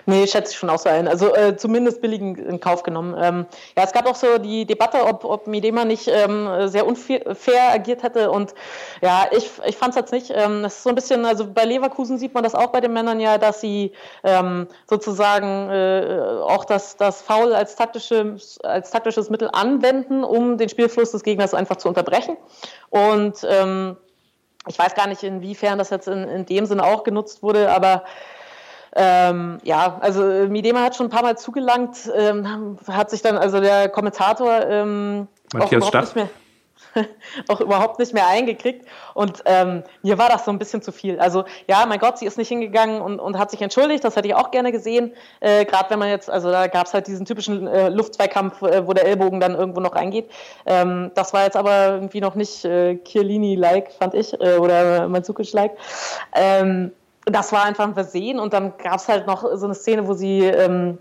Nee, 0.05 0.27
schätze 0.27 0.51
ich 0.51 0.57
schon 0.57 0.69
auch 0.69 0.79
so 0.79 0.89
ein. 0.89 1.07
Also 1.07 1.33
äh, 1.33 1.55
zumindest 1.55 2.01
billig 2.01 2.19
in 2.19 2.59
Kauf 2.59 2.83
genommen. 2.83 3.15
Ähm, 3.17 3.45
ja, 3.77 3.83
es 3.83 3.93
gab 3.93 4.05
auch 4.05 4.15
so 4.15 4.37
die 4.37 4.65
Debatte, 4.65 5.05
ob, 5.05 5.23
ob 5.23 5.47
Midema 5.47 5.85
nicht 5.85 6.07
ähm, 6.07 6.67
sehr 6.67 6.85
unfair 6.85 7.71
agiert 7.71 8.03
hätte. 8.03 8.29
Und 8.31 8.53
ja, 9.01 9.27
ich, 9.31 9.49
ich 9.65 9.77
fand 9.77 9.91
es 9.91 9.95
jetzt 9.95 10.11
nicht. 10.11 10.31
Ähm, 10.35 10.63
das 10.63 10.75
ist 10.75 10.83
so 10.83 10.89
ein 10.89 10.95
bisschen, 10.95 11.25
also 11.25 11.47
bei 11.47 11.63
Leverkusen 11.63 12.17
sieht 12.17 12.33
man 12.33 12.43
das 12.43 12.53
auch 12.53 12.67
bei 12.67 12.81
den 12.81 12.91
Männern 12.91 13.19
ja, 13.19 13.37
dass 13.37 13.61
sie 13.61 13.93
ähm, 14.23 14.67
sozusagen 14.89 15.69
äh, 15.69 16.19
auch 16.41 16.65
das, 16.65 16.97
das 16.97 17.21
Foul 17.21 17.53
als, 17.53 17.75
taktische, 17.75 18.35
als 18.63 18.91
taktisches 18.91 19.29
Mittel 19.29 19.49
anwenden, 19.53 20.23
um 20.23 20.57
den 20.57 20.67
Spielfluss 20.67 21.11
des 21.11 21.23
Gegners 21.23 21.53
einfach 21.53 21.77
zu 21.77 21.87
unterbrechen. 21.87 22.35
Und 22.89 23.45
ähm, 23.49 23.95
ich 24.67 24.79
weiß 24.79 24.95
gar 24.95 25.07
nicht, 25.07 25.23
inwiefern 25.23 25.77
das 25.77 25.89
jetzt 25.89 26.07
in, 26.07 26.27
in 26.27 26.45
dem 26.45 26.65
Sinne 26.65 26.83
auch 26.83 27.03
genutzt 27.03 27.43
wurde, 27.43 27.71
aber 27.71 28.03
ähm, 28.95 29.57
ja, 29.63 29.97
also 30.01 30.21
Midema 30.21 30.81
hat 30.81 30.95
schon 30.95 31.07
ein 31.07 31.09
paar 31.09 31.23
Mal 31.23 31.37
zugelangt, 31.37 32.11
ähm, 32.15 32.77
hat 32.87 33.09
sich 33.09 33.21
dann 33.21 33.37
also 33.37 33.59
der 33.59 33.89
Kommentator 33.89 34.65
ähm, 34.67 35.27
auch 35.57 35.71
überhaupt 35.71 35.95
nicht 35.95 36.15
mehr 36.15 36.29
auch 37.47 37.61
überhaupt 37.61 37.99
nicht 37.99 38.13
mehr 38.13 38.27
eingekriegt. 38.27 38.85
Und 39.13 39.43
ähm, 39.45 39.83
mir 40.01 40.17
war 40.17 40.29
das 40.29 40.45
so 40.45 40.51
ein 40.51 40.59
bisschen 40.59 40.81
zu 40.81 40.91
viel. 40.91 41.19
Also 41.19 41.45
ja, 41.67 41.85
mein 41.85 41.99
Gott, 41.99 42.17
sie 42.17 42.25
ist 42.25 42.37
nicht 42.37 42.47
hingegangen 42.47 43.01
und, 43.01 43.19
und 43.19 43.37
hat 43.37 43.51
sich 43.51 43.61
entschuldigt. 43.61 44.03
Das 44.03 44.15
hätte 44.15 44.27
ich 44.27 44.35
auch 44.35 44.51
gerne 44.51 44.71
gesehen. 44.71 45.13
Äh, 45.39 45.65
Gerade 45.65 45.89
wenn 45.89 45.99
man 45.99 46.09
jetzt, 46.09 46.29
also 46.29 46.51
da 46.51 46.67
gab 46.67 46.87
es 46.87 46.93
halt 46.93 47.07
diesen 47.07 47.25
typischen 47.25 47.67
äh, 47.67 47.89
Luftzweikampf, 47.89 48.61
äh, 48.61 48.87
wo 48.87 48.93
der 48.93 49.05
Ellbogen 49.05 49.39
dann 49.39 49.55
irgendwo 49.55 49.79
noch 49.79 49.95
reingeht. 49.95 50.29
Ähm, 50.65 51.11
das 51.15 51.33
war 51.33 51.43
jetzt 51.43 51.57
aber 51.57 51.89
irgendwie 51.89 52.21
noch 52.21 52.35
nicht 52.35 52.65
äh, 52.65 52.97
Chiellini-like, 52.97 53.91
fand 53.93 54.13
ich, 54.13 54.39
äh, 54.39 54.57
oder 54.57 55.07
Mandzukic-like. 55.07 55.77
Ähm, 56.33 56.91
das 57.25 57.51
war 57.51 57.63
einfach 57.63 57.85
ein 57.85 57.93
Versehen 57.93 58.39
und 58.39 58.53
dann 58.53 58.77
gab 58.77 58.95
es 58.95 59.07
halt 59.07 59.27
noch 59.27 59.45
so 59.55 59.65
eine 59.65 59.75
Szene, 59.75 60.07
wo 60.07 60.13
sie, 60.13 60.41
ähm, 60.41 60.97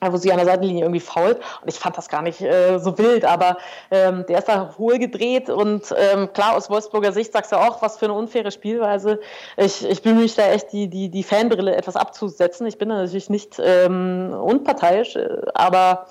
wo 0.00 0.16
sie 0.16 0.30
an 0.30 0.38
der 0.38 0.46
Seitenlinie 0.46 0.82
irgendwie 0.82 1.00
fault 1.00 1.38
und 1.62 1.68
ich 1.68 1.78
fand 1.78 1.96
das 1.96 2.08
gar 2.08 2.22
nicht 2.22 2.40
äh, 2.40 2.78
so 2.78 2.98
wild, 2.98 3.24
aber 3.24 3.56
ähm, 3.90 4.24
der 4.28 4.38
ist 4.38 4.48
da 4.48 4.74
hohl 4.76 4.98
gedreht 4.98 5.48
und 5.48 5.94
ähm, 5.96 6.32
klar, 6.32 6.56
aus 6.56 6.68
Wolfsburger 6.68 7.12
Sicht 7.12 7.32
sagst 7.32 7.52
du 7.52 7.56
auch, 7.56 7.80
was 7.82 7.96
für 7.96 8.06
eine 8.06 8.14
unfaire 8.14 8.50
Spielweise. 8.50 9.20
Ich, 9.56 9.88
ich 9.88 10.02
bemühe 10.02 10.22
mich 10.22 10.34
da 10.34 10.48
echt, 10.50 10.72
die, 10.72 10.88
die, 10.88 11.08
die 11.08 11.22
Fanbrille 11.22 11.76
etwas 11.76 11.96
abzusetzen. 11.96 12.66
Ich 12.66 12.78
bin 12.78 12.88
da 12.88 12.96
natürlich 12.96 13.30
nicht 13.30 13.60
ähm, 13.62 14.34
unparteiisch, 14.34 15.16
äh, 15.16 15.28
aber 15.54 16.06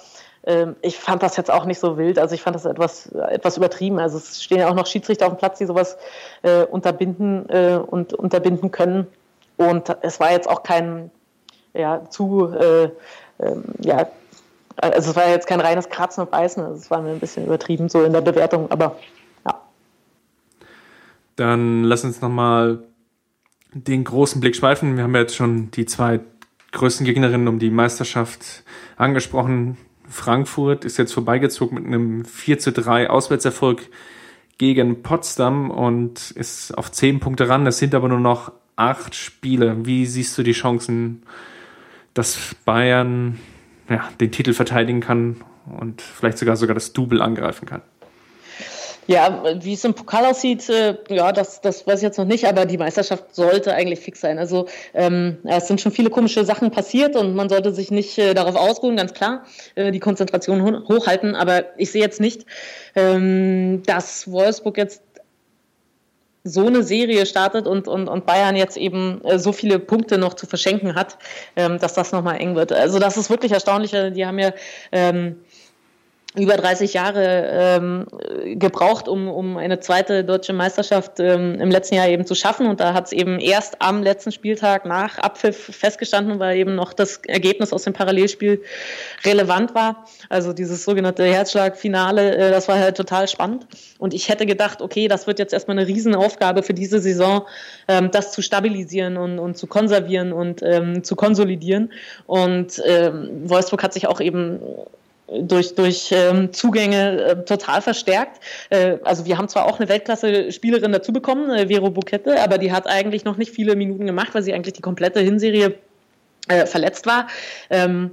ähm, 0.45 0.75
ich 0.81 0.97
fand 0.97 1.23
das 1.23 1.37
jetzt 1.37 1.51
auch 1.51 1.65
nicht 1.65 1.79
so 1.79 1.97
wild. 1.97 2.19
Also 2.19 2.35
ich 2.35 2.41
fand 2.41 2.55
das 2.55 2.65
etwas, 2.65 3.07
etwas 3.11 3.57
übertrieben. 3.57 3.99
Also 3.99 4.17
es 4.17 4.43
stehen 4.43 4.59
ja 4.59 4.69
auch 4.69 4.75
noch 4.75 4.85
Schiedsrichter 4.85 5.27
auf 5.27 5.33
dem 5.33 5.37
Platz, 5.37 5.57
die 5.57 5.65
sowas 5.65 5.97
äh, 6.43 6.63
unterbinden 6.63 7.49
äh, 7.49 7.77
und 7.77 8.13
unterbinden 8.13 8.71
können. 8.71 9.07
Und 9.57 9.95
es 10.01 10.19
war 10.19 10.31
jetzt 10.31 10.49
auch 10.49 10.63
kein, 10.63 11.11
ja, 11.73 12.09
zu, 12.09 12.53
äh, 12.53 12.89
ähm, 13.39 13.63
ja, 13.79 14.07
also 14.77 15.11
es 15.11 15.15
war 15.15 15.29
jetzt 15.29 15.47
kein 15.47 15.61
reines 15.61 15.89
Kratzen 15.89 16.21
und 16.21 16.31
Beißen, 16.31 16.63
also 16.63 16.77
es 16.77 16.91
war 16.91 17.01
mir 17.01 17.11
ein 17.11 17.19
bisschen 17.19 17.45
übertrieben 17.45 17.89
so 17.89 18.03
in 18.03 18.13
der 18.13 18.21
Bewertung, 18.21 18.69
aber 18.71 18.97
ja. 19.45 19.61
Dann 21.35 21.83
lass 21.83 22.03
uns 22.03 22.21
nochmal 22.21 22.83
den 23.73 24.03
großen 24.03 24.39
Blick 24.41 24.55
schweifen. 24.55 24.95
Wir 24.95 25.03
haben 25.03 25.13
ja 25.13 25.21
jetzt 25.21 25.35
schon 25.35 25.71
die 25.71 25.85
zwei 25.85 26.21
größten 26.71 27.05
Gegnerinnen 27.05 27.47
um 27.47 27.59
die 27.59 27.69
Meisterschaft 27.69 28.63
angesprochen. 28.97 29.77
Frankfurt 30.07 30.85
ist 30.85 30.97
jetzt 30.97 31.13
vorbeigezogen 31.13 31.75
mit 31.75 31.85
einem 31.85 32.25
4 32.25 32.59
zu 32.59 32.71
3 32.71 33.09
Auswärtserfolg 33.09 33.89
gegen 34.57 35.01
Potsdam 35.03 35.71
und 35.71 36.31
ist 36.31 36.77
auf 36.77 36.91
zehn 36.91 37.19
Punkte 37.19 37.49
ran. 37.49 37.67
Es 37.67 37.77
sind 37.77 37.95
aber 37.95 38.07
nur 38.07 38.19
noch 38.19 38.51
acht 38.75 39.15
Spiele. 39.15 39.85
Wie 39.85 40.05
siehst 40.05 40.37
du 40.37 40.43
die 40.43 40.53
Chancen, 40.53 41.23
dass 42.13 42.55
Bayern 42.65 43.39
ja, 43.89 44.09
den 44.19 44.31
Titel 44.31 44.53
verteidigen 44.53 45.01
kann 45.01 45.37
und 45.79 46.01
vielleicht 46.01 46.37
sogar 46.37 46.55
sogar 46.55 46.73
das 46.73 46.93
Double 46.93 47.21
angreifen 47.21 47.65
kann? 47.65 47.81
Ja, 49.07 49.43
wie 49.61 49.73
es 49.73 49.85
im 49.85 49.93
Pokal 49.93 50.25
aussieht, 50.25 50.67
äh, 50.67 50.97
ja, 51.09 51.31
das, 51.31 51.61
das 51.61 51.85
weiß 51.85 51.99
ich 51.99 52.03
jetzt 52.03 52.17
noch 52.17 52.25
nicht, 52.25 52.45
aber 52.45 52.65
die 52.65 52.79
Meisterschaft 52.79 53.35
sollte 53.35 53.71
eigentlich 53.71 53.99
fix 53.99 54.19
sein. 54.19 54.39
Also 54.39 54.67
ähm, 54.95 55.37
es 55.43 55.67
sind 55.67 55.79
schon 55.79 55.91
viele 55.91 56.09
komische 56.09 56.43
Sachen 56.43 56.71
passiert 56.71 57.15
und 57.15 57.35
man 57.35 57.47
sollte 57.47 57.71
sich 57.71 57.91
nicht 57.91 58.17
äh, 58.17 58.33
darauf 58.33 58.55
ausruhen, 58.55 58.97
ganz 58.97 59.13
klar, 59.13 59.43
äh, 59.75 59.91
die 59.91 59.99
Konzentration 59.99 60.87
hochhalten. 60.87 61.35
Aber 61.35 61.65
ich 61.77 61.91
sehe 61.91 62.01
jetzt 62.01 62.19
nicht, 62.19 62.47
ähm, 62.95 63.83
dass 63.85 64.31
Wolfsburg 64.31 64.77
jetzt 64.77 65.03
so 66.47 66.67
eine 66.67 66.83
Serie 66.83 67.25
startet 67.25 67.67
und, 67.67 67.87
und, 67.87 68.07
und 68.07 68.27
Bayern 68.27 68.55
jetzt 68.55 68.77
eben 68.77 69.19
äh, 69.25 69.39
so 69.39 69.51
viele 69.51 69.79
Punkte 69.79 70.19
noch 70.19 70.35
zu 70.35 70.45
verschenken 70.45 70.93
hat, 70.93 71.17
ähm, 71.55 71.79
dass 71.79 71.95
das 71.95 72.11
nochmal 72.11 72.39
eng 72.39 72.55
wird. 72.55 72.71
Also 72.71 72.99
das 72.99 73.17
ist 73.17 73.31
wirklich 73.31 73.51
erstaunlich. 73.51 73.91
Die 73.91 74.25
haben 74.25 74.37
ja 74.37 74.53
ähm, 74.91 75.37
über 76.35 76.57
30 76.57 76.93
Jahre 76.93 77.49
ähm, 77.51 78.07
gebraucht, 78.59 79.07
um, 79.07 79.27
um 79.27 79.57
eine 79.57 79.79
zweite 79.79 80.23
deutsche 80.23 80.53
Meisterschaft 80.53 81.19
ähm, 81.19 81.59
im 81.61 81.71
letzten 81.71 81.95
Jahr 81.95 82.07
eben 82.07 82.25
zu 82.25 82.35
schaffen. 82.35 82.67
Und 82.67 82.79
da 82.79 82.93
hat 82.93 83.05
es 83.05 83.11
eben 83.11 83.39
erst 83.39 83.81
am 83.81 84.03
letzten 84.03 84.31
Spieltag 84.31 84.85
nach 84.85 85.17
Abpfiff 85.17 85.57
festgestanden, 85.75 86.39
weil 86.39 86.57
eben 86.57 86.75
noch 86.75 86.93
das 86.93 87.17
Ergebnis 87.25 87.71
aus 87.71 87.83
dem 87.83 87.93
Parallelspiel 87.93 88.61
relevant 89.23 89.73
war. 89.75 90.05
Also 90.29 90.53
dieses 90.53 90.83
sogenannte 90.83 91.23
Herzschlagfinale, 91.23 92.35
äh, 92.35 92.51
das 92.51 92.67
war 92.67 92.79
halt 92.79 92.97
total 92.97 93.27
spannend. 93.27 93.67
Und 93.97 94.13
ich 94.13 94.29
hätte 94.29 94.45
gedacht, 94.45 94.81
okay, 94.81 95.07
das 95.07 95.27
wird 95.27 95.39
jetzt 95.39 95.53
erstmal 95.53 95.77
eine 95.77 95.87
Riesenaufgabe 95.87 96.63
für 96.63 96.73
diese 96.73 96.99
Saison, 96.99 97.45
ähm, 97.87 98.11
das 98.11 98.31
zu 98.31 98.41
stabilisieren 98.41 99.17
und, 99.17 99.39
und 99.39 99.57
zu 99.57 99.67
konservieren 99.67 100.33
und 100.33 100.61
ähm, 100.63 101.03
zu 101.03 101.15
konsolidieren. 101.15 101.91
Und 102.25 102.81
ähm, 102.85 103.49
Wolfsburg 103.49 103.83
hat 103.83 103.93
sich 103.93 104.07
auch 104.07 104.19
eben 104.19 104.59
durch, 105.27 105.75
durch 105.75 106.11
ähm, 106.11 106.53
Zugänge 106.53 107.21
äh, 107.21 107.45
total 107.45 107.81
verstärkt. 107.81 108.41
Äh, 108.69 108.97
also 109.03 109.25
wir 109.25 109.37
haben 109.37 109.47
zwar 109.47 109.65
auch 109.65 109.79
eine 109.79 109.89
Weltklasse-Spielerin 109.89 110.91
dazu 110.91 111.11
bekommen, 111.11 111.49
äh, 111.49 111.67
Vero 111.67 111.89
Bukette, 111.89 112.41
aber 112.41 112.57
die 112.57 112.71
hat 112.71 112.87
eigentlich 112.87 113.25
noch 113.25 113.37
nicht 113.37 113.51
viele 113.51 113.75
Minuten 113.75 114.05
gemacht, 114.05 114.29
weil 114.33 114.43
sie 114.43 114.53
eigentlich 114.53 114.73
die 114.73 114.81
komplette 114.81 115.19
Hinserie 115.19 115.75
äh, 116.47 116.65
verletzt 116.65 117.05
war. 117.05 117.27
Ähm, 117.69 118.11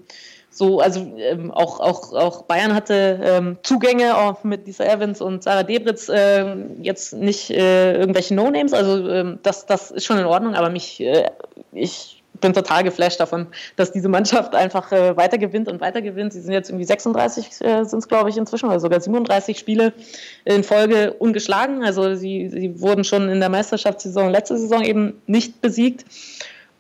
so, 0.51 0.81
also 0.81 1.15
ähm, 1.17 1.51
auch, 1.51 1.81
auch, 1.81 2.13
auch 2.13 2.43
Bayern 2.43 2.75
hatte 2.75 3.21
ähm, 3.23 3.57
Zugänge 3.63 4.17
auch 4.17 4.45
mit 4.45 4.67
Lisa 4.67 4.85
Evans 4.85 5.23
und 5.23 5.43
Sarah 5.43 5.63
Debritz, 5.63 6.11
äh, 6.11 6.45
jetzt 6.83 7.15
nicht 7.15 7.51
äh, 7.51 7.99
irgendwelche 7.99 8.35
No-Names, 8.35 8.75
also 8.75 9.09
ähm, 9.09 9.39
das, 9.43 9.65
das 9.65 9.91
ist 9.91 10.05
schon 10.05 10.19
in 10.19 10.27
Ordnung, 10.27 10.55
aber 10.55 10.69
mich, 10.69 11.01
äh, 11.01 11.31
ich 11.73 12.22
bin 12.43 12.53
total 12.53 12.85
geflasht 12.85 13.19
davon, 13.19 13.47
dass 13.77 13.93
diese 13.93 14.11
Mannschaft 14.11 14.55
einfach 14.55 14.93
äh, 14.93 15.17
weiter 15.17 15.39
gewinnt 15.39 15.69
und 15.69 15.81
weiter 15.81 16.03
gewinnt. 16.03 16.35
Sie 16.35 16.43
sind 16.43 16.53
jetzt 16.53 16.69
irgendwie 16.69 16.85
36, 16.85 17.63
äh, 17.63 17.85
sind 17.85 18.01
es 18.01 18.09
glaube 18.09 18.29
ich 18.29 18.37
inzwischen, 18.37 18.67
oder 18.67 18.81
sogar 18.81 19.01
37 19.01 19.59
Spiele 19.59 19.95
in 20.45 20.63
Folge 20.63 21.15
ungeschlagen. 21.15 21.83
Also 21.83 22.15
sie, 22.15 22.51
sie 22.51 22.79
wurden 22.81 23.05
schon 23.05 23.31
in 23.31 23.41
der 23.41 23.49
Meisterschaftssaison 23.49 24.31
letzte 24.31 24.59
Saison 24.59 24.83
eben 24.83 25.23
nicht 25.27 25.63
besiegt 25.63 26.05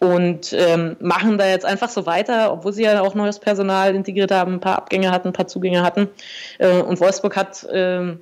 und 0.02 0.52
ähm, 0.52 0.96
machen 0.98 1.38
da 1.38 1.46
jetzt 1.46 1.64
einfach 1.64 1.88
so 1.88 2.06
weiter, 2.06 2.52
obwohl 2.52 2.72
sie 2.72 2.82
ja 2.82 3.00
auch 3.00 3.14
neues 3.14 3.38
Personal 3.38 3.94
integriert 3.94 4.32
haben, 4.32 4.54
ein 4.54 4.60
paar 4.60 4.76
Abgänge 4.76 5.12
hatten, 5.12 5.28
ein 5.28 5.32
paar 5.32 5.46
Zugänge 5.46 5.84
hatten. 5.84 6.08
Äh, 6.58 6.82
und 6.82 7.00
Wolfsburg 7.00 7.36
hat 7.36 7.64
ähm, 7.72 8.18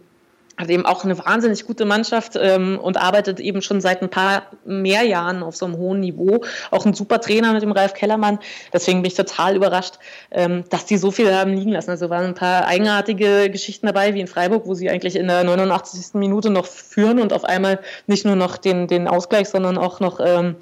hat 0.61 0.71
eben 0.71 0.87
auch 0.87 1.05
eine 1.05 1.19
wahnsinnig 1.19 1.67
gute 1.67 1.85
Mannschaft 1.85 2.39
ähm, 2.41 2.79
und 2.79 2.97
arbeitet 2.97 3.41
eben 3.41 3.63
schon 3.63 3.81
seit 3.81 4.03
ein 4.03 4.11
paar 4.11 4.43
mehr 4.65 5.03
Jahren 5.03 5.43
auf 5.43 5.57
so 5.57 5.67
einem 5.67 5.77
hohen 5.77 6.01
Niveau. 6.01 6.45
Auch 6.71 6.85
ein 6.85 6.95
super 6.95 7.21
Trainer 7.21 7.53
mit 7.53 7.63
dem 7.63 7.73
Ralf 7.73 7.95
Kellermann. 7.95 8.39
Deswegen 8.73 9.03
bin 9.03 9.11
ich 9.11 9.17
total 9.17 9.57
überrascht, 9.57 9.95
ähm, 10.31 10.65
dass 10.71 10.87
die 10.87 10.97
so 10.97 11.11
viel 11.11 11.35
haben 11.35 11.55
liegen 11.55 11.73
lassen. 11.73 11.91
Also 11.91 12.11
waren 12.11 12.27
ein 12.27 12.35
paar 12.35 12.67
eigenartige 12.67 13.51
Geschichten 13.51 13.87
dabei, 13.87 14.15
wie 14.15 14.21
in 14.21 14.27
Freiburg, 14.27 14.67
wo 14.67 14.75
sie 14.75 14.91
eigentlich 14.91 15.17
in 15.17 15.27
der 15.27 15.45
89. 15.45 16.15
Minute 16.15 16.51
noch 16.51 16.67
führen 16.67 17.19
und 17.21 17.33
auf 17.33 17.45
einmal 17.45 17.81
nicht 18.07 18.25
nur 18.25 18.37
noch 18.37 18.57
den, 18.57 18.87
den 18.87 19.09
Ausgleich, 19.09 19.49
sondern 19.49 19.79
auch 19.79 20.01
noch 20.01 20.21
ähm, 20.21 20.57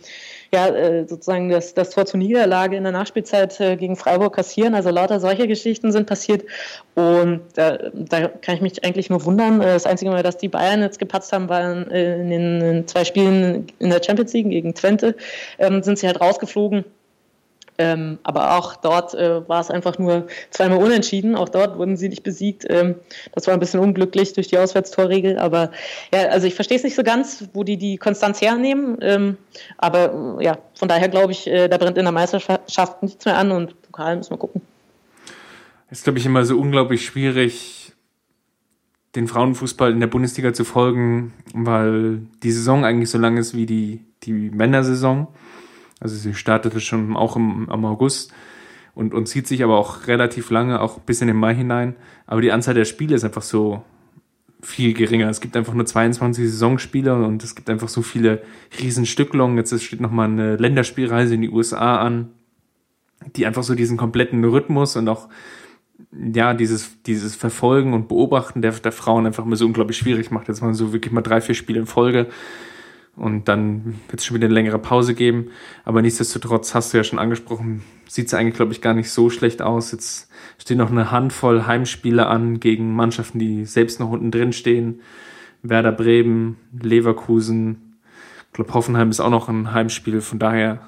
ja, 0.52 0.68
äh, 0.68 1.06
sozusagen 1.06 1.48
das, 1.50 1.74
das 1.74 1.90
Tor 1.90 2.06
zur 2.06 2.18
Niederlage 2.18 2.76
in 2.76 2.82
der 2.82 2.92
Nachspielzeit 2.92 3.60
äh, 3.60 3.76
gegen 3.76 3.96
Freiburg 3.96 4.34
kassieren. 4.34 4.74
Also 4.74 4.90
lauter 4.90 5.20
solche 5.20 5.46
Geschichten 5.46 5.92
sind 5.92 6.06
passiert. 6.06 6.44
Und 6.94 7.42
da, 7.54 7.78
da 7.92 8.28
kann 8.28 8.54
ich 8.54 8.60
mich 8.60 8.84
eigentlich 8.84 9.10
nur 9.10 9.24
wundern. 9.24 9.60
Äh, 9.60 9.66
das 9.66 9.86
einzige 9.86 10.10
Mal, 10.10 10.22
dass 10.22 10.38
die 10.38 10.48
Bayern 10.48 10.80
jetzt 10.80 10.98
gepatzt 10.98 11.32
haben, 11.32 11.48
waren 11.48 11.86
in 11.90 12.30
den 12.30 12.86
zwei 12.86 13.04
Spielen 13.04 13.66
in 13.78 13.90
der 13.90 14.02
Champions 14.02 14.32
League 14.32 14.50
gegen 14.50 14.74
Twente, 14.74 15.16
ähm, 15.58 15.82
sind 15.82 15.98
sie 15.98 16.06
halt 16.06 16.20
rausgeflogen. 16.20 16.84
Ähm, 17.78 18.18
aber 18.24 18.56
auch 18.56 18.74
dort 18.74 19.14
äh, 19.14 19.48
war 19.48 19.60
es 19.60 19.70
einfach 19.70 19.98
nur 19.98 20.26
zweimal 20.50 20.78
unentschieden. 20.78 21.36
Auch 21.36 21.48
dort 21.48 21.78
wurden 21.78 21.96
sie 21.96 22.08
nicht 22.08 22.24
besiegt. 22.24 22.66
Ähm, 22.68 22.96
das 23.32 23.46
war 23.46 23.54
ein 23.54 23.60
bisschen 23.60 23.78
unglücklich 23.78 24.32
durch 24.32 24.48
die 24.48 24.58
Auswärtstorregel. 24.58 25.38
Aber 25.38 25.70
ja, 26.12 26.22
also 26.28 26.48
ich 26.48 26.56
verstehe 26.56 26.76
es 26.76 26.82
nicht 26.82 26.96
so 26.96 27.04
ganz, 27.04 27.48
wo 27.52 27.62
die 27.62 27.76
die 27.76 27.96
Konstanz 27.96 28.40
hernehmen. 28.40 28.98
Ähm, 29.00 29.36
aber 29.76 30.38
ja, 30.40 30.58
von 30.74 30.88
daher 30.88 31.08
glaube 31.08 31.32
ich, 31.32 31.46
äh, 31.46 31.68
da 31.68 31.78
brennt 31.78 31.96
in 31.98 32.04
der 32.04 32.12
Meisterschaft 32.12 33.02
nichts 33.02 33.24
mehr 33.24 33.38
an 33.38 33.52
und 33.52 33.80
Pokal 33.82 34.16
müssen 34.16 34.30
wir 34.30 34.38
gucken. 34.38 34.60
Es 35.90 35.98
ist, 35.98 36.04
glaube 36.04 36.18
ich, 36.18 36.26
immer 36.26 36.44
so 36.44 36.58
unglaublich 36.58 37.06
schwierig, 37.06 37.92
den 39.14 39.26
Frauenfußball 39.26 39.92
in 39.92 40.00
der 40.00 40.06
Bundesliga 40.06 40.52
zu 40.52 40.64
folgen, 40.64 41.32
weil 41.54 42.22
die 42.42 42.52
Saison 42.52 42.84
eigentlich 42.84 43.10
so 43.10 43.18
lang 43.18 43.36
ist 43.36 43.54
wie 43.54 43.66
die, 43.66 44.04
die 44.24 44.32
Männersaison. 44.32 45.28
Also 46.00 46.16
sie 46.16 46.34
startete 46.34 46.80
schon 46.80 47.16
auch 47.16 47.36
im, 47.36 47.68
im 47.72 47.84
August 47.84 48.32
und, 48.94 49.14
und 49.14 49.26
zieht 49.26 49.46
sich 49.46 49.62
aber 49.62 49.78
auch 49.78 50.06
relativ 50.06 50.50
lange, 50.50 50.80
auch 50.80 50.98
bis 51.00 51.20
in 51.20 51.28
den 51.28 51.36
Mai 51.36 51.54
hinein. 51.54 51.96
Aber 52.26 52.40
die 52.40 52.52
Anzahl 52.52 52.74
der 52.74 52.84
Spiele 52.84 53.14
ist 53.14 53.24
einfach 53.24 53.42
so 53.42 53.82
viel 54.60 54.92
geringer. 54.92 55.28
Es 55.28 55.40
gibt 55.40 55.56
einfach 55.56 55.74
nur 55.74 55.86
22 55.86 56.50
Saisonspiele 56.50 57.14
und 57.14 57.44
es 57.44 57.54
gibt 57.54 57.70
einfach 57.70 57.88
so 57.88 58.02
viele 58.02 58.42
Riesenstücklungen. 58.80 59.56
Jetzt 59.56 59.82
steht 59.82 60.00
nochmal 60.00 60.28
eine 60.28 60.56
Länderspielreise 60.56 61.34
in 61.34 61.42
die 61.42 61.50
USA 61.50 61.98
an, 61.98 62.30
die 63.36 63.46
einfach 63.46 63.62
so 63.62 63.74
diesen 63.74 63.96
kompletten 63.96 64.44
Rhythmus 64.44 64.96
und 64.96 65.08
auch 65.08 65.28
ja, 66.12 66.54
dieses, 66.54 67.02
dieses 67.02 67.34
Verfolgen 67.36 67.92
und 67.92 68.08
Beobachten 68.08 68.62
der, 68.62 68.72
der 68.72 68.92
Frauen 68.92 69.26
einfach 69.26 69.44
mal 69.44 69.56
so 69.56 69.66
unglaublich 69.66 69.98
schwierig 69.98 70.30
macht. 70.30 70.48
Jetzt 70.48 70.60
mal 70.60 70.74
so 70.74 70.92
wirklich 70.92 71.12
mal 71.12 71.22
drei, 71.22 71.40
vier 71.40 71.54
Spiele 71.54 71.80
in 71.80 71.86
Folge 71.86 72.28
und 73.18 73.48
dann 73.48 74.00
wird 74.08 74.20
es 74.20 74.26
schon 74.26 74.36
wieder 74.36 74.46
eine 74.46 74.54
längere 74.54 74.78
Pause 74.78 75.14
geben. 75.14 75.50
Aber 75.84 76.02
nichtsdestotrotz 76.02 76.74
hast 76.74 76.92
du 76.92 76.98
ja 76.98 77.04
schon 77.04 77.18
angesprochen, 77.18 77.82
sieht 78.06 78.28
es 78.28 78.34
eigentlich, 78.34 78.54
glaube 78.54 78.72
ich, 78.72 78.80
gar 78.80 78.94
nicht 78.94 79.10
so 79.10 79.30
schlecht 79.30 79.60
aus. 79.60 79.92
Jetzt 79.92 80.28
stehen 80.58 80.78
noch 80.78 80.90
eine 80.90 81.10
Handvoll 81.10 81.66
Heimspiele 81.66 82.26
an 82.26 82.60
gegen 82.60 82.94
Mannschaften, 82.94 83.38
die 83.38 83.64
selbst 83.64 84.00
noch 84.00 84.10
unten 84.10 84.30
drin 84.30 84.52
stehen. 84.52 85.00
Werder 85.62 85.92
Bremen, 85.92 86.56
Leverkusen, 86.80 87.98
ich 88.46 88.52
glaube 88.54 88.74
Hoffenheim 88.74 89.10
ist 89.10 89.20
auch 89.20 89.30
noch 89.30 89.48
ein 89.48 89.72
Heimspiel. 89.72 90.20
Von 90.20 90.38
daher 90.38 90.80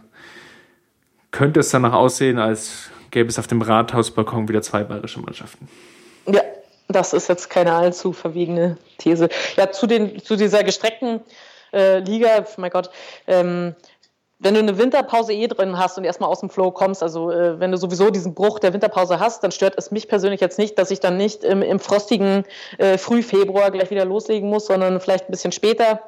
könnte 1.30 1.60
es 1.60 1.70
danach 1.70 1.92
aussehen, 1.92 2.38
als 2.38 2.90
gäbe 3.10 3.28
es 3.28 3.38
auf 3.38 3.46
dem 3.46 3.62
Rathausbalkon 3.62 4.48
wieder 4.48 4.62
zwei 4.62 4.84
bayerische 4.84 5.20
Mannschaften. 5.20 5.68
Ja, 6.26 6.42
das 6.88 7.12
ist 7.12 7.28
jetzt 7.28 7.50
keine 7.50 7.72
allzu 7.72 8.12
verwiegene 8.12 8.76
These. 8.98 9.28
Ja, 9.56 9.70
zu, 9.70 9.86
den, 9.86 10.22
zu 10.22 10.36
dieser 10.36 10.64
gestreckten 10.64 11.20
äh, 11.72 11.98
Liga, 11.98 12.44
mein 12.56 12.70
Gott, 12.70 12.90
ähm, 13.26 13.74
wenn 14.40 14.54
du 14.54 14.60
eine 14.60 14.78
Winterpause 14.78 15.34
eh 15.34 15.46
drin 15.46 15.78
hast 15.78 15.98
und 15.98 16.04
erstmal 16.04 16.30
aus 16.30 16.40
dem 16.40 16.48
Flow 16.48 16.70
kommst, 16.70 17.02
also 17.02 17.30
äh, 17.30 17.60
wenn 17.60 17.72
du 17.72 17.76
sowieso 17.76 18.10
diesen 18.10 18.34
Bruch 18.34 18.58
der 18.58 18.72
Winterpause 18.72 19.20
hast, 19.20 19.44
dann 19.44 19.52
stört 19.52 19.74
es 19.76 19.90
mich 19.90 20.08
persönlich 20.08 20.40
jetzt 20.40 20.58
nicht, 20.58 20.78
dass 20.78 20.90
ich 20.90 21.00
dann 21.00 21.18
nicht 21.18 21.44
im, 21.44 21.60
im 21.60 21.78
frostigen 21.78 22.44
äh, 22.78 22.96
Frühfebruar 22.96 23.70
gleich 23.70 23.90
wieder 23.90 24.06
loslegen 24.06 24.48
muss, 24.48 24.66
sondern 24.66 24.98
vielleicht 25.00 25.28
ein 25.28 25.30
bisschen 25.30 25.52
später 25.52 26.00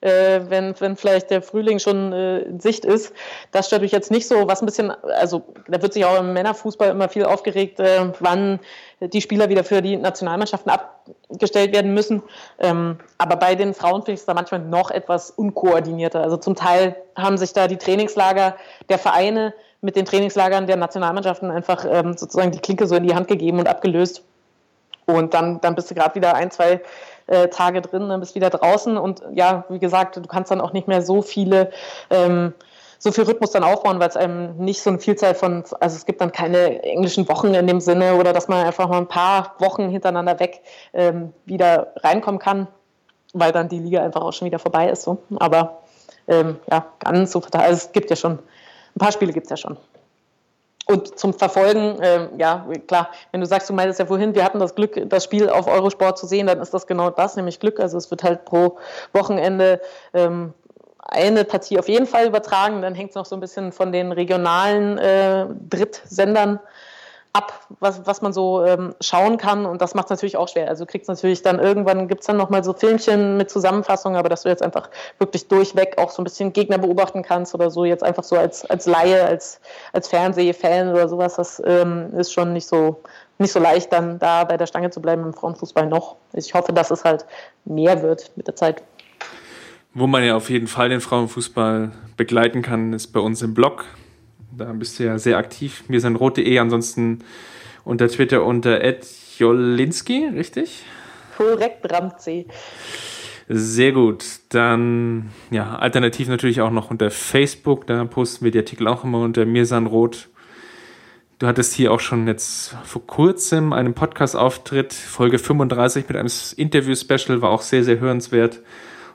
äh, 0.00 0.40
wenn, 0.48 0.74
wenn 0.80 0.96
vielleicht 0.96 1.30
der 1.30 1.42
Frühling 1.42 1.78
schon 1.78 2.12
äh, 2.12 2.40
in 2.40 2.60
Sicht 2.60 2.84
ist. 2.84 3.12
Das 3.52 3.66
stört 3.66 3.82
mich 3.82 3.92
jetzt 3.92 4.10
nicht 4.10 4.26
so. 4.26 4.48
Was 4.48 4.62
ein 4.62 4.66
bisschen, 4.66 4.90
also 4.90 5.42
da 5.68 5.80
wird 5.82 5.92
sich 5.92 6.04
auch 6.04 6.18
im 6.18 6.32
Männerfußball 6.32 6.90
immer 6.90 7.08
viel 7.08 7.24
aufgeregt, 7.24 7.80
äh, 7.80 8.06
wann 8.20 8.60
die 9.00 9.20
Spieler 9.20 9.48
wieder 9.48 9.64
für 9.64 9.82
die 9.82 9.96
Nationalmannschaften 9.96 10.70
abgestellt 10.70 11.72
werden 11.72 11.94
müssen. 11.94 12.22
Ähm, 12.58 12.98
aber 13.18 13.36
bei 13.36 13.54
den 13.54 13.74
Frauen 13.74 14.02
finde 14.02 14.12
ich 14.12 14.20
es 14.20 14.26
da 14.26 14.34
manchmal 14.34 14.60
noch 14.60 14.90
etwas 14.90 15.30
unkoordinierter. 15.30 16.22
Also 16.22 16.36
zum 16.36 16.54
Teil 16.54 16.96
haben 17.16 17.38
sich 17.38 17.52
da 17.52 17.66
die 17.66 17.78
Trainingslager 17.78 18.56
der 18.88 18.98
Vereine 18.98 19.54
mit 19.80 19.96
den 19.96 20.04
Trainingslagern 20.04 20.66
der 20.66 20.76
Nationalmannschaften 20.76 21.50
einfach 21.50 21.86
ähm, 21.88 22.16
sozusagen 22.16 22.52
die 22.52 22.58
Klinke 22.58 22.86
so 22.86 22.94
in 22.96 23.04
die 23.04 23.14
Hand 23.14 23.28
gegeben 23.28 23.58
und 23.58 23.68
abgelöst. 23.68 24.22
Und 25.06 25.34
dann, 25.34 25.60
dann 25.60 25.74
bist 25.74 25.90
du 25.90 25.94
gerade 25.94 26.14
wieder 26.14 26.34
ein, 26.34 26.50
zwei 26.50 26.80
äh, 27.30 27.48
Tage 27.48 27.80
drin, 27.80 28.10
dann 28.10 28.20
bist 28.20 28.34
wieder 28.34 28.50
draußen 28.50 28.98
und 28.98 29.22
ja, 29.32 29.64
wie 29.70 29.78
gesagt, 29.78 30.16
du 30.16 30.22
kannst 30.22 30.50
dann 30.50 30.60
auch 30.60 30.72
nicht 30.74 30.88
mehr 30.88 31.00
so 31.02 31.22
viele 31.22 31.70
ähm, 32.10 32.52
so 33.02 33.12
viel 33.12 33.24
Rhythmus 33.24 33.52
dann 33.52 33.64
aufbauen, 33.64 33.98
weil 33.98 34.10
es 34.10 34.16
einem 34.16 34.58
nicht 34.58 34.82
so 34.82 34.90
eine 34.90 34.98
Vielzahl 34.98 35.34
von, 35.34 35.64
also 35.80 35.96
es 35.96 36.04
gibt 36.04 36.20
dann 36.20 36.32
keine 36.32 36.82
englischen 36.82 37.26
Wochen 37.30 37.54
in 37.54 37.66
dem 37.66 37.80
Sinne 37.80 38.16
oder 38.16 38.34
dass 38.34 38.46
man 38.46 38.66
einfach 38.66 38.90
mal 38.90 38.98
ein 38.98 39.08
paar 39.08 39.54
Wochen 39.58 39.88
hintereinander 39.88 40.38
weg 40.38 40.60
ähm, 40.92 41.32
wieder 41.46 41.94
reinkommen 42.02 42.38
kann. 42.38 42.68
weil 43.32 43.52
dann 43.52 43.68
die 43.68 43.78
Liga 43.78 44.02
einfach 44.02 44.22
auch 44.22 44.32
schon 44.32 44.46
wieder 44.46 44.58
vorbei 44.58 44.88
ist. 44.90 45.02
So. 45.02 45.18
Aber 45.38 45.82
ähm, 46.28 46.56
ja, 46.70 46.86
ganz 46.98 47.32
so. 47.32 47.42
Also 47.52 47.72
es 47.72 47.92
gibt 47.92 48.10
ja 48.10 48.16
schon, 48.16 48.32
ein 48.32 48.98
paar 48.98 49.12
Spiele 49.12 49.32
gibt 49.32 49.46
es 49.46 49.50
ja 49.50 49.56
schon. 49.56 49.76
Und 50.90 51.16
zum 51.16 51.32
Verfolgen, 51.32 51.98
ähm, 52.02 52.30
ja, 52.36 52.66
klar, 52.88 53.10
wenn 53.30 53.40
du 53.40 53.46
sagst, 53.46 53.70
du 53.70 53.72
meintest 53.72 54.00
ja 54.00 54.06
vorhin, 54.06 54.34
wir 54.34 54.42
hatten 54.42 54.58
das 54.58 54.74
Glück, 54.74 55.00
das 55.08 55.22
Spiel 55.22 55.48
auf 55.48 55.68
Eurosport 55.68 56.18
zu 56.18 56.26
sehen, 56.26 56.48
dann 56.48 56.58
ist 56.58 56.74
das 56.74 56.88
genau 56.88 57.10
das, 57.10 57.36
nämlich 57.36 57.60
Glück. 57.60 57.78
Also 57.78 57.96
es 57.96 58.10
wird 58.10 58.24
halt 58.24 58.44
pro 58.44 58.76
Wochenende 59.12 59.80
ähm, 60.14 60.52
eine 60.98 61.44
Partie 61.44 61.78
auf 61.78 61.88
jeden 61.88 62.06
Fall 62.06 62.26
übertragen. 62.26 62.82
Dann 62.82 62.96
hängt 62.96 63.10
es 63.10 63.14
noch 63.14 63.24
so 63.24 63.36
ein 63.36 63.40
bisschen 63.40 63.70
von 63.70 63.92
den 63.92 64.10
regionalen 64.10 64.98
äh, 64.98 65.46
Drittsendern 65.68 66.56
ab, 66.56 66.64
was, 67.78 68.06
was 68.06 68.22
man 68.22 68.32
so 68.32 68.64
ähm, 68.64 68.94
schauen 69.00 69.36
kann. 69.36 69.64
Und 69.64 69.80
das 69.80 69.94
macht 69.94 70.06
es 70.06 70.10
natürlich 70.10 70.36
auch 70.36 70.48
schwer. 70.48 70.68
Also 70.68 70.84
du 70.84 70.90
kriegst 70.90 71.08
natürlich 71.08 71.42
dann 71.42 71.58
irgendwann, 71.58 72.08
gibt 72.08 72.22
es 72.22 72.26
dann 72.26 72.36
nochmal 72.36 72.64
so 72.64 72.72
Filmchen 72.72 73.36
mit 73.36 73.50
Zusammenfassung, 73.50 74.16
aber 74.16 74.28
dass 74.28 74.42
du 74.42 74.48
jetzt 74.48 74.62
einfach 74.62 74.90
wirklich 75.18 75.48
durchweg 75.48 75.98
auch 75.98 76.10
so 76.10 76.22
ein 76.22 76.24
bisschen 76.24 76.52
Gegner 76.52 76.78
beobachten 76.78 77.22
kannst 77.22 77.54
oder 77.54 77.70
so, 77.70 77.84
jetzt 77.84 78.02
einfach 78.02 78.24
so 78.24 78.36
als, 78.36 78.64
als 78.64 78.86
Laie, 78.86 79.24
als, 79.24 79.60
als 79.92 80.08
Fernsehfan 80.08 80.90
oder 80.90 81.08
sowas, 81.08 81.36
das 81.36 81.62
ähm, 81.64 82.12
ist 82.16 82.32
schon 82.32 82.52
nicht 82.52 82.66
so, 82.66 83.00
nicht 83.38 83.52
so 83.52 83.60
leicht, 83.60 83.92
dann 83.92 84.18
da 84.18 84.44
bei 84.44 84.56
der 84.56 84.66
Stange 84.66 84.90
zu 84.90 85.00
bleiben 85.00 85.22
im 85.24 85.32
Frauenfußball 85.32 85.86
noch. 85.86 86.16
Ich 86.32 86.54
hoffe, 86.54 86.72
dass 86.72 86.90
es 86.90 87.04
halt 87.04 87.24
mehr 87.64 88.02
wird 88.02 88.32
mit 88.36 88.48
der 88.48 88.56
Zeit. 88.56 88.82
Wo 89.94 90.06
man 90.06 90.24
ja 90.24 90.36
auf 90.36 90.50
jeden 90.50 90.68
Fall 90.68 90.88
den 90.88 91.00
Frauenfußball 91.00 91.90
begleiten 92.16 92.62
kann, 92.62 92.92
ist 92.92 93.08
bei 93.08 93.20
uns 93.20 93.42
im 93.42 93.54
Blog. 93.54 93.84
Da 94.56 94.72
bist 94.72 94.98
du 94.98 95.04
ja 95.04 95.18
sehr 95.18 95.38
aktiv. 95.38 95.84
Mir 95.88 96.00
sind 96.00 96.16
rot.de, 96.16 96.58
ansonsten 96.58 97.20
unter 97.84 98.08
Twitter 98.08 98.44
unter 98.44 98.80
Jolinski, 99.38 100.28
richtig? 100.34 100.84
Korrekt, 101.36 101.90
Ramsey. 101.90 102.46
Sehr 103.48 103.92
gut. 103.92 104.24
Dann, 104.50 105.30
ja, 105.50 105.76
alternativ 105.76 106.28
natürlich 106.28 106.60
auch 106.60 106.70
noch 106.70 106.90
unter 106.90 107.10
Facebook. 107.10 107.86
Da 107.86 108.04
posten 108.04 108.44
wir 108.44 108.52
die 108.52 108.58
Artikel 108.58 108.86
auch 108.86 109.02
immer 109.02 109.22
unter 109.22 109.44
Mirsan 109.44 109.86
Rot. 109.86 110.28
Du 111.40 111.46
hattest 111.46 111.72
hier 111.72 111.90
auch 111.90 112.00
schon 112.00 112.26
jetzt 112.26 112.76
vor 112.84 113.06
kurzem 113.06 113.72
einen 113.72 113.94
Podcast-Auftritt, 113.94 114.92
Folge 114.92 115.38
35 115.38 116.06
mit 116.06 116.16
einem 116.18 116.30
Interview-Special, 116.56 117.40
war 117.40 117.48
auch 117.50 117.62
sehr, 117.62 117.82
sehr 117.82 117.98
hörenswert. 117.98 118.60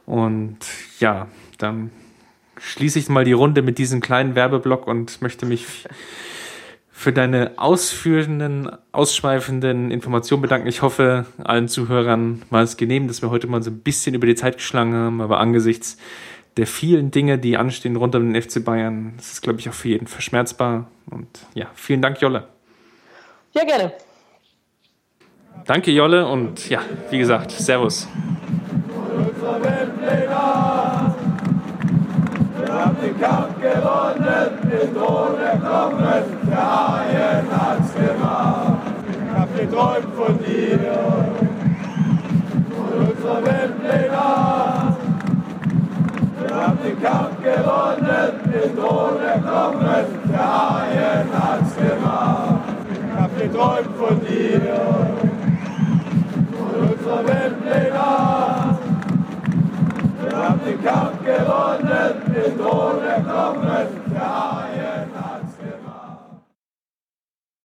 Und 0.07 0.57
ja, 0.99 1.27
dann 1.59 1.91
schließe 2.59 2.99
ich 2.99 3.09
mal 3.09 3.25
die 3.25 3.33
Runde 3.33 3.61
mit 3.61 3.77
diesem 3.77 4.01
kleinen 4.01 4.35
Werbeblock 4.35 4.87
und 4.87 5.21
möchte 5.21 5.45
mich 5.45 5.85
für 6.91 7.11
deine 7.11 7.51
ausführenden, 7.57 8.71
ausschweifenden 8.91 9.91
Informationen 9.91 10.41
bedanken. 10.41 10.67
Ich 10.67 10.81
hoffe, 10.81 11.25
allen 11.43 11.67
Zuhörern 11.67 12.41
war 12.49 12.63
es 12.63 12.77
genehm, 12.77 13.07
dass 13.07 13.21
wir 13.21 13.29
heute 13.29 13.47
mal 13.47 13.61
so 13.61 13.69
ein 13.69 13.79
bisschen 13.79 14.15
über 14.15 14.27
die 14.27 14.35
Zeit 14.35 14.57
geschlagen 14.57 14.93
haben, 14.93 15.21
aber 15.21 15.39
angesichts 15.39 15.97
der 16.57 16.67
vielen 16.67 17.11
Dinge, 17.11 17.37
die 17.37 17.57
anstehen 17.57 17.97
rund 17.97 18.15
um 18.15 18.31
den 18.31 18.41
FC 18.41 18.63
Bayern, 18.63 19.13
das 19.17 19.33
ist, 19.33 19.41
glaube 19.41 19.59
ich, 19.59 19.67
auch 19.67 19.73
für 19.73 19.89
jeden 19.89 20.07
verschmerzbar. 20.07 20.87
Und 21.11 21.27
ja, 21.53 21.67
vielen 21.75 22.01
Dank, 22.01 22.21
Jolle. 22.21 22.47
Ja, 23.51 23.65
gerne. 23.65 23.91
Danke, 25.65 25.91
Jolle, 25.91 26.27
und 26.27 26.69
ja, 26.69 26.81
wie 27.09 27.17
gesagt, 27.17 27.51
Servus. 27.51 28.07
kommen, 34.25 34.59
mit 34.63 34.97
ohne 34.97 35.49
Kommen, 35.61 36.23
der 36.49 36.57
Haien 36.57 37.45
hat's 37.51 37.93
gemacht. 37.93 38.77
Ich 39.09 39.37
hab 39.37 39.55
geträumt 39.55 40.13
von 40.15 40.39
dir, 40.39 40.79
von 42.75 42.91
unserer 43.07 43.41
Weltpläne. 43.45 44.25
Wir 46.41 46.55
haben 46.55 46.79
den 46.83 47.01
Kampf 47.01 47.37
gewonnen, 47.43 48.31
mit 48.45 48.77
ohne 48.79 49.31
Kommen, 49.41 50.05
der 50.31 50.47
Haien 50.59 51.27
hat's 51.33 51.75
gemacht. 51.75 52.63
Ich 52.91 53.21
hab 53.21 53.31
geträumt 53.37 53.95
von 53.97 54.19
dir, 54.21 54.61
von 56.51 56.89
unserer 56.89 57.27
Weltpläne. 57.27 58.05
Wir 60.21 60.37
haben 60.37 60.59
den 60.65 60.83
Kampf 60.83 61.23
gewonnen, 61.23 62.14
Christus, 62.35 62.59
all 62.59 62.95
the 62.95 62.99
der 62.99 63.95
Herr 64.75 65.14